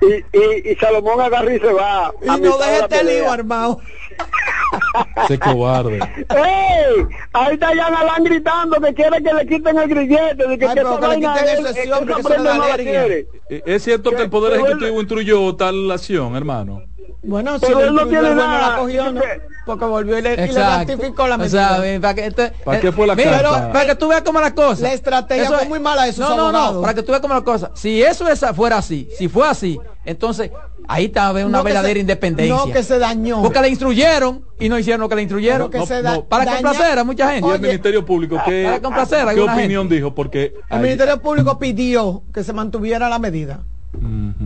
[0.01, 2.13] Y, y, y Salomón agarra y se va.
[2.21, 3.79] Y no deje este lío armado.
[5.23, 5.99] Ese cobarde.
[6.29, 7.05] ¡Ey!
[7.33, 10.47] Ahí está Jan Alán gritando que quiere que le quiten el grillete.
[10.47, 13.27] De que, Ay, que que le quiten esa hombre, que da no la quiere.
[13.49, 16.83] Eh, ¿Es cierto que el Poder Ejecutivo instruyó tal acción, hermano?
[17.27, 18.69] Bueno, si Pero el él no tiene bueno nada.
[18.71, 19.21] la cogió, ¿no?
[19.65, 20.91] Porque volvió y le, y le Exacto.
[20.93, 21.87] ratificó la O sea, medida.
[21.95, 23.51] eh, para que, este- ¿Para eh, qué fue la mira, carta?
[23.59, 24.81] pero para que tú veas cómo las cosas.
[24.81, 27.43] La estrategia fue muy mala de No, no, no, para que tú veas cómo las
[27.43, 27.71] cosas.
[27.73, 30.51] Si eso esa fuera así, si fue así, entonces
[30.87, 32.55] ahí está una No verdadera se- independencia.
[32.55, 33.41] No, que se dañó.
[33.41, 35.61] Porque le instruyeron y no hicieron lo que le instruyeron.
[35.61, 37.47] No, que No, se no, da- para daña- complacer a mucha gente.
[37.49, 40.13] Y el Ministerio Público, ¿qué, Para complacer a ¿qué opinión dijo?
[40.13, 43.63] Porque El ahí- Ministerio Público pidió que se mantuviera la medida.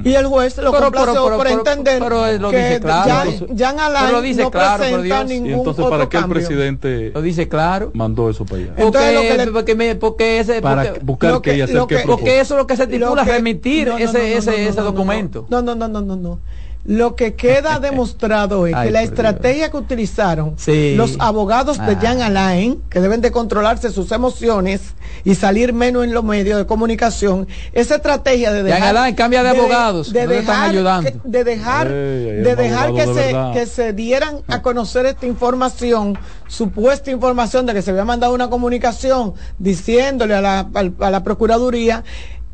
[0.04, 2.58] Y el juez lo Pero- complació pero- pero- por pero- entender pero él lo que
[2.58, 3.10] dice claro.
[3.10, 5.32] Jan, Entonces- Jan Alain Pero lo dice no claro, por presenta Dios.
[5.32, 7.92] y ningún entonces, otro ¿para qué el presidente Lo dice claro.
[7.94, 8.74] mandó eso para allá?
[8.78, 11.96] Entonces, porque, lo que le- porque, me- porque ese Para porque- buscar que- qué que-
[11.96, 12.18] propósito.
[12.18, 12.88] porque eso es lo que se
[13.26, 15.46] que- remitir ese ese documento.
[15.50, 16.40] No, no, no, no, no, no.
[16.86, 20.96] Lo que queda demostrado es Ay, que la estrategia que utilizaron Sí.
[20.96, 22.00] los abogados de Ah.
[22.02, 24.82] Jan Alain, que deben de controlarse sus emociones
[25.26, 28.90] y salir menos en los medios de comunicación, esa estrategia de Jan dejar...
[28.98, 31.12] Alain, cambia de abogados, De, no le están dejar, ayudando.
[31.12, 31.94] que- de dejar, Ey,
[32.30, 37.12] ahí de hay dejar que de se, que se dieran a conocer esta información, supuesta
[37.12, 40.70] información de que se había mandado una comunicación diciéndole a la,
[41.00, 42.04] a la Procuraduría,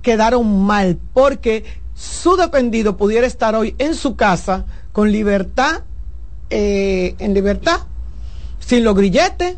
[0.02, 1.64] quedaron mal, porque
[1.96, 5.82] su dependido pudiera estar hoy en su casa con libertad,
[6.50, 7.80] eh, en libertad,
[8.60, 9.58] sin los grilletes,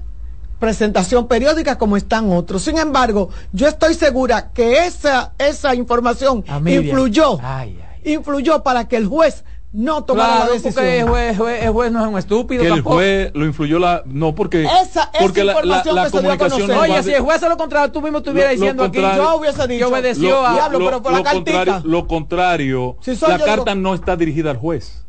[0.60, 2.64] presentación periódica como están otros.
[2.64, 6.86] Sin embargo, yo estoy segura que esa, esa información A Miriam.
[6.86, 9.44] influyó, Ay, influyó para que el juez
[9.80, 10.74] no tomara Claro, la decisión.
[10.74, 12.96] porque el juez, juez- el juez no es un estúpido que el tampoco.
[12.96, 16.18] juez lo influyó la no porque Esa- esa porque la, la- información la que se
[16.22, 18.56] dio a comunicación Oye, de- si el juez se lo contrario, tú mismo estuvieras Lo-
[18.56, 18.98] lo diciendo aquí.
[18.98, 20.54] contrario- Yo hubiese dicho, que obedeció lo, a.
[20.54, 21.82] Diablo, pero por la contrario, cartica.
[21.88, 25.06] lo contrario Si soy la carta digo- no está dirigida al juez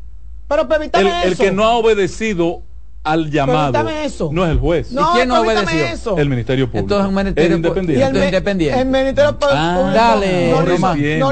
[0.47, 1.43] Pero el, permítame el eso.
[1.43, 2.61] que no ha obedecido
[3.03, 4.29] al llamado Permítame eso.
[4.31, 5.83] no es el juez No, quién no obedeció?
[5.85, 6.15] eso.
[6.17, 8.79] el ministerio público Entonces, un ministerio es independiente Y el, independiente.
[8.81, 11.19] el Ministerio Público Ah, dale, no Román.
[11.19, 11.31] no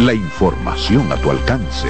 [0.00, 1.88] La información a tu alcance.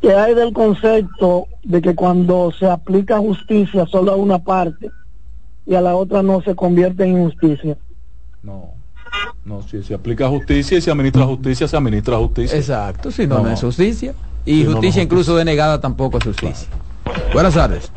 [0.00, 4.88] ¿Qué hay del concepto de que cuando se aplica justicia solo a una parte
[5.66, 7.76] y a la otra no se convierte en injusticia?
[8.42, 8.70] no
[9.44, 13.36] no si se aplica justicia y se administra justicia se administra justicia Exacto, si no,
[13.38, 13.50] no, No.
[13.50, 14.14] es justicia.
[14.44, 16.68] Y justicia no, incluso denegada tampoco es justicia.
[17.32, 17.92] Buenas tardes.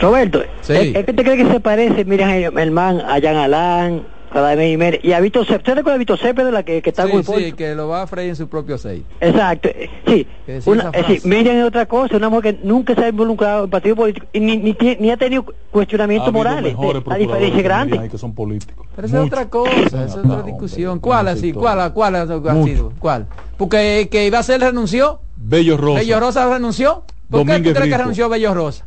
[0.00, 0.72] Roberto, Sí.
[0.72, 4.02] ¿es, es que te crees que se parece, mira, el man a Jan Alán,
[4.32, 6.90] a David Jiménez, y a Vito Cepeda, ¿usted recuerda a Vito Cepeda, la que, que
[6.90, 9.04] está Sí, con sí, que lo va a freír en su propio aceite.
[9.20, 10.26] Exacto, eh, sí.
[10.66, 11.26] Una, es decir.
[11.26, 14.40] Miriam es otra cosa, una mujer que nunca se ha involucrado en partido político y
[14.40, 16.72] ni, ni, ni ha tenido cuestionamientos Ha morales.
[16.72, 18.06] mejores La procuradores diferencia grande.
[18.06, 20.92] Y que son políticos Pero esa es otra cosa, esa es otra discusión.
[20.92, 21.52] hombre, ¿Cuál así?
[21.52, 22.92] ¿Cuál, cuál ha sido?
[22.98, 23.26] ¿Cuál?
[23.56, 25.20] Porque que iba a ser renunció.
[25.36, 27.02] Bello Rosa Bello Rosa renunció.
[27.28, 28.86] ¿Por qué tú crees que renunció Bello Rosa?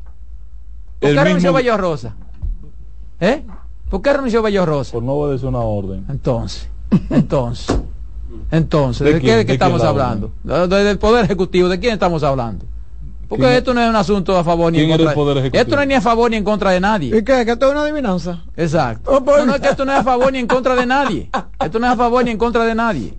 [0.99, 2.15] ¿Por El qué renunció Bello Rosa?
[3.20, 3.44] ¿Eh?
[3.94, 4.91] ¿Por qué renunció Bello Rosa?
[4.94, 6.68] por no obedecer una orden Entonces,
[7.11, 7.78] entonces,
[8.49, 9.26] entonces, ¿De ¿de, quién?
[9.26, 10.32] qué, de ¿De qué quién estamos la hablando?
[10.44, 12.65] De- de- del Poder Ejecutivo, ¿de quién estamos hablando?
[13.34, 15.11] Porque ¿Quién- esto no es un asunto a favor ni en contra.
[15.11, 15.51] Ejecutivo?
[15.53, 17.07] Esto no es ni a favor ni en contra de nadie.
[17.18, 17.45] ¿Y qué?
[17.45, 18.43] ¿Que esto es una adivinanza?
[18.55, 19.11] Exacto.
[19.11, 19.38] Oh, pues.
[19.39, 21.30] No, no, es que esto no es a favor ni en contra de nadie.
[21.60, 23.14] Esto no es a favor ni en contra de nadie.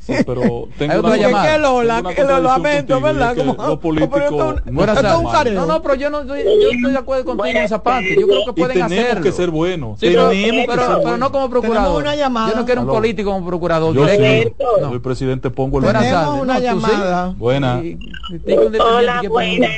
[0.00, 1.52] Sí, pero tengo Hay otra llamada.
[1.54, 3.30] que Lola, tengo una que lo lamento, ¿verdad?
[3.30, 4.20] es que Como- los políticos
[4.66, 4.98] no Buenas
[5.46, 5.52] es.
[5.54, 8.16] No, no, pero yo no estoy, yo estoy de acuerdo contigo en esa parte.
[8.20, 9.22] Yo creo que pueden tenemos hacerlo.
[9.22, 9.98] que ser buenos.
[10.00, 11.18] Sí, pero, tenemos que pero- ser pero buenos.
[11.20, 11.82] no como procurador.
[11.84, 12.50] Tenemos una llamada.
[12.50, 13.94] Yo no quiero un político como procurador.
[13.94, 14.64] Yo sí, directo.
[14.80, 14.88] No.
[14.90, 16.42] soy presidente, pongo el Buenas tardes.
[16.42, 17.34] una llamada.
[17.36, 17.80] Buena.
[17.82, 17.98] Y-
[18.34, 19.68] y tengo un dependiente Hola, que buena.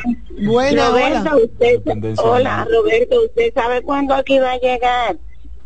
[0.41, 1.45] Buena, Roberto, hola.
[1.45, 2.69] usted, hola.
[2.71, 5.19] Roberto, ¿usted sabe cuándo aquí va a llegar?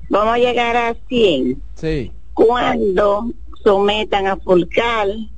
[0.08, 1.62] Vamos a llegar a 100.
[1.74, 2.12] Sí.
[2.34, 3.30] Cuando
[3.62, 5.30] sometan a Fulcal,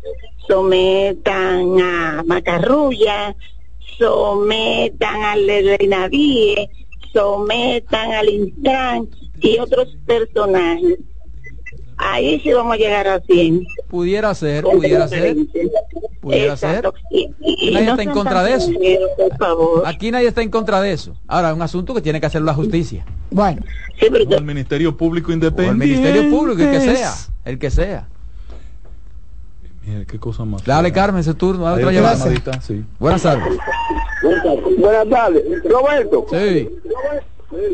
[0.47, 3.35] sometan a Macarrulla,
[3.99, 6.69] sometan al de Navíe,
[7.13, 9.09] sometan al Intran
[9.41, 10.99] y otros personajes.
[11.97, 13.67] Ahí sí vamos a llegar a 100.
[13.89, 15.37] Pudiera ser, pudiera ser.
[16.21, 16.77] Pudiera ser.
[16.77, 16.95] Exacto.
[17.11, 18.69] Y- y Nadie no está en contra de eso.
[18.71, 19.83] groseros, Por favor.
[19.87, 21.15] Aquí nadie está en contra de eso.
[21.29, 23.05] Ahora, es un asunto que tiene que hacer la justicia.
[23.31, 23.63] Bueno,
[24.01, 25.87] Sí, pero el Ministerio Público O el Independiente.
[25.87, 27.13] Ministerio Público, el que sea.
[27.45, 28.09] El que sea.
[29.87, 30.65] Mira, qué cosa más.
[30.65, 30.95] Dale, fea.
[30.95, 31.65] Carmen, ese turno.
[31.65, 32.85] Dale otra llamadita, sí.
[32.99, 33.53] Buenas tardes.
[34.79, 35.43] Buenas tardes.
[35.65, 36.69] Roberto, Sí.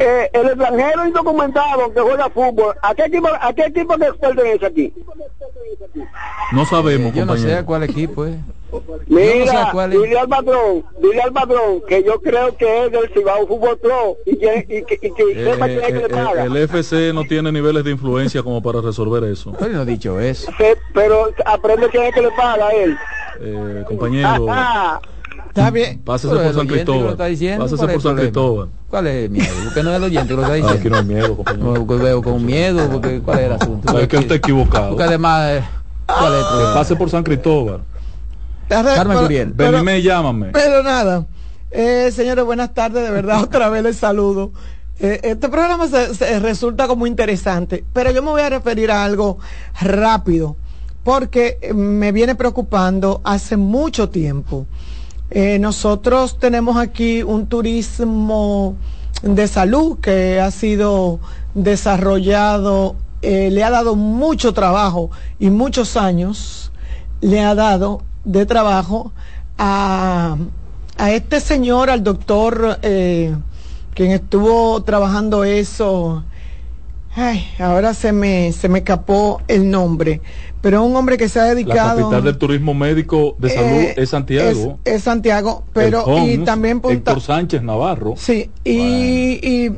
[0.00, 4.66] Eh, el extranjero indocumentado que juega fútbol, ¿a qué equipo, a qué equipo que pertenece
[4.66, 4.92] aquí?
[6.52, 7.66] No sabemos, Yo no sé a compañero.
[7.66, 8.36] cuál equipo es.
[9.08, 10.00] Mira, no sé cuál es.
[10.02, 14.16] dile al patrón, dile al patrón que yo creo que es del Cibao Fútbol Club
[14.26, 16.44] y que, y que, y que Eh, sepa eh, quién es que le eh, paga.
[16.44, 19.52] el FC no tiene niveles de influencia como para resolver eso.
[19.58, 20.50] Pero no he dicho eso.
[20.94, 22.96] Pero aprende quién es que le paga a él.
[23.40, 25.00] Eh, compañero, Ah,
[25.50, 25.98] está bien.
[26.04, 27.16] pásese por San Cristóbal.
[27.16, 28.16] Pásese ¿cuál es por el San?
[28.16, 28.68] Cristóbal.
[28.88, 29.54] ¿Cuál es el miedo?
[29.64, 30.78] Porque no es el oyente que lo está Ah, diciendo.
[30.80, 31.64] aquí no hay miedo, compañero.
[31.74, 33.98] No, porque veo con miedo, porque ¿cuál es el asunto?
[33.98, 34.88] Es que usted está equivocado.
[34.90, 35.64] Porque además, eh,
[36.06, 37.80] ¿cuál es el pase por San Cristóbal.
[38.68, 39.52] Carmen Curiel.
[39.56, 40.46] pero- Venime, llámame.
[40.52, 41.26] Pero nada,
[41.72, 44.52] eh, señores, buenas tardes, de verdad, otra vez les saludo.
[45.00, 49.02] Eh, este programa se, se resulta como interesante, pero yo me voy a referir a
[49.04, 49.38] algo
[49.80, 50.56] rápido,
[51.02, 54.66] porque me viene preocupando hace mucho tiempo.
[55.30, 58.74] Eh, nosotros tenemos aquí un turismo
[59.22, 61.20] de salud que ha sido
[61.54, 66.72] desarrollado, eh, le ha dado mucho trabajo y muchos años
[67.20, 69.12] le ha dado de trabajo
[69.56, 70.36] a,
[70.98, 73.36] a este señor, al doctor, eh,
[73.94, 76.24] quien estuvo trabajando eso.
[77.14, 80.20] Ay, ahora se me, se me escapó el nombre,
[80.60, 81.98] pero un hombre que se ha La dedicado.
[82.02, 84.78] capital del turismo médico de salud Eh, es Santiago.
[84.84, 86.94] Es, es Santiago, pero y también Punta.
[87.10, 88.14] Héctor Sánchez Navarro.
[88.16, 88.72] Sí, y,
[89.42, 89.72] y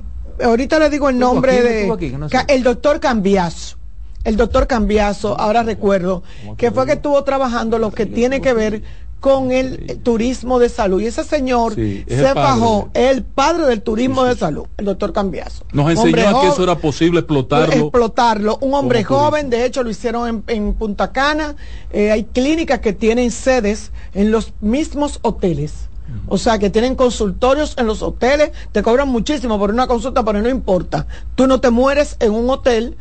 [0.45, 2.37] ahorita le digo el nombre aquí, de aquí, no sé.
[2.49, 3.79] El doctor Cambiazo.
[4.25, 6.23] El doctor Cambiazo, ahora recuerdo,
[6.57, 8.83] que fue que estuvo trabajando lo que tiene que ver
[9.23, 11.01] con el turismo de salud.
[11.01, 15.13] Y ese señor Sí, es se fajó, el padre del turismo de salud, el doctor
[15.13, 15.65] Cambiazo.
[15.73, 17.73] Nos Hombre enseñó a que eso era posible explotarlo.
[17.73, 18.59] explotarlo.
[18.61, 21.55] Un hombre joven, de hecho lo hicieron en, en Punta Cana.
[21.93, 25.89] Eh, hay clínicas que tienen sedes en los mismos hoteles.
[26.27, 30.43] O sea, que tienen consultorios en los hoteles, te cobran muchísimo por una consulta, pero
[30.43, 31.07] no importa.
[31.37, 32.97] Tú no te mueres en un hotel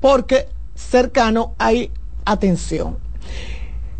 [0.00, 1.90] porque cercano hay
[2.24, 2.96] atención.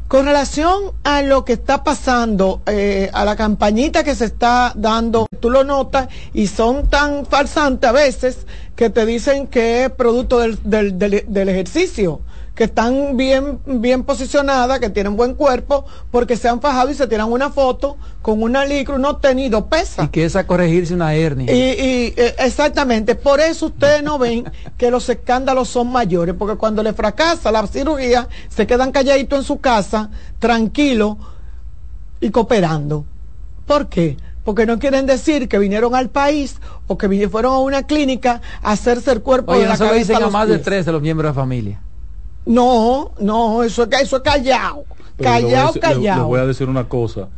[0.09, 5.27] Con relación a lo que está pasando, eh, a la campañita que se está dando,
[5.41, 8.47] tú lo notas y son tan falsantes a veces
[8.77, 12.21] que te dicen que es producto del- del ejercicio,
[12.57, 17.07] que están bien, bien posicionadas, que tienen buen cuerpo, porque se han fajado y se
[17.07, 20.05] tiran una foto con una licra, no tenido pesa.
[20.05, 21.53] Y que es a corregirse una hernia.
[21.53, 26.57] Y, y, eh, exactamente, por eso ustedes no ven que los escándalos son mayores, porque
[26.57, 30.09] cuando le fracasa la cirugía, se quedan calladitos en su casa,
[30.39, 31.19] tranquilos
[32.21, 33.05] y cooperando.
[33.67, 34.17] ¿Por qué?
[34.45, 36.57] Porque no quieren decir que vinieron al país
[36.87, 39.99] o que fueron a una clínica a hacerse el cuerpo Oye, de la no cabeza
[39.99, 41.81] dicen a los más de tres de los miembros de familia.
[42.47, 44.85] No, no, eso es, eso es callado.
[45.17, 46.27] Pero Callado, decir- le- Le, callado.
[46.27, 47.29] voy a decir una cosa.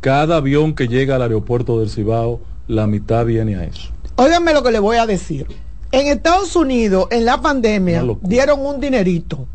[0.00, 3.90] Cada avión que llega al aeropuerto del Cibao, la mitad viene a eso.
[4.16, 5.46] Óiganme lo que le voy a decir.
[5.90, 9.46] En Estados Unidos, en la pandemia, dieron un dinerito.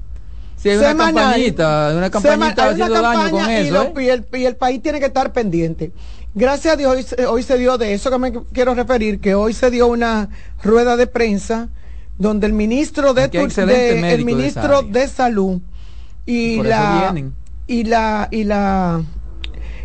[0.57, 1.13] Sí, hay una Semanal.
[1.25, 2.09] campañita, una Sema-
[2.55, 4.03] campañita hay una daño con campaña y, eso, lo- ¿eh?
[4.05, 5.91] y el, y el país tiene que estar pendiente.
[6.33, 9.35] Gracias a Dios, hoy, se- hoy se dio de eso que me quiero referir, que
[9.35, 10.29] hoy se dio una
[10.63, 11.69] rueda de prensa
[12.17, 15.61] donde el ministro de, el de ministro de salud
[16.25, 16.99] y la
[17.67, 19.01] y la y la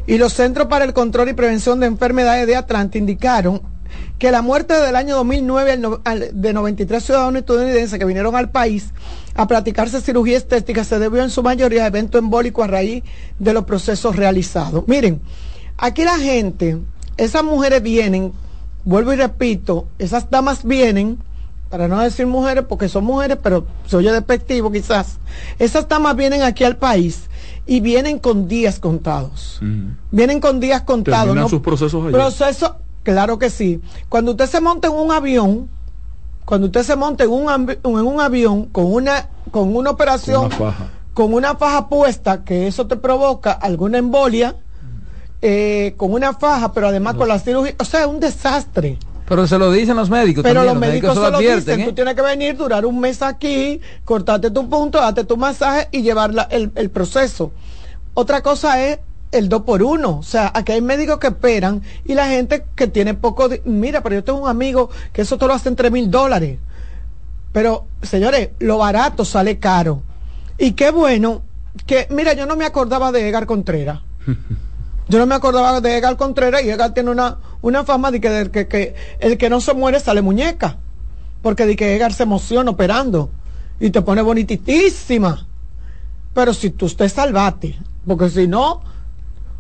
[0.07, 3.61] y los Centros para el Control y Prevención de Enfermedades de Atlanta indicaron
[4.19, 8.35] que la muerte del año 2009 al no- al- de 93 ciudadanos estadounidenses que vinieron
[8.37, 8.91] al país
[9.35, 13.03] a practicarse cirugía estética se debió en su mayoría a eventos embólicos a raíz
[13.39, 14.85] de los procesos realizados.
[14.89, 15.21] Miren,
[15.77, 16.79] aquí la gente,
[17.17, 18.33] esas mujeres vienen,
[18.85, 21.19] vuelvo y repito, esas damas vienen
[21.69, 25.19] para no decir mujeres, porque son mujeres, pero se oye despectivo quizás,
[25.59, 27.29] esas damas vienen aquí al país
[27.67, 29.61] y vienen con días contados.
[30.11, 31.25] Vienen con días contados.
[31.27, 31.49] Terminan ¿no?
[31.49, 32.13] sus procesos allá.
[32.13, 33.81] Proceso, claro que sí.
[34.09, 35.69] Cuando usted se monta en un avión,
[36.47, 40.57] cuando usted se monta en un, en un avión con una, con una operación, Una
[40.57, 40.87] faja.
[41.13, 44.57] con una faja puesta, que eso te provoca alguna embolia,
[45.43, 48.99] eh, con una faja, pero además con la cirugía, o sea, es un desastre.
[49.29, 50.43] Pero se lo dicen los médicos.
[50.43, 51.85] Pero también, los médicos se se lo advierten, dicen, ¿eh?
[51.85, 56.03] tú tienes que venir, durar un mes aquí, cortarte tu punto, darte tu masaje y
[56.03, 57.53] llevar la- el, el proceso.
[58.15, 58.99] Otra cosa es
[59.31, 62.87] el 2 por 1 o sea, aquí hay médicos que esperan y la gente que
[62.87, 65.93] tiene poco, mira, pero yo tengo un amigo que eso te lo hace en 3
[65.93, 66.59] mil dólares.
[67.53, 70.03] Pero, señores, lo barato sale caro.
[70.59, 71.43] Y qué bueno
[71.87, 74.01] que, mira, yo no me acordaba de Edgar Contreras.
[75.09, 78.29] Yo no me acordaba de Edgar Contreras y Edgar tiene una, una fama de que,
[78.29, 80.77] del que, que el que no se muere sale muñeca.
[81.43, 83.31] Porque de que Edgar se emociona operando
[83.81, 85.47] y te pone bonititísima.
[86.35, 88.83] Pero si tú te salvaste, porque si no,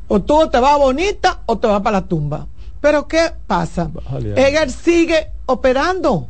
[0.08, 2.46] o tú te vas bonita o te vas para la tumba.
[2.80, 3.90] Pero ¿qué pasa?
[4.36, 6.28] Edgar sigue operando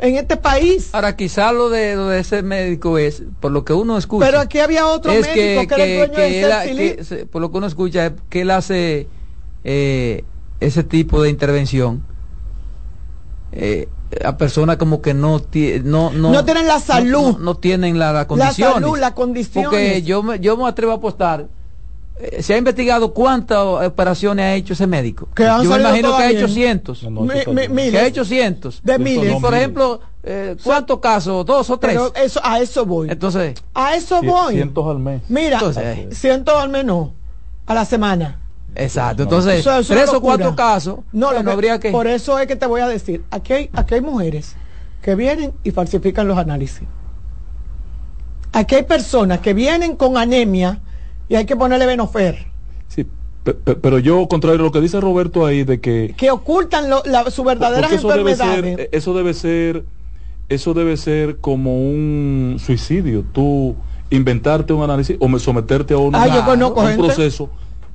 [0.00, 0.90] en este país.
[0.92, 4.26] Ahora, quizá lo de, lo de ese médico es, por lo que uno escucha.
[4.26, 7.50] Pero aquí había otro es médico que, era el dueño de él que por lo
[7.50, 9.08] que uno escucha, es que él hace
[9.64, 10.24] eh,
[10.60, 12.02] ese tipo de intervención
[13.52, 13.88] eh,
[14.24, 15.40] a personas como que no,
[15.84, 17.32] no, no, No tienen la salud.
[17.32, 18.74] no, no tienen la, la La condición.
[18.74, 19.70] salud, las condiciones.
[19.70, 21.46] Porque yo me, yo me atrevo a apostar.
[22.20, 25.28] Eh, ¿Se ha investigado cuántas operaciones ha hecho ese médico?
[25.34, 27.02] Que han yo me imagino que ha hecho cientos.
[27.02, 27.10] Mi-
[27.52, 27.90] mi- miles.
[27.92, 28.80] Que ha hecho cientos.
[28.82, 29.36] De miles.
[29.36, 31.46] Y, por ejemplo, eh, ¿cuántos casos?
[31.46, 31.94] ¿Dos o tres?
[31.94, 33.10] Pero eso, a eso voy.
[33.10, 34.54] Entonces, A eso voy.
[34.54, 35.22] Cientos al mes.
[35.28, 37.10] Mira, Entonces, cientos al menos
[37.66, 38.40] a la semana.
[38.74, 39.22] exacto.
[39.22, 40.98] Entonces, Eso- eso es tres o cuatro casos.
[41.12, 41.90] No, lo que- habría que.
[41.90, 44.56] Por eso es que te voy a decir, aquí hay, aquí hay mujeres
[45.02, 46.86] que vienen y falsifican los análisis.
[48.52, 50.80] Aquí hay personas que vienen con anemia
[51.30, 52.48] y hay que ponerle venofer,
[52.88, 53.06] Sí,
[53.44, 56.90] pe- pe- pero yo, contrario a lo que dice Roberto ahí, de que que ocultan
[56.90, 59.86] lo- la- sus verdaderas eso debe ser, eso debe ser,
[60.48, 63.24] eso debe ser como un suicidio.
[63.32, 63.76] Tú
[64.10, 67.04] inventarte un análisis o me- someterte a un, Ah, conozco a un gente.
[67.06, 67.52] proceso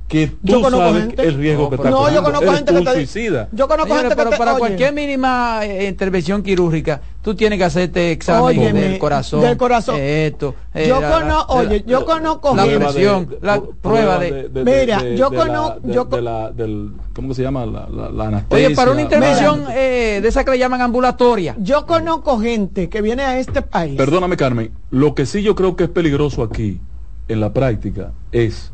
[0.08, 1.22] que Yo tú conozco sabes gente.
[1.26, 3.48] el riesgo No, que está No, yo conozco gente que te suicida.
[3.50, 7.34] Yo conozco Señores, gente pero que te- para oye, cualquier mínima eh, intervención quirúrgica, tú
[7.34, 9.40] tienes que hacerte examen Óyeme, del corazón.
[9.40, 9.96] del corazón.
[9.98, 14.18] eh, esto, eh, Yo la- cono- la- oye, yo conozco la gente- presión, la prueba
[14.20, 17.66] de, Mira, yo conozco- de- yo con- la- del, ¿cómo que se llama?
[17.66, 18.66] La, la, la anestesia.
[18.68, 21.56] Oye, para una intervención eh, de esa que le llaman ambulatoria.
[21.58, 23.96] Yo conozco gente que viene a este país.
[23.96, 24.70] Perdóname, Carmen.
[24.92, 26.80] Lo que sí yo creo que es peligroso aquí,
[27.26, 28.70] en la práctica, es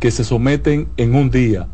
[0.00, 1.66] que se someten en un día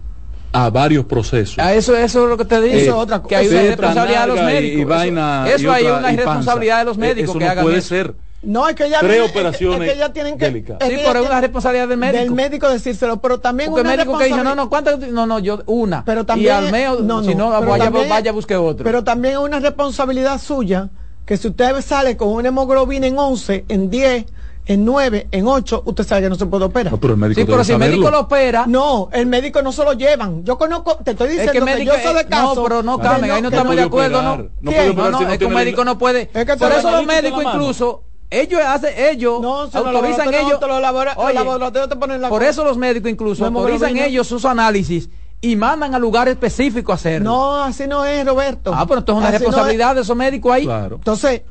[0.52, 1.58] a varios procesos.
[1.58, 2.74] A eso, eso es lo que te digo.
[2.74, 3.58] Eh, Eso otra que hay cosa.
[3.60, 4.78] una responsabilidad de los y- médicos.
[4.78, 6.16] y Eso- vaina, eso, y hay otra- una y panza.
[6.30, 7.88] responsabilidad de los Eh, médicos eso que no hagan puede eso.
[7.88, 8.14] ser.
[8.42, 10.88] No, es que ella Tres operaciones es que ella tienen que, Sí, que pero es
[10.88, 12.22] una tiene- responsabilidad del médico.
[12.24, 14.98] Del médico decírselo, pero también Porque el una médico que dice, no, no, ¿cuántas?
[14.98, 16.04] No, no, yo una.
[16.06, 18.82] Pero y también al medio, no, si no, pero vaya, también- vaya, busque otro.
[18.84, 20.88] Pero también es una responsabilidad suya
[21.26, 24.24] que si usted sale con una hemoglobina en 11, en 10,
[24.66, 26.92] en 9, en 8, usted sabe que no se puede operar.
[26.92, 29.72] No, pero el médico sí, pero si el médico lo opera, No, el médico no
[29.72, 30.44] se lo llevan.
[30.44, 31.92] Yo conozco, te estoy es diciendo que el que, médico.
[31.96, 32.56] yo sé de casos.
[32.56, 34.22] no, pero no, Carmen, ahí no estamos de acuerdo.
[34.22, 34.36] ¿no?
[34.36, 36.30] No No, operar no, si no es que un médico el- no puede.
[36.32, 40.60] Es que Por eso lo los médicos incluso, ellos hacen, ellos No, autorizan ellos.
[40.60, 43.96] te lo elabora- los Oye, laboratorios te ponen la por eso los médicos incluso autorizan
[43.96, 45.08] ellos sus análisis
[45.40, 47.30] y mandan a lugares específicos a hacerlo.
[47.30, 48.72] No, así no es, Roberto.
[48.72, 49.40] Ah, pero entonces es una Así no es.
[49.40, 50.64] responsabilidad de esos médicos ahí.
[50.64, 50.96] Claro.
[50.96, 51.42] Entonces,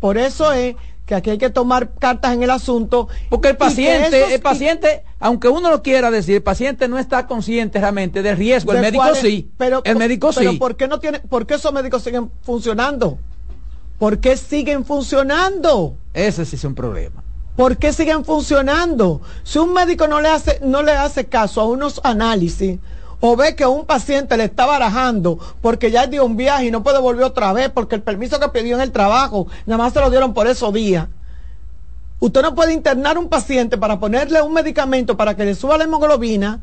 [0.00, 0.76] por eso es
[1.06, 3.08] que aquí hay que tomar cartas en el asunto.
[3.28, 7.26] Porque el paciente, esos- el paciente, aunque uno lo quiera decir, el paciente no está
[7.26, 8.72] consciente realmente del riesgo.
[8.72, 9.50] El médico sí.
[9.58, 10.56] Pero, el médico pero sí.
[10.58, 13.18] ¿por qué no tiene, por qué esos médicos siguen funcionando?
[13.98, 15.96] ¿Por qué siguen funcionando?
[16.14, 17.22] Ese sí es un problema.
[17.56, 19.20] ¿Por qué siguen funcionando?
[19.44, 22.78] Si un médico no le hace, no le hace caso a unos análisis
[23.26, 26.82] o ve que un paciente le está barajando porque ya dio un viaje y no
[26.82, 30.00] puede volver otra vez porque el permiso que pidió en el trabajo nada más se
[30.00, 31.08] lo dieron por esos días.
[32.20, 35.84] Usted no puede internar un paciente para ponerle un medicamento para que le suba la
[35.84, 36.60] hemoglobina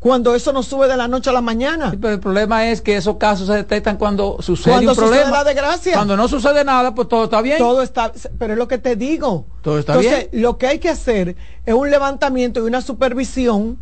[0.00, 1.92] cuando eso no sube de la noche a la mañana.
[1.92, 5.10] Sí, pero el problema es que esos casos se detectan cuando sucede Cuando un sucede
[5.20, 5.38] problema.
[5.38, 5.94] la desgracia.
[5.94, 7.56] Cuando no sucede nada, pues todo está bien.
[7.56, 9.46] Todo está, pero es lo que te digo.
[9.62, 10.42] Todo está Entonces, bien.
[10.42, 13.78] lo que hay que hacer es un levantamiento y una supervisión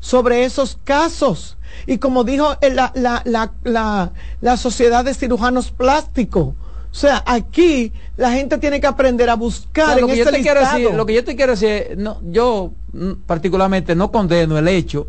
[0.00, 1.56] sobre esos casos.
[1.86, 7.22] Y como dijo eh, la, la, la, la, la Sociedad de Cirujanos Plásticos, o sea,
[7.26, 10.32] aquí la gente tiene que aprender a O buscar sea, lo, en que yo ese
[10.32, 14.58] te quiero decir, lo que yo te quiero decir, no, yo mm, particularmente no condeno
[14.58, 15.06] el hecho,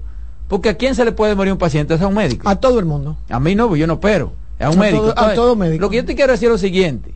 [0.47, 2.47] porque a quién se le puede morir un paciente, es a un médico.
[2.47, 3.17] A todo el mundo.
[3.29, 5.13] A mí no, yo no opero, es a un A médico.
[5.13, 5.81] todo- a todo médico.
[5.81, 7.13] Lo que yo te quiero decir es lo siguiente,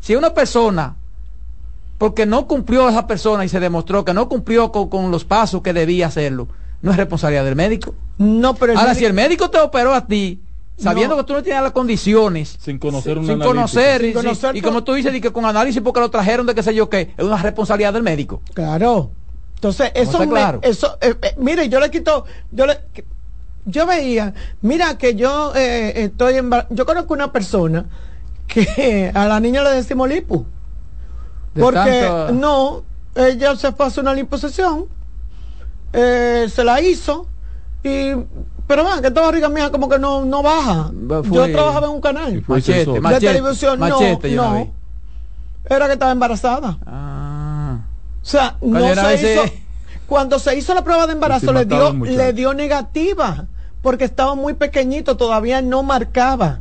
[0.00, 0.94] Si una persona,
[1.98, 5.62] porque no cumplió esa persona y se demostró que no cumplió con, con los pasos
[5.62, 6.46] que debía hacerlo,
[6.82, 7.94] no es responsabilidad del médico.
[8.18, 10.40] No, pero Ahora, médico- si el médico te operó a ti,
[10.76, 11.22] sabiendo No.
[11.22, 14.60] que tú no tienes las condiciones, sin conocer una sin conocer, y, Sin conocer y
[14.62, 17.12] como tú dices, y que con análisis porque lo trajeron de qué sé yo qué,
[17.16, 18.42] es una responsabilidad del médico.
[18.54, 19.10] Claro.
[19.56, 20.60] Entonces, eso, me- claro.
[20.62, 22.78] eso eh, eh, mire, yo le quito, yo le,
[23.64, 24.32] yo veía,
[24.62, 27.86] mira que yo eh, estoy en, yo conozco una persona
[28.46, 30.46] que a la niña le decimos lipo.
[31.54, 32.82] De Porque tanto- no,
[33.16, 34.84] ella se fue a hacer una liposucción,
[35.92, 37.26] eh, se la hizo
[37.82, 38.12] y
[38.66, 40.90] pero va, que esta barriga mía como que no, no baja.
[41.22, 44.72] Fue- yo trabajaba en un canal Machete, machete, de televisión, machete, no, no.
[45.70, 46.78] Era que estaba embarazada.
[46.86, 47.78] Ah.
[48.22, 49.42] O sea, no se ese- hizo.
[50.06, 53.46] Cuando se hizo la prueba de embarazo, le dio, le dio negativa,
[53.82, 56.60] porque estaba muy pequeñito, todavía no marcaba.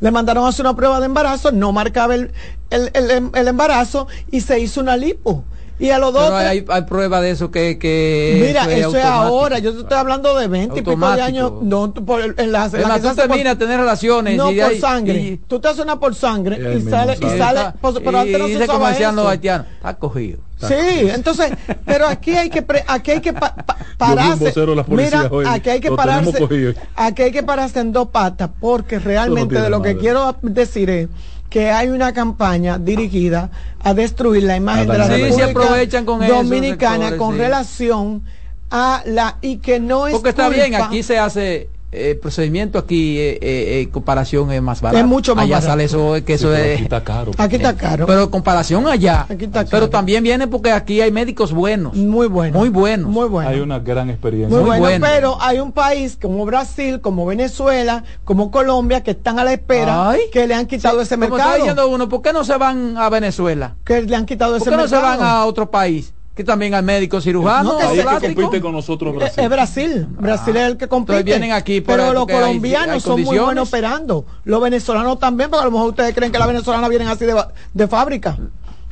[0.00, 2.32] Le mandaron a hacer una prueba de embarazo, no marcaba el,
[2.70, 5.44] el, el- el embarazo y se hizo una lipo.
[5.80, 6.24] Y a los dos.
[6.26, 9.58] Pero hay, hay prueba de eso que, que mira, eso es, ahora.
[9.58, 11.52] Yo te estoy hablando de 20 y pico de años.
[11.62, 14.76] No, tú por el- en la, en la tú por- tener relaciones no y por
[14.76, 15.18] sangre.
[15.18, 17.60] y- tú te haces una por sangre y mismo sale, y sale.
[17.60, 19.30] está- pues, pero antes no y se dice como usaba decían los eso.
[19.30, 20.38] haitianos, está cogido.
[20.60, 20.74] Sí,
[21.14, 21.50] entonces,
[21.86, 24.52] pero aquí hay que pre- aquí hay que pa- pa- pararse.
[24.88, 26.74] Mira, hoy, aquí hay que pararse.
[26.94, 31.08] Aquí hay que pararse en dos patas porque realmente de lo que quiero decir es
[31.50, 33.50] que hay una campaña dirigida
[33.82, 37.32] a destruir la imagen A de la Sí, se República aprovechan con Dominicana sectores, con
[37.34, 37.38] sí.
[37.40, 38.22] relación
[38.70, 42.78] a la y que no es Porque está bien, culpa- aquí se hace eh, procedimiento
[42.78, 45.00] aquí eh, eh, eh, comparación es más barato.
[45.00, 45.72] Es mucho más allá barato.
[45.72, 47.32] sale eso que Sí, eso pero es aquí está caro.
[47.36, 48.06] aquí está caro.
[48.06, 49.26] pero comparación allá.
[49.28, 49.90] Aquí está Pero caro.
[49.90, 52.58] también viene porque aquí hay médicos buenos, muy bueno.
[52.58, 53.10] muy buenos.
[53.10, 53.50] Muy bueno.
[53.50, 54.56] Hay una gran experiencia.
[54.56, 55.06] Muy Muy bueno, bueno.
[55.10, 60.10] pero hay un país como Brasil, como Venezuela, como Colombia, que están a la espera,
[60.10, 60.20] Ay.
[60.32, 61.56] que le han quitado ese Como está mercado.
[61.56, 63.74] diciendo uno, ¿por qué no se van a Venezuela?
[63.84, 65.18] que le han quitado ¿Por ese qué no se mercado.
[65.18, 66.12] van a otro país?
[66.34, 69.44] Que también hay médicos cirujanos, No, es que compite con nosotros Brasil.
[69.44, 71.18] Es Brasil, Brasil es el que compite.
[71.18, 74.24] Entonces vienen aquí pero los hay- colombianos hay son muy buenos operando.
[74.44, 77.34] Los venezolanos también, porque a lo mejor ustedes creen que las venezolanas vienen así de,
[77.74, 78.38] de fábrica.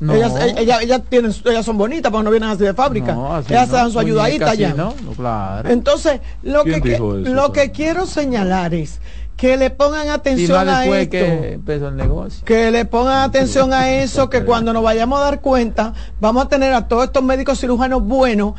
[0.01, 0.15] No.
[0.15, 3.15] Ellas, eh, ellas, ellas tienen, ellas son bonitas, pero no vienen así de fábrica.
[3.15, 4.75] No, así ellas dan su ayudadita ya.
[4.75, 4.95] ¿no?
[5.05, 5.69] No, claro.
[5.71, 9.01] Entonces, lo ¿Quién que, eso, lo que quiero señalar es
[9.39, 11.11] que le pongan y atención a esto.
[11.13, 12.45] que empezó el negocio.
[12.45, 16.49] Que le pongan atención a eso, que cuando nos vayamos a dar cuenta, vamos a
[16.49, 18.55] tener a todos estos médicos cirujanos buenos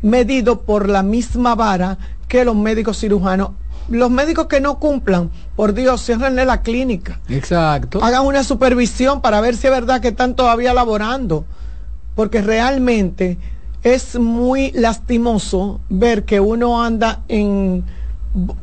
[0.00, 3.50] medidos por la misma vara que los médicos cirujanos.
[3.90, 7.20] Los médicos que no cumplan, por Dios, ciérrenle la clínica.
[7.28, 8.02] Exacto.
[8.02, 11.44] Hagan una supervisión para ver si es verdad que están todavía laborando.
[12.14, 13.36] Porque realmente
[13.82, 17.84] es muy lastimoso ver que uno anda en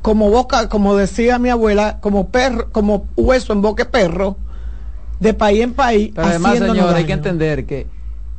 [0.02, 4.38] como boca, como decía mi abuela, como perro, como hueso en boca de perro,
[5.20, 6.12] de país en país.
[6.14, 7.88] Pero además, señor, hay que entender que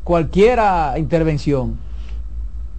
[0.05, 1.79] cualquier ah, intervención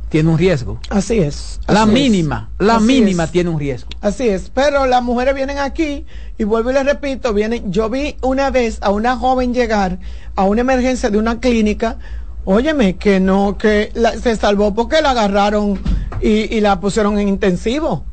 [0.10, 0.80] tiene un riesgo.
[0.92, 1.60] Así es.
[1.68, 1.88] La es.
[1.88, 3.32] mínima, la Así mínima es.
[3.32, 3.90] tiene un riesgo.
[4.02, 6.06] Así es, pero las mujeres vienen aquí
[6.38, 9.98] y vuelvo y les repito, vienen, yo vi una vez a una joven llegar
[10.36, 11.98] a una emergencia de una clínica,
[12.46, 15.80] óyeme, que no, que la- se salvó porque la agarraron
[16.22, 18.06] y, y la pusieron en intensivo,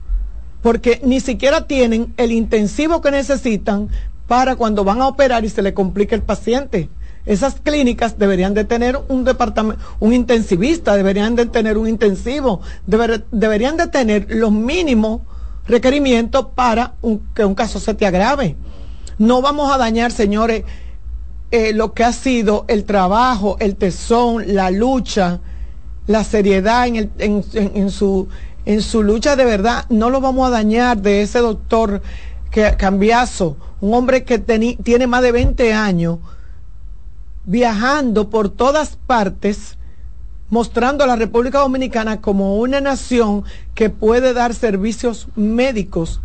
[0.62, 3.88] porque ni siquiera tienen el intensivo que necesitan
[4.26, 6.88] para cuando van a operar y se le complica el paciente.
[7.26, 13.24] Esas clínicas deberían de tener un departamento, un intensivista, deberían de tener un intensivo, deber-
[13.30, 15.20] deberían de tener los mínimos
[15.66, 16.94] requerimientos para
[17.34, 18.56] que un caso se te agrave.
[19.18, 20.64] No vamos a dañar, señores,
[21.50, 25.40] eh, lo que ha sido el trabajo, el tesón, la lucha,
[26.06, 28.28] la seriedad en, el- en su,
[28.64, 29.86] en su lucha de verdad.
[29.88, 32.02] No lo vamos a dañar de ese doctor
[32.50, 36.18] que Cambiazo, un hombre que teni- tiene más de 20 años
[37.44, 39.76] viajando por todas partes,
[40.50, 46.20] mostrando a la República Dominicana como una nación que puede dar servicios médicos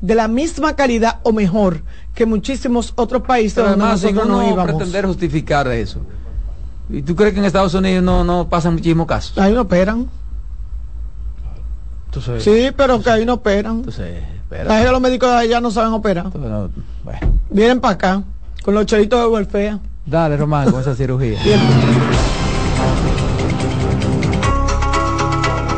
[0.00, 1.82] de la misma calidad o mejor
[2.14, 4.66] que muchísimos otros países Pero donde además, nosotros no íbamos.
[4.66, 6.00] pretender justificar eso.
[6.90, 9.36] ¿Y tú crees que en Estados Unidos no, no pasan muchísimos casos?
[9.38, 10.08] Ahí no operan.
[12.38, 13.84] Sí, pero que ahí no operan.
[13.84, 16.30] La gente de los médicos de allá no saben operar.
[16.30, 16.70] Bueno.
[17.50, 18.22] Vienen para acá
[18.62, 19.78] con los chelitos de welfare.
[20.06, 21.38] Dale, Román, con esa cirugía.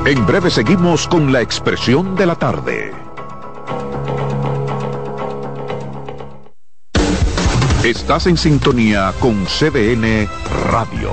[0.06, 2.90] En breve seguimos con la expresión de la tarde.
[7.84, 10.26] Estás en sintonía con CDN
[10.70, 11.12] Radio.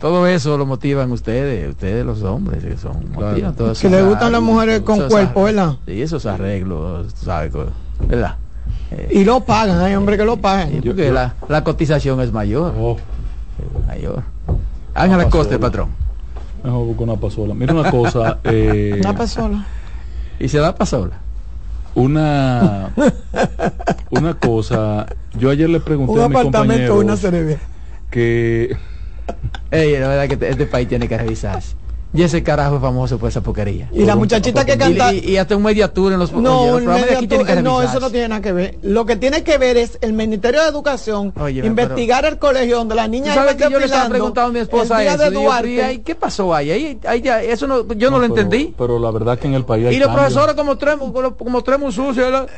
[0.00, 3.74] Todo eso lo motivan ustedes, ustedes los hombres, que son motivan eso.
[3.80, 5.76] Que le gustan las mujeres con cuerpo, ¿verdad?
[5.86, 7.52] Sí, esos arreglos, tú ¿sabes?
[8.08, 8.36] ¿Verdad?
[9.10, 10.70] Y lo pagan, hay hombres que lo pagan.
[10.70, 12.72] Sí, porque la, la cotización es mayor.
[13.58, 14.22] Es mayor.
[14.94, 15.86] Ángela Costa, el pasola.
[15.86, 15.88] patrón.
[16.64, 17.54] Mejor busco una pasola.
[17.54, 18.38] Mira una cosa.
[18.44, 19.66] eh, Una persona.
[20.38, 21.18] ¿Y se da pasola?
[21.94, 22.90] Una,
[24.10, 25.06] una cosa.
[25.38, 27.58] Yo ayer le pregunté Un a mi apartamento, compañero una
[28.10, 28.76] que
[29.70, 31.74] Ey, la verdad que te- este país tiene que revisarse.
[32.12, 33.88] Y ese carajo es famoso por esa porquería.
[33.92, 36.78] Y la muchachita que canta- Y, hasta un media tour en los, No,
[37.46, 38.78] que no, eso no tiene nada que ver.
[38.82, 41.32] Lo que tiene que ver es el Ministerio de Educación
[41.62, 44.52] investigar el colegio donde la niña ¿Tú sabes iba que yo le estaba preguntando a
[44.52, 45.40] mi esposa el día eso?
[45.40, 45.70] Duarte.
[45.72, 46.72] "¿Y ahí ¿Qué pasó ahí?
[46.72, 48.74] Ahí, ahí ya, eso no, yo no, lo pero- entendí.
[48.76, 50.32] Pero la verdad que en el país hay Y los cambios.
[50.32, 52.16] profesores como tres, como, muy sucios.
[52.16, 52.48] ¿verdad?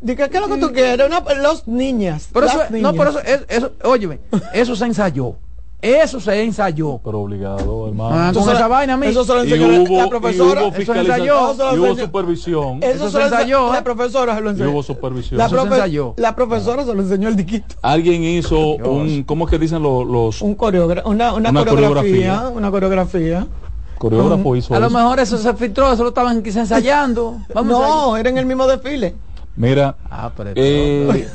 [0.00, 1.04] Dice, ¿qué es lo que tú quieres?
[1.04, 2.28] Una, los niñas.
[2.32, 2.94] Pero las eso, no, niñas.
[2.96, 4.20] pero eso, es- eso, óyeme,
[4.54, 5.34] eso se ensayó.
[5.82, 7.00] Eso se ensayó.
[7.04, 8.10] Pero obligado, hermano.
[8.14, 9.06] Ah, con Eso esa se- vaina, a mí.
[9.06, 10.62] Eso se lo y enseñó la- hubo, la y profesora.
[10.64, 11.50] hubo Eso ensayó.
[11.52, 13.68] Eso lo y hubo supervisión Eso, Eso se se lo ensayó.
[13.68, 13.72] ¿eh?
[13.72, 14.70] La profesora se lo y enseñó.
[14.70, 16.14] hubo supervisión La, profe- ensayó.
[16.16, 17.74] la profesora se lo enseñó el diquito.
[17.82, 21.88] alguien hizo un cómo es que dicen los, los Un coreógrafo, una, una, Una coreografía,
[21.88, 22.48] coreografía.
[22.56, 23.46] una coreografía.
[23.98, 24.96] coreógrafos hizo A lo eso?
[24.98, 27.38] mejor eso se filtró, eso lo estaban quizá ensayando.
[27.54, 29.14] Vamos no, era en el mismo desfile.
[29.56, 29.94] mira.
[30.10, 31.26] Ah, pero eh,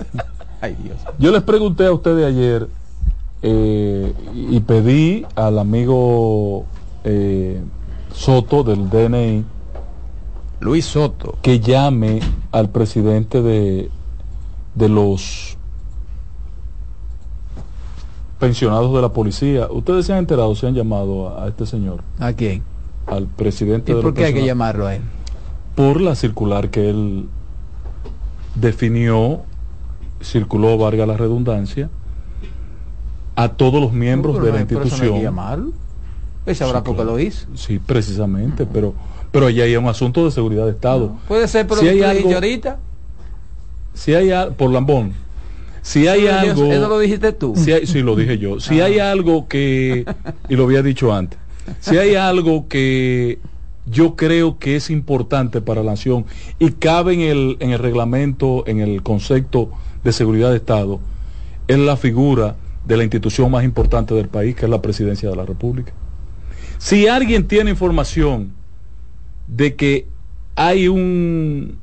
[0.60, 0.96] Ay, Dios.
[1.18, 2.66] yo les pregunté a ustedes ayer
[3.42, 6.64] eh, y pedí al amigo
[7.04, 7.60] eh,
[8.12, 9.44] Soto del DNI
[10.60, 11.36] Luis Soto.
[11.42, 13.90] que llame al presidente de,
[14.74, 15.56] de los
[18.38, 19.68] pensionados de la policía.
[19.70, 22.62] Ustedes se han enterado, se han llamado a, a este señor, ¿A quién?
[23.06, 25.02] al presidente ¿Y de por qué hay que llamarlo a él?
[25.74, 27.28] por la circular que él
[28.54, 29.42] definió,
[30.22, 31.90] circuló, valga la redundancia,
[33.36, 35.20] a todos los miembros de la eso no institución.
[35.22, 35.72] llamarlo.
[36.46, 37.10] Él sabrá Sí, por qué claro.
[37.12, 37.46] lo hizo.
[37.54, 38.94] Sí, precisamente, pero
[39.32, 41.12] pero allá hay un asunto de seguridad de Estado.
[41.28, 42.78] Puede ser, pero Si hay algo- ahorita.
[43.92, 45.12] Si hay al- por Lambón,
[45.82, 47.52] si hay Eso algo, Eso lo dijiste tú.
[47.56, 50.06] si hay- sí lo dije yo, si hay algo que
[50.48, 51.38] y lo había dicho antes,
[51.80, 53.38] si hay algo que
[53.86, 56.24] yo creo que es importante para la nación
[56.58, 59.70] y cabe en el en el reglamento, en el concepto
[60.04, 60.98] de seguridad de Estado,
[61.68, 62.56] es la figura
[62.86, 65.92] de la institución más importante del país, que es la presidencia de la República.
[66.78, 68.52] Si alguien tiene información
[69.48, 70.06] de que
[70.54, 71.78] hay un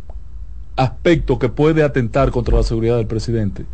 [0.75, 3.65] aspecto que puede atentar contra la seguridad del presidente,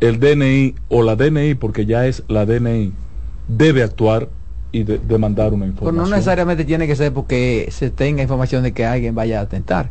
[0.00, 2.92] el DNI o la DNI, porque ya es la DNI,
[3.48, 4.28] debe actuar
[4.72, 6.10] y de- demandar una Pero información.
[6.10, 9.90] no necesariamente tiene que ser porque se tenga información de que alguien vaya a atentar.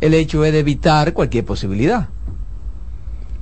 [0.00, 2.08] El hecho es de evitar cualquier posibilidad.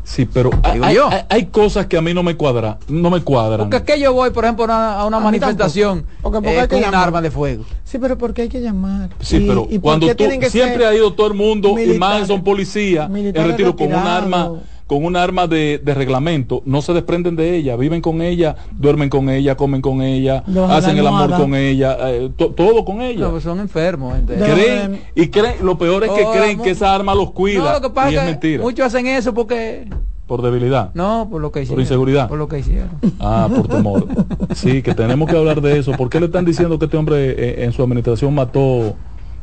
[0.05, 1.09] Sí, pero hay, Digo hay- yo.
[1.10, 3.60] hay- hay cosas que a mí no me cuadran, no me cuadran.
[3.70, 6.05] Porque es que yo voy, por ejemplo, a una, a una A mí manifestación.
[6.22, 7.64] Porque- porque eh, hay que con un arma de fuego.
[7.85, 9.09] Sí, pero ¿por qué hay que llamar?
[9.20, 12.44] Sí, ¿Y- pero y cuando tú siempre ha ido todo el mundo y más son
[12.44, 14.52] policías en retiro con un arma
[14.86, 19.09] con un arma de, de reglamento, no se desprenden de ella, viven con ella, duermen
[19.09, 23.01] con ella, comen con ella, Los hacen el amor con ella, eh, to- todo con
[23.01, 23.20] ella.
[23.20, 24.15] No, pues son enfermos.
[24.27, 27.61] De- creen y creen, lo peor es que Oh, creen que esa arma los cuida
[27.65, 28.62] No, lo que pasa y es es que mentira.
[28.62, 29.89] muchos hacen eso porque
[30.27, 30.90] por debilidad.
[30.94, 31.77] No, por lo que hicieron.
[31.77, 32.28] Por inseguridad.
[32.28, 32.90] Por lo que hicieron.
[33.20, 34.06] Ah, por temor.
[34.55, 35.93] Sí, que tenemos que hablar de eso.
[35.93, 38.94] ¿Por qué le están diciendo que este hombre eh, en su administración mató?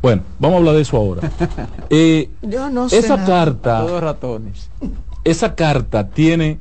[0.02, 1.30] Bueno, vamos a hablar de eso ahora.
[1.90, 3.26] Eh, Yo no sé esa nada.
[3.28, 4.70] carta, Todos ratones.
[5.24, 6.58] Esa carta tiene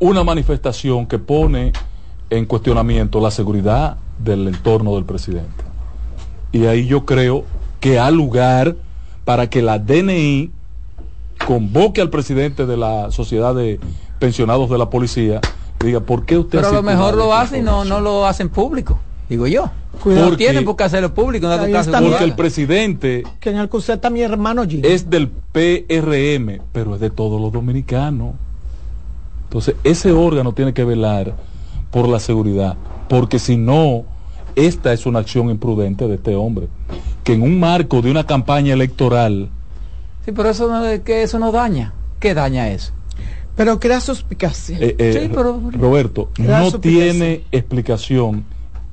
[0.00, 1.72] una manifestación que pone
[2.30, 5.64] en cuestionamiento la seguridad del entorno del presidente.
[6.52, 7.44] Y ahí yo creo
[7.80, 8.76] que hay lugar
[9.24, 10.50] para que la DNI
[11.46, 13.78] convoque al presidente de la sociedad de
[14.18, 15.40] pensionados de la policía
[15.80, 18.00] y diga, ¿por qué usted Pero ha a lo mejor lo hacen y no, no
[18.00, 18.98] lo hacen público,
[19.28, 19.70] digo yo.
[20.02, 20.30] Cuidado.
[20.30, 21.82] No tienen por qué hacerlo público, que bien.
[21.90, 24.84] Porque el presidente Que en el CUSET está mi hermano G.
[24.84, 28.34] es del PRM, pero es de todos los dominicanos.
[29.44, 31.34] Entonces, ese órgano tiene que velar
[31.90, 32.76] por la seguridad,
[33.08, 34.04] porque si no,
[34.56, 36.68] esta es una acción imprudente de este hombre,
[37.24, 39.48] que en un marco de una campaña electoral,
[40.24, 41.94] Sí, pero eso no, que eso no daña.
[42.20, 42.92] ¿Qué daña eso?
[43.56, 44.76] Pero crea suspicacia.
[44.78, 48.44] eh, eh, Sí, pero- Roberto, no tiene explicación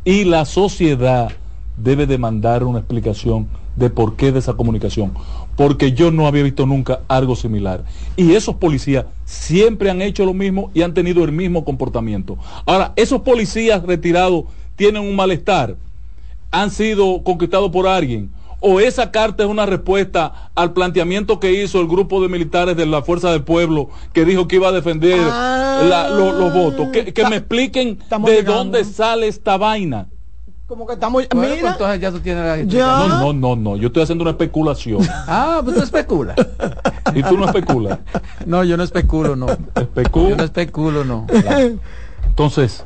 [0.06, 1.32] y la sociedad
[1.78, 5.14] debe demandar una explicación de por qué de esa comunicación.
[5.58, 7.84] Porque yo no había visto nunca algo similar.
[8.16, 12.38] Y esos policías siempre han hecho lo mismo y han tenido el mismo comportamiento.
[12.66, 14.46] Ahora, esos policías retirados
[14.76, 15.76] tienen un malestar,
[16.52, 18.30] han sido conquistados por alguien.
[18.68, 22.88] O esa carta es una respuesta al planteamiento que hizo el grupo de militares de
[22.88, 26.88] la Fuerza del Pueblo que dijo que iba a defender la- lo- los votos.
[26.92, 28.54] Que, que me expliquen de llegando.
[28.56, 30.08] dónde sale esta vaina.
[30.68, 31.28] Como que estamos.
[31.32, 33.08] Bueno, pues mira, entonces ya tú tienes la Ya.
[33.08, 33.78] No, no, no, no.
[33.78, 35.08] Yo estoy haciendo una especulación.
[35.28, 36.36] Ah, pues tú especulas.
[37.14, 38.00] y tú no especulas.
[38.48, 39.46] No, yo no especulo, no.
[39.48, 40.44] Yo no Especulo.
[40.44, 41.28] especulo, no.
[42.28, 42.84] Entonces,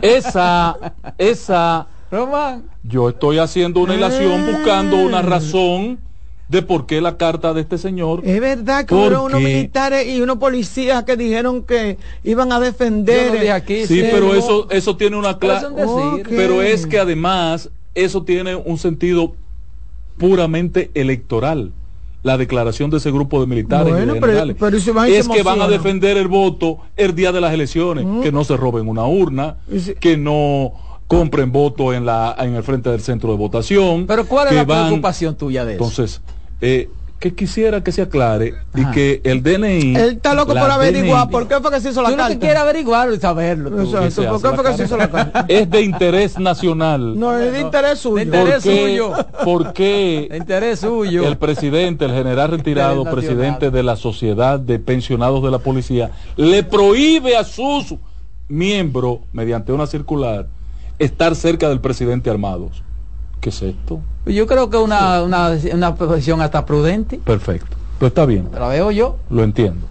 [0.00, 0.76] esa,
[1.18, 1.86] esa,
[2.16, 5.98] Román, yo estoy haciendo una ilación buscando una razón
[6.46, 8.20] de por qué la carta de este señor.
[8.22, 12.56] es verdad que ¿Por hubo unos militares y unos policías que dijeron que iban a
[12.56, 13.28] yo defender.
[13.28, 13.86] no dije aquí.
[13.86, 14.34] Sí, pero no.
[14.34, 15.68] eso, eso tiene una clase.
[16.28, 19.32] Pero es que además eso tiene un sentido
[20.18, 21.72] puramente electoral.
[22.22, 24.56] La declaración de ese grupo de militares y Bueno, de pero- generales.
[24.60, 27.40] pero si van y se es que van a defender el voto el día de
[27.40, 30.72] las elecciones, que no se roben una urna, si- que no
[31.18, 34.06] compren votos en la en el frente del centro de votación.
[34.06, 35.82] Pero ¿cuál es la van- preocupación tuya de eso?
[35.84, 36.20] Entonces,
[36.60, 39.94] eh, que quisiera que se aclare y que el DNI.
[39.94, 42.32] Él está loco por averiguar DNI, por qué fue que se hizo la tú carta.
[42.34, 43.70] que quieres averiguarlo y saberlo.
[43.70, 43.80] tú.
[43.80, 45.44] Exacto, se ¿por qué fue que se hizo la carta?
[45.46, 47.16] es de interés nacional.
[47.16, 48.16] No, es de interés suyo.
[48.16, 49.12] De interés ¿Por qué- suyo.
[49.44, 51.28] ¿Por qué De interés suyo.
[51.28, 56.64] el presidente, el general retirado, presidente de la Sociedad de Pensionados de la Policía, le
[56.64, 57.94] prohíbe a sus
[58.48, 60.48] miembros, mediante una circular,
[60.98, 62.82] estar cerca del presidente armados?
[63.40, 64.00] ¿Qué es esto?
[64.26, 67.18] Yo creo que una, una, una posición hasta prudente.
[67.18, 67.76] Perfecto.
[67.98, 68.48] Pues está bien.
[68.52, 69.16] La veo yo.
[69.30, 69.86] Lo entiendo.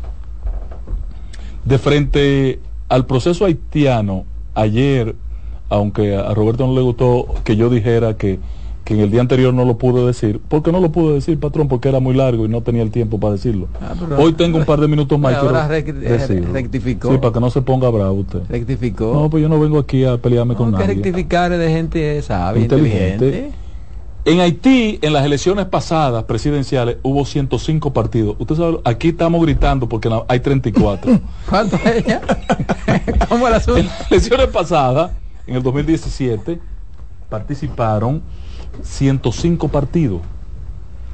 [1.65, 2.59] De frente
[2.89, 4.25] al proceso haitiano,
[4.55, 5.15] ayer,
[5.69, 8.39] aunque a Roberto no le gustó que yo dijera que,
[8.83, 11.67] que en el día anterior no lo pude decir, porque no lo pude decir, patrón,
[11.67, 13.67] porque era muy largo y no tenía el tiempo para decirlo.
[13.79, 15.35] Ah, pero- Hoy tengo un par de minutos más.
[15.35, 17.11] Ahora quiero rec- eh, rectificó.
[17.11, 18.39] Sí, para que no se ponga bravo usted.
[18.49, 19.13] Rectificó.
[19.13, 20.95] No, pues yo no vengo aquí a pelearme con que nadie.
[20.95, 23.13] rectificar es de gente sabia, Inteligente.
[23.25, 23.51] inteligente.
[24.23, 28.35] En Haití, en las elecciones pasadas presidenciales, hubo 105 partidos.
[28.37, 31.19] Usted sabe, aquí estamos gritando porque hay 34.
[31.49, 32.21] ¿Cuánto es ella?
[33.29, 33.79] ¿Cómo el asunto?
[33.79, 35.11] En las elecciones pasadas,
[35.47, 36.59] en el 2017,
[37.29, 38.21] participaron
[38.83, 40.21] 105 partidos.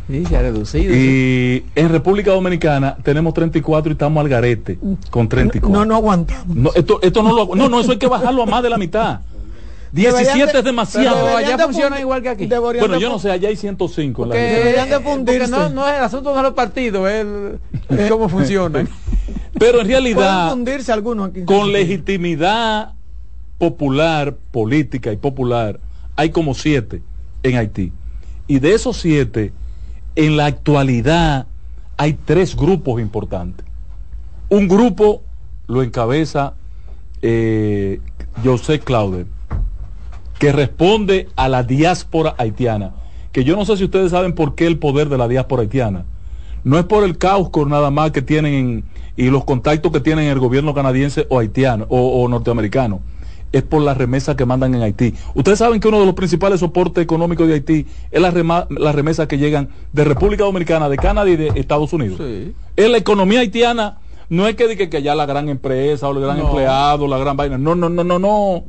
[0.10, 0.96] Sí, se ha reducido.
[0.96, 4.80] Y en República Dominicana tenemos 34 y estamos al garete
[5.10, 5.78] con 34.
[5.78, 6.56] No, no aguantamos.
[6.56, 8.78] No, esto, esto no lo no, no, eso hay que bajarlo a más de la
[8.78, 9.20] mitad.
[9.92, 11.16] 17 Deberían de- es demasiado.
[11.26, 12.46] Pero allá de funciona fundir- igual que aquí.
[12.48, 14.36] Bueno, de yo no sé, allá hay 105 en la.
[14.36, 15.48] Deberían de fundirse.
[15.52, 18.88] no, no es el asunto de los partidos, es cómo funcionan.
[19.60, 21.44] Pero en realidad, fundirse algunos aquí.
[21.44, 22.94] con legitimidad
[23.58, 25.80] popular, política y popular,
[26.16, 27.02] hay como siete
[27.50, 27.92] en Haití.
[28.48, 29.52] Y de esos siete,
[30.16, 31.48] en la actualidad
[31.98, 33.66] hay tres grupos importantes.
[34.50, 35.24] Un grupo
[35.68, 36.54] lo encabeza
[37.22, 38.00] eh,
[38.44, 39.26] José Claude,
[40.40, 42.94] que responde a la diáspora haitiana.
[43.32, 46.06] Que yo no sé si ustedes saben por qué el poder de la diáspora haitiana.
[46.64, 48.84] No es por el caos nada más que tienen en-
[49.16, 53.02] y los contactos que tienen el gobierno canadiense o haitiano o norteamericano.
[53.52, 55.14] Es por las remesas que mandan en Haití.
[55.34, 58.32] Ustedes saben que uno de los principales soportes económicos de Haití es la
[58.70, 62.18] las remesas que llegan de República Dominicana, de Canadá y de Estados Unidos.
[62.18, 62.54] Sí.
[62.76, 64.00] Es la economía haitiana.
[64.30, 66.50] No es que diga que ya la gran empresa o el gran No.
[66.50, 67.58] empleado, la gran vaina.
[67.58, 68.64] No, no, no, no, no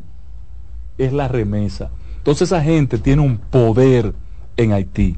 [0.97, 1.91] es la remesa.
[2.19, 4.15] Entonces esa gente tiene un poder
[4.57, 5.17] en Haití.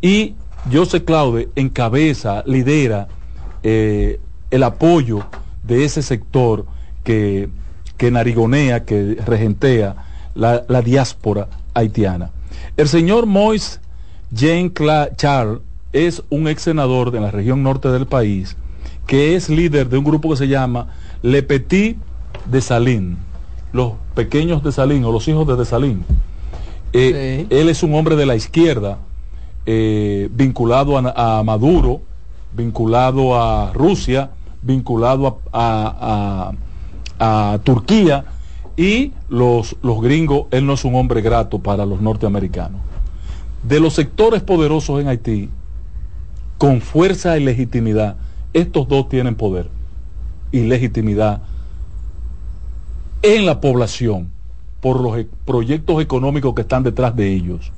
[0.00, 0.34] Y
[0.72, 3.08] José Claude encabeza, lidera
[3.62, 4.20] eh,
[4.50, 5.24] el apoyo
[5.62, 6.66] de ese sector
[7.04, 7.48] que,
[7.98, 9.96] que narigonea, que regentea
[10.34, 12.30] la, la diáspora haitiana.
[12.78, 13.80] El señor Mois
[14.30, 14.72] Jean
[15.16, 15.60] Charles
[15.92, 18.56] es un ex senador de la región norte del país
[19.08, 20.88] que es líder de un grupo que se llama
[21.22, 21.96] Le Petit
[22.44, 23.16] de Salín,
[23.72, 26.04] los pequeños de Salín o los hijos de Desalín.
[26.92, 28.98] Eh, Él es un hombre de la izquierda,
[29.64, 32.02] eh, vinculado a, Maduro,
[32.52, 34.30] vinculado a Rusia,
[34.60, 36.52] vinculado a, a,
[37.64, 38.24] Turquía
[38.76, 42.80] y los, los gringos, él no es un hombre grato para los norteamericanos.
[43.62, 45.50] De los sectores poderosos en Haití,
[46.58, 48.16] con fuerza y legitimidad,
[48.52, 49.68] estos dos tienen poder
[50.52, 51.42] y legitimidad
[53.22, 54.30] en la población
[54.80, 57.72] por los e, proyectos económicos que están detrás de ellos.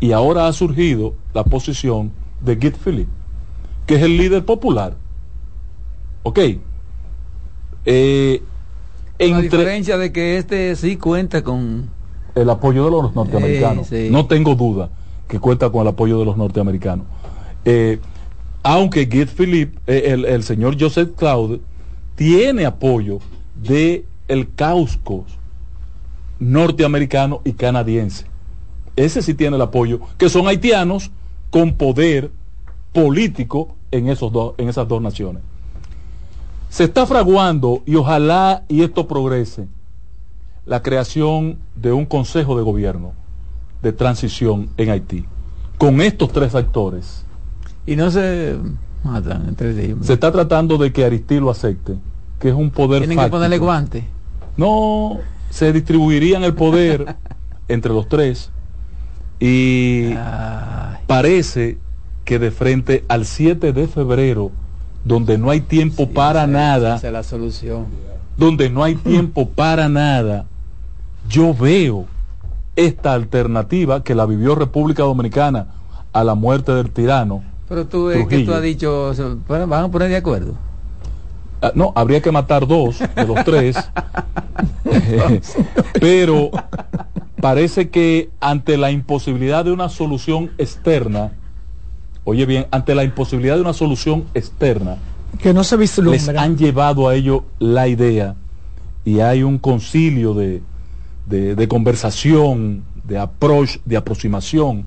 [0.00, 3.08] Y ahora ha surgido la posición de Git Philip,
[3.86, 4.96] que es el líder popular.
[6.24, 6.40] ¿Ok?
[7.86, 8.42] Eh,
[9.18, 11.90] la diferencia de que este sí cuenta con
[12.34, 13.90] el apoyo de los norteamericanos.
[14.10, 14.90] No tengo duda
[15.28, 17.06] que cuenta con el apoyo de los norteamericanos.
[17.64, 18.00] Eh,
[18.62, 21.60] aunque Git Philip, eh, el, señor Joseph Claude,
[22.16, 23.18] tiene apoyo
[23.54, 25.24] de el causco
[26.38, 28.26] norteamericano y canadiense.
[28.96, 31.10] Ese sí tiene el apoyo, que son haitianos
[31.50, 32.30] con poder
[32.92, 35.42] político en, esos dos, en esas dos naciones.
[36.74, 39.68] Se está fraguando, y ojalá y esto progrese,
[40.66, 43.12] la creación de un consejo de gobierno
[43.80, 45.24] de transición en Haití,
[45.78, 47.26] con estos tres actores
[47.86, 48.56] y no se
[49.04, 49.94] matan entre sí.
[50.00, 51.94] Se está tratando de que Aristí lo acepte,
[52.40, 54.08] que es un poder Tienen que ponerle guante.
[54.56, 55.20] No,
[55.50, 57.14] se distribuirían el poder
[57.68, 58.50] entre los tres
[59.38, 60.12] y
[61.06, 61.78] parece
[62.24, 64.50] que de frente al 7 de febrero,
[65.04, 67.86] donde no hay tiempo para nada, esa es la solución.
[68.36, 70.46] Donde no hay tiempo para nada,
[71.28, 72.06] yo veo
[72.74, 75.68] esta alternativa que la vivió República Dominicana
[76.12, 79.12] a la muerte del tirano pero tú es que tú has dicho,
[79.48, 80.54] van a poner de acuerdo.
[81.62, 83.76] Ah, no, habría que matar dos de los tres.
[86.00, 86.50] pero
[87.40, 91.32] parece que ante la imposibilidad de una solución externa,
[92.24, 94.96] oye bien, ante la imposibilidad de una solución externa,
[95.38, 98.36] que no se les han llevado a ello la idea
[99.04, 100.62] y hay un concilio de,
[101.26, 104.86] de, de conversación, de approach, de aproximación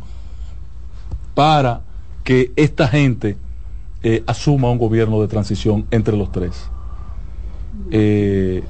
[1.34, 1.82] para
[2.24, 3.38] que esta gente
[4.04, 6.70] eh, asuma un gobierno de transición entre los tres.
[7.92, 8.64] Eh,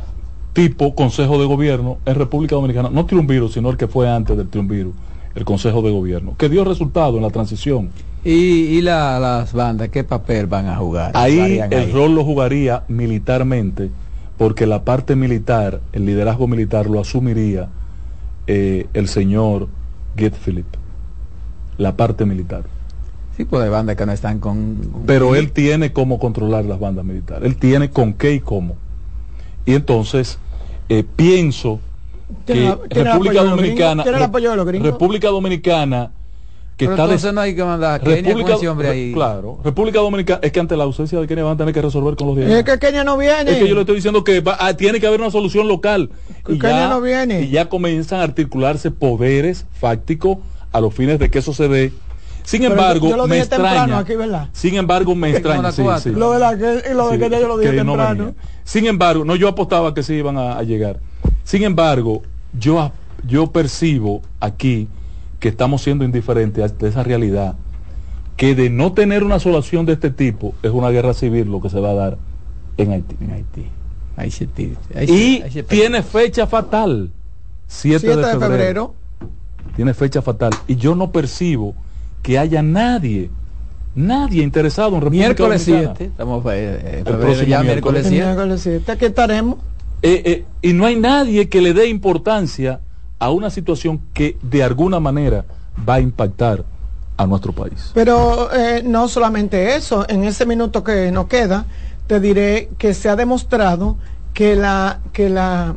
[0.53, 4.49] tipo Consejo de Gobierno en República Dominicana, no triunviro, sino el que fue antes del
[4.49, 4.91] triunviro,
[5.35, 7.89] el Consejo de Gobierno, que dio resultado en la transición.
[8.30, 11.12] ¿Y, las bandas qué papel van a jugar?
[11.16, 13.90] Ahí el rol lo jugaría militarmente,
[14.38, 17.70] porque la parte militar, el liderazgo militar lo asumiría
[18.48, 19.70] eh, el señor
[20.18, 20.68] Get Philip,
[21.78, 22.64] la parte militar
[23.38, 25.04] tipo de bandas que no están con...
[25.06, 28.76] Pero él tiene cómo controlar las bandas militares, él tiene con qué y cómo.
[29.66, 30.40] Y entonces
[30.90, 31.80] eh, pienso
[32.48, 34.04] que República Dominicana...
[34.04, 36.12] República Dominicana
[36.78, 39.12] que está entonces no hay que mandar a Kenia República, con ese hombre ahí.
[39.12, 42.16] Claro, República Dominicana es que ante la ausencia de Kenia van a tener que resolver
[42.16, 42.49] con los días.
[42.49, 43.52] Es que Kenia no viene.
[43.52, 46.12] Es que yo le estoy diciendo que ah, tiene que haber una solución local.
[46.48, 47.41] y Kenia ya, no viene.
[47.41, 50.38] Y ya comienzan a articularse poderes fácticos
[50.72, 51.91] a los fines de que eso se dé
[52.48, 54.06] sin embargo, me extraña.
[54.54, 55.70] sin embargo, me extraña.
[56.06, 58.36] Lo de la que, lo de que yo lo dije temprano.
[58.64, 61.02] sin embargo, no, yo apostaba que sí iban a, llegar.
[61.44, 62.24] Sin embargo,
[62.58, 62.94] yo,
[63.28, 64.88] yo percibo aquí
[65.39, 67.55] que estamos siendo indiferentes de esa realidad,
[68.35, 71.69] que de no tener una solución de este tipo es una guerra civil lo que
[71.69, 72.18] se va a dar
[72.77, 73.15] en Haití.
[73.22, 73.68] En Haití.
[75.11, 77.11] y tiene fecha fatal.
[77.68, 78.93] 7, de febrero.
[79.76, 80.51] Tiene fecha fatal.
[80.68, 81.76] Y yo no percibo
[82.23, 83.30] que haya nadie,
[83.95, 88.91] nadie interesado en República miércoles 7, estamos eh, eh ya miércoles 7.
[88.91, 89.57] Aquí estaremos.
[90.01, 92.81] Eh, eh, y no hay nadie que le dé importancia
[93.19, 95.45] a una situación que de alguna manera
[95.88, 96.64] va a impactar
[97.18, 97.91] a nuestro país.
[97.94, 98.49] Pero
[98.84, 101.65] no solamente eso, en ese minuto que nos queda,
[102.06, 103.98] te diré que se ha demostrado
[104.34, 105.76] que la, que la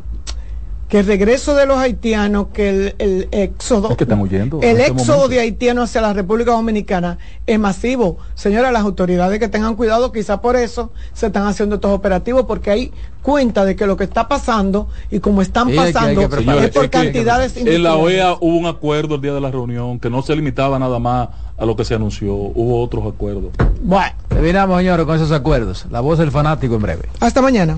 [0.91, 4.59] que el regreso de los haitianos, que el, el éxodo, Es que están huyendo.
[4.61, 5.27] el este éxodo momento.
[5.29, 8.17] de haitianos hacia la República Dominicana es masivo.
[8.35, 12.71] Señora, las autoridades que tengan cuidado, quizá por eso se están haciendo estos operativos, porque
[12.71, 12.91] hay
[13.21, 16.19] cuenta de que lo que está pasando y como están Sí, hay que- hay pasando
[16.19, 17.95] que es por Es que cantidades En la.
[17.95, 21.29] OEA hubo un acuerdo el día de la reunión que no se limitaba nada más
[21.57, 23.51] a lo que se anunció, hubo otros acuerdos.
[23.81, 25.85] Bueno, Terminamos, señores, con esos acuerdos.
[25.89, 27.03] La voz del fanático en breve.
[27.21, 27.77] hasta mañana.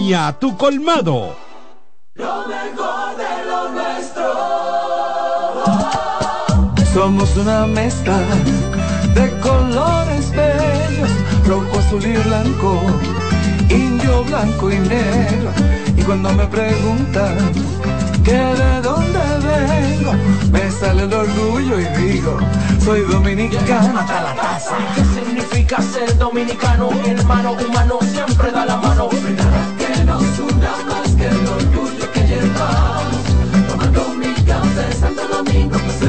[0.39, 1.35] tu colmado.
[2.15, 4.33] Lo mejor de lo nuestro.
[6.91, 8.17] Somos una mezcla
[9.13, 11.11] de colores bellos,
[11.45, 12.81] rojo, azul y blanco,
[13.69, 15.51] indio, blanco y negro.
[15.95, 17.37] Y cuando me preguntan
[18.23, 20.13] que de dónde vengo,
[20.51, 22.39] me sale el orgullo y digo,
[22.83, 23.99] soy dominicano.
[23.99, 24.77] Hasta la taza.
[24.95, 26.89] ¿Qué significa ser dominicano?
[27.05, 29.09] Hermano humano siempre da la mano.
[30.05, 33.23] Nada que nos una más que el orgullo que llevamos.
[33.69, 36.01] Tomando mi café Santo Domingo, pues.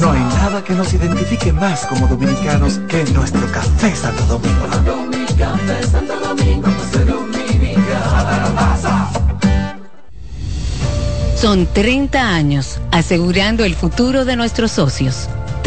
[0.00, 4.64] No hay nada que nos identifique más como dominicanos que nuestro café Santo Domingo.
[4.64, 6.88] Tomando mi café Santo Domingo, pues.
[11.36, 15.28] Son 30 años asegurando el futuro de nuestros socios.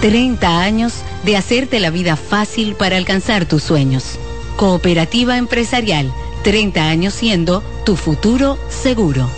[0.00, 4.18] 30 años de hacerte la vida fácil para alcanzar tus sueños.
[4.56, 6.12] Cooperativa Empresarial,
[6.44, 9.28] 30 años siendo tu futuro seguro.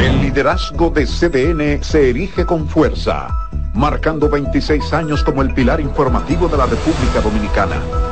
[0.00, 3.28] El liderazgo de CDN se erige con fuerza,
[3.74, 8.11] marcando 26 años como el pilar informativo de la República Dominicana.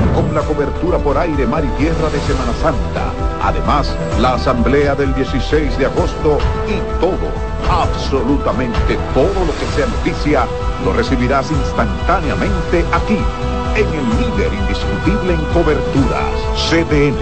[0.13, 3.11] con la cobertura por aire, mar y tierra de Semana Santa,
[3.43, 7.29] además la Asamblea del 16 de agosto y todo,
[7.69, 10.45] absolutamente todo lo que sea noticia,
[10.85, 13.17] lo recibirás instantáneamente aquí
[13.75, 16.33] en el líder indiscutible en coberturas,
[16.69, 17.17] CDN.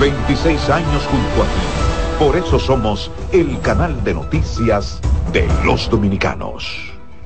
[0.00, 1.82] 26 años junto a ti.
[2.18, 5.00] Por eso somos el canal de noticias
[5.32, 6.91] de los dominicanos.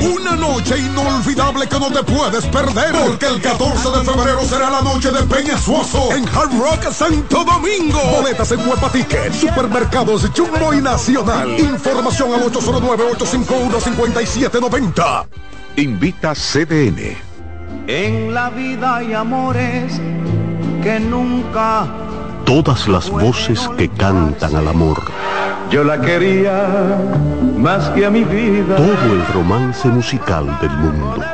[0.00, 4.82] una noche inolvidable que no te puedes perder porque el 14 de febrero será la
[4.82, 7.98] noche de Peñasuoso en Hard Rock Santo Domingo.
[8.16, 11.58] Boletas en Huepa Ticket, Supermercados Jumbo y Nacional.
[11.58, 15.26] Información al 809-851-5790.
[15.76, 17.16] Invita CDN.
[17.86, 20.00] En la vida hay amores
[20.82, 21.86] que nunca
[22.44, 25.00] Todas las voces que cantan al amor.
[25.70, 26.98] yo la quería
[27.64, 28.76] más que a mi vida.
[28.76, 31.24] Todo el romance musical del mundo.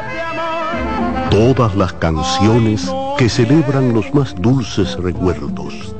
[1.29, 2.89] Todas las canciones
[3.19, 5.93] que celebran los más dulces recuerdos.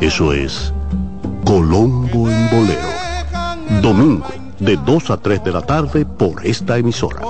[0.00, 0.72] Eso es
[1.44, 3.82] Colombo en Bolero.
[3.82, 4.28] Domingo,
[4.60, 7.20] de 2 a 3 de la tarde por esta emisora.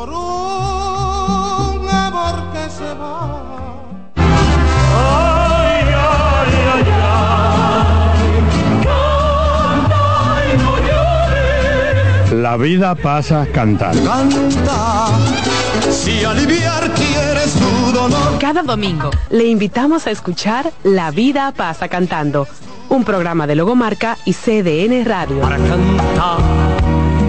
[12.54, 14.08] La vida pasa cantando.
[14.08, 15.08] Canta,
[15.90, 18.38] si aliviar quieres tu dolor.
[18.38, 22.46] Cada domingo le invitamos a escuchar La vida pasa cantando,
[22.90, 25.40] un programa de Logomarca y CDN Radio.
[25.40, 26.38] Para cantar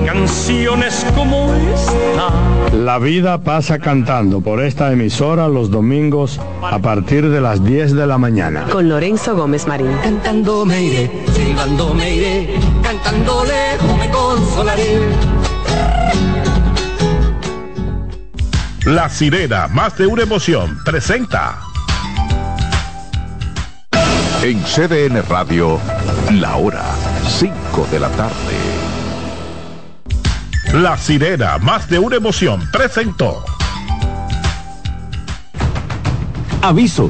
[0.05, 2.29] canciones como esta.
[2.75, 8.05] La vida pasa cantando por esta emisora los domingos a partir de las 10 de
[8.05, 8.65] la mañana.
[8.71, 9.91] Con Lorenzo Gómez Marín.
[10.03, 12.55] Cantando me iré, silbando me iré,
[13.05, 14.99] cantando lejos me consolaré.
[18.85, 21.59] La sirena, más de una emoción, presenta.
[24.41, 25.79] En CDN Radio,
[26.31, 26.83] la hora
[27.27, 28.33] 5 de la tarde.
[30.73, 33.43] La sirena, más de una emoción, presentó.
[36.61, 37.09] Aviso,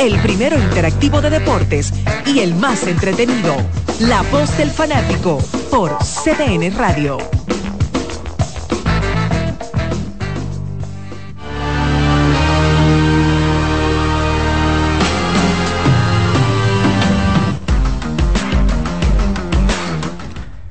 [0.00, 1.92] El primero interactivo de deportes
[2.24, 3.54] y el más entretenido.
[3.98, 5.36] La voz del fanático
[5.70, 7.18] por CDN Radio.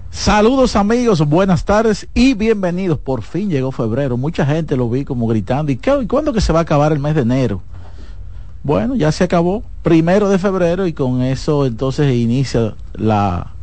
[0.10, 2.98] Saludos amigos, buenas tardes y bienvenidos.
[2.98, 4.18] Por fin llegó febrero.
[4.18, 5.72] Mucha gente lo vi como gritando.
[5.72, 7.62] ¿Y, qué, cuándo que se va a acabar el mes de enero?
[8.64, 9.64] Bueno, ya se acabó.
[9.84, 13.54] Primero de febrero y con eso entonces inicia la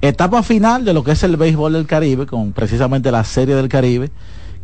[0.00, 3.68] etapa final de lo que es el béisbol del Caribe, con precisamente la Serie del
[3.68, 4.10] Caribe,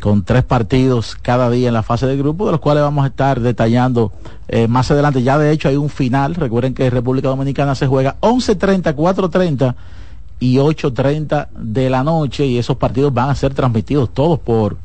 [0.01, 3.09] con tres partidos cada día en la fase de grupo, de los cuales vamos a
[3.09, 4.12] estar detallando
[4.49, 5.23] eh, más adelante.
[5.23, 6.35] Ya de hecho hay un final.
[6.35, 9.74] Recuerden que República Dominicana se juega 11.30, 4.30
[10.41, 14.77] y 8.30 de la noche y esos partidos van a ser transmitidos todos por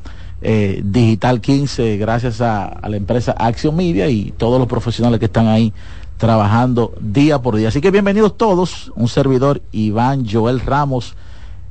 [0.42, 5.48] eh, Digital 15 gracias a, la empresa Action Media y todos los profesionales que están
[5.48, 5.74] ahí
[6.18, 7.70] trabajando día por día.
[7.70, 11.16] Así que bienvenidos todos, un servidor Iván Joel Ramos.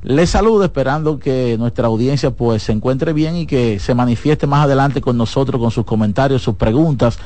[0.02, 4.64] Les saludo esperando que nuestra audiencia pues se encuentre bien y que se manifieste más
[4.64, 7.18] adelante con nosotros con sus comentarios, sus preguntas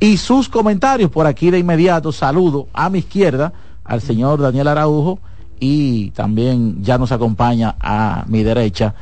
[0.00, 2.10] y sus comentarios por aquí de inmediato.
[2.10, 3.52] Saludo a mi izquierda
[3.84, 5.18] al señor Daniel Araujo
[5.60, 8.94] y también ya nos acompaña a mi derecha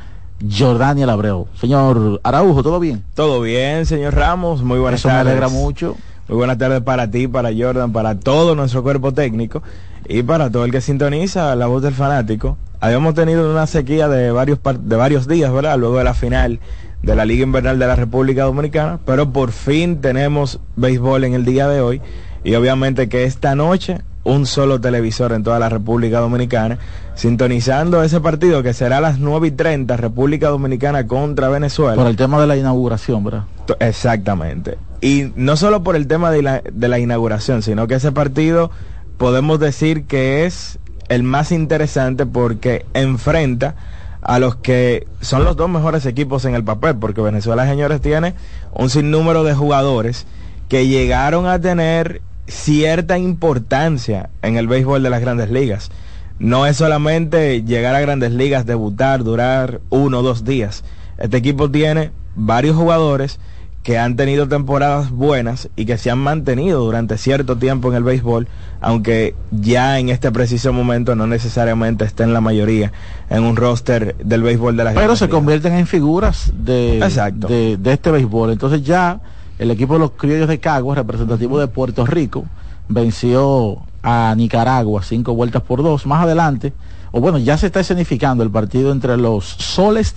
[0.49, 1.47] Jordania Abreu.
[1.59, 3.03] Señor Araujo, ¿todo bien?
[3.13, 5.25] Todo bien, señor Ramos, muy buenas Eso tardes.
[5.25, 5.95] me alegra mucho.
[6.27, 9.61] Muy buenas tardes para ti, para Jordan, para todo nuestro cuerpo técnico
[10.07, 12.57] y para todo el que sintoniza la voz del fanático.
[12.79, 15.77] Habíamos tenido una sequía de varios, de varios días, ¿verdad?
[15.77, 16.59] Luego de la final
[17.03, 21.45] de la Liga Invernal de la República Dominicana, pero por fin tenemos béisbol en el
[21.45, 22.01] día de hoy
[22.43, 26.77] y obviamente que esta noche un solo televisor en toda la República Dominicana,
[27.15, 31.95] sintonizando ese partido que será a las 9 y 30, República Dominicana contra Venezuela.
[31.95, 33.43] Por el tema de la inauguración, ¿verdad?
[33.79, 34.77] Exactamente.
[35.01, 38.69] Y no solo por el tema de la, de la inauguración, sino que ese partido
[39.17, 40.79] podemos decir que es
[41.09, 43.75] el más interesante porque enfrenta
[44.21, 48.35] a los que son los dos mejores equipos en el papel, porque Venezuela, señores, tiene
[48.73, 50.27] un sinnúmero de jugadores
[50.69, 55.89] que llegaron a tener cierta importancia en el béisbol de las grandes ligas.
[56.37, 60.83] No es solamente llegar a grandes ligas, debutar, durar uno o dos días.
[61.17, 63.39] Este equipo tiene varios jugadores
[63.83, 68.03] que han tenido temporadas buenas y que se han mantenido durante cierto tiempo en el
[68.03, 68.47] béisbol,
[68.79, 72.91] aunque ya en este preciso momento no necesariamente estén la mayoría
[73.29, 75.35] en un roster del béisbol de las Pero se ligas.
[75.39, 76.99] convierten en figuras de,
[77.47, 78.51] de, de este béisbol.
[78.51, 79.19] Entonces ya
[79.61, 82.45] el equipo de los criollos de Caguas, representativo de Puerto Rico,
[82.89, 86.07] venció a Nicaragua cinco vueltas por dos.
[86.07, 86.73] Más adelante,
[87.11, 90.15] o bueno, ya se está escenificando el partido entre los Soles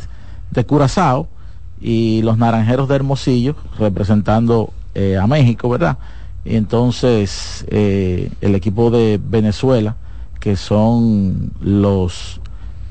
[0.50, 1.28] de Curazao
[1.78, 5.98] y los Naranjeros de Hermosillo, representando eh, a México, ¿verdad?
[6.46, 9.96] Y entonces eh, el equipo de Venezuela,
[10.40, 12.40] que son los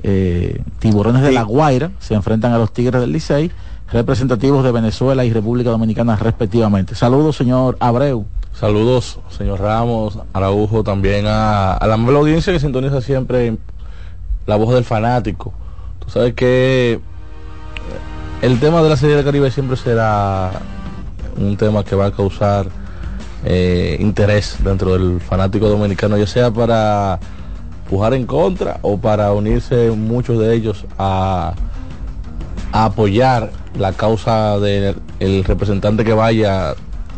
[0.03, 3.49] eh, tiburones de la Guaira, se enfrentan a los Tigres del Licey
[3.93, 6.95] representativos de Venezuela y República Dominicana respectivamente.
[6.95, 8.25] Saludos, señor Abreu.
[8.51, 13.55] Saludos, señor Ramos, Araujo, también a, la amable audiencia que sintoniza siempre
[14.47, 15.53] la voz del fanático.
[15.99, 16.99] Tú sabes que
[18.41, 20.51] el tema de la Serie del Caribe siempre será
[21.37, 22.67] un tema que va a causar
[23.45, 27.19] eh, interés dentro del fanático dominicano, ya sea para
[27.89, 31.53] pujar en contra o para unirse muchos de ellos a,
[32.73, 36.73] a apoyar la causa del el representante que vaya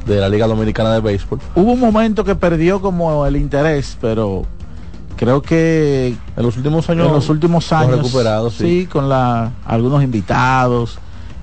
[0.05, 1.39] de la Liga Dominicana de Béisbol.
[1.55, 4.43] Hubo un momento que perdió como el interés, pero
[5.15, 8.81] creo que en los últimos años en los últimos años recuperado, sí.
[8.81, 10.99] sí con la algunos invitados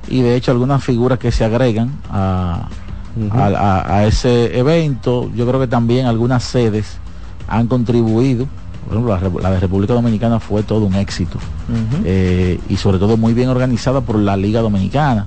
[0.08, 2.68] y de hecho algunas figuras que se agregan a,
[3.16, 3.36] Ujú.
[3.36, 6.98] a, a- a ese evento yo creo que también algunas sedes
[7.48, 8.46] han contribuido
[9.00, 11.38] por ejemplo la, de República Dominicana fue todo un éxito
[12.04, 15.26] eh, y sobre todo muy bien organizada por la Liga Dominicana.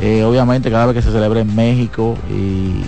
[0.00, 2.34] Eh, obviamente cada vez que se celebra en México y,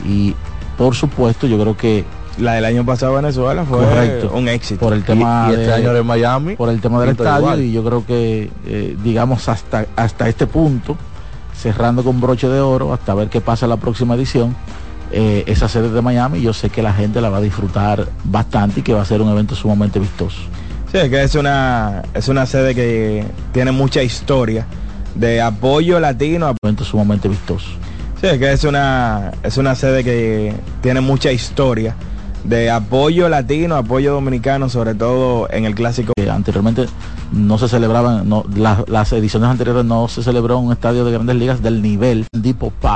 [0.09, 0.35] y,
[0.77, 2.05] por supuesto yo creo que
[2.39, 4.31] La del año pasado Venezuela fue Correcto.
[4.35, 4.81] un éxito.
[4.81, 7.63] por el tema y este de- año en Miami, por el tema del estadio igual.
[7.63, 10.97] y yo creo que eh, digamos hasta hasta este punto
[11.57, 14.55] cerrando con broche de oro hasta ver qué pasa en la próxima edición
[15.13, 18.81] eh, esa sede de Miami yo sé que la gente la va a disfrutar bastante
[18.81, 20.39] y que va a ser un evento sumamente vistoso
[20.91, 23.23] Sí, es que es una, es una sede que
[23.53, 24.65] tiene mucha historia
[25.15, 26.55] de apoyo latino.
[26.63, 27.67] evento sumamente vistoso
[28.21, 31.95] Sí, es que es una, es una sede que tiene mucha historia
[32.45, 36.13] de apoyo latino, apoyo dominicano, sobre todo en el clásico.
[36.17, 36.87] que anteriormente
[37.33, 41.13] no se celebraban no, las- las ediciones anteriores no se celebró en un estadio de
[41.13, 42.27] grandes ligas del nivel
[42.59, 42.73] Park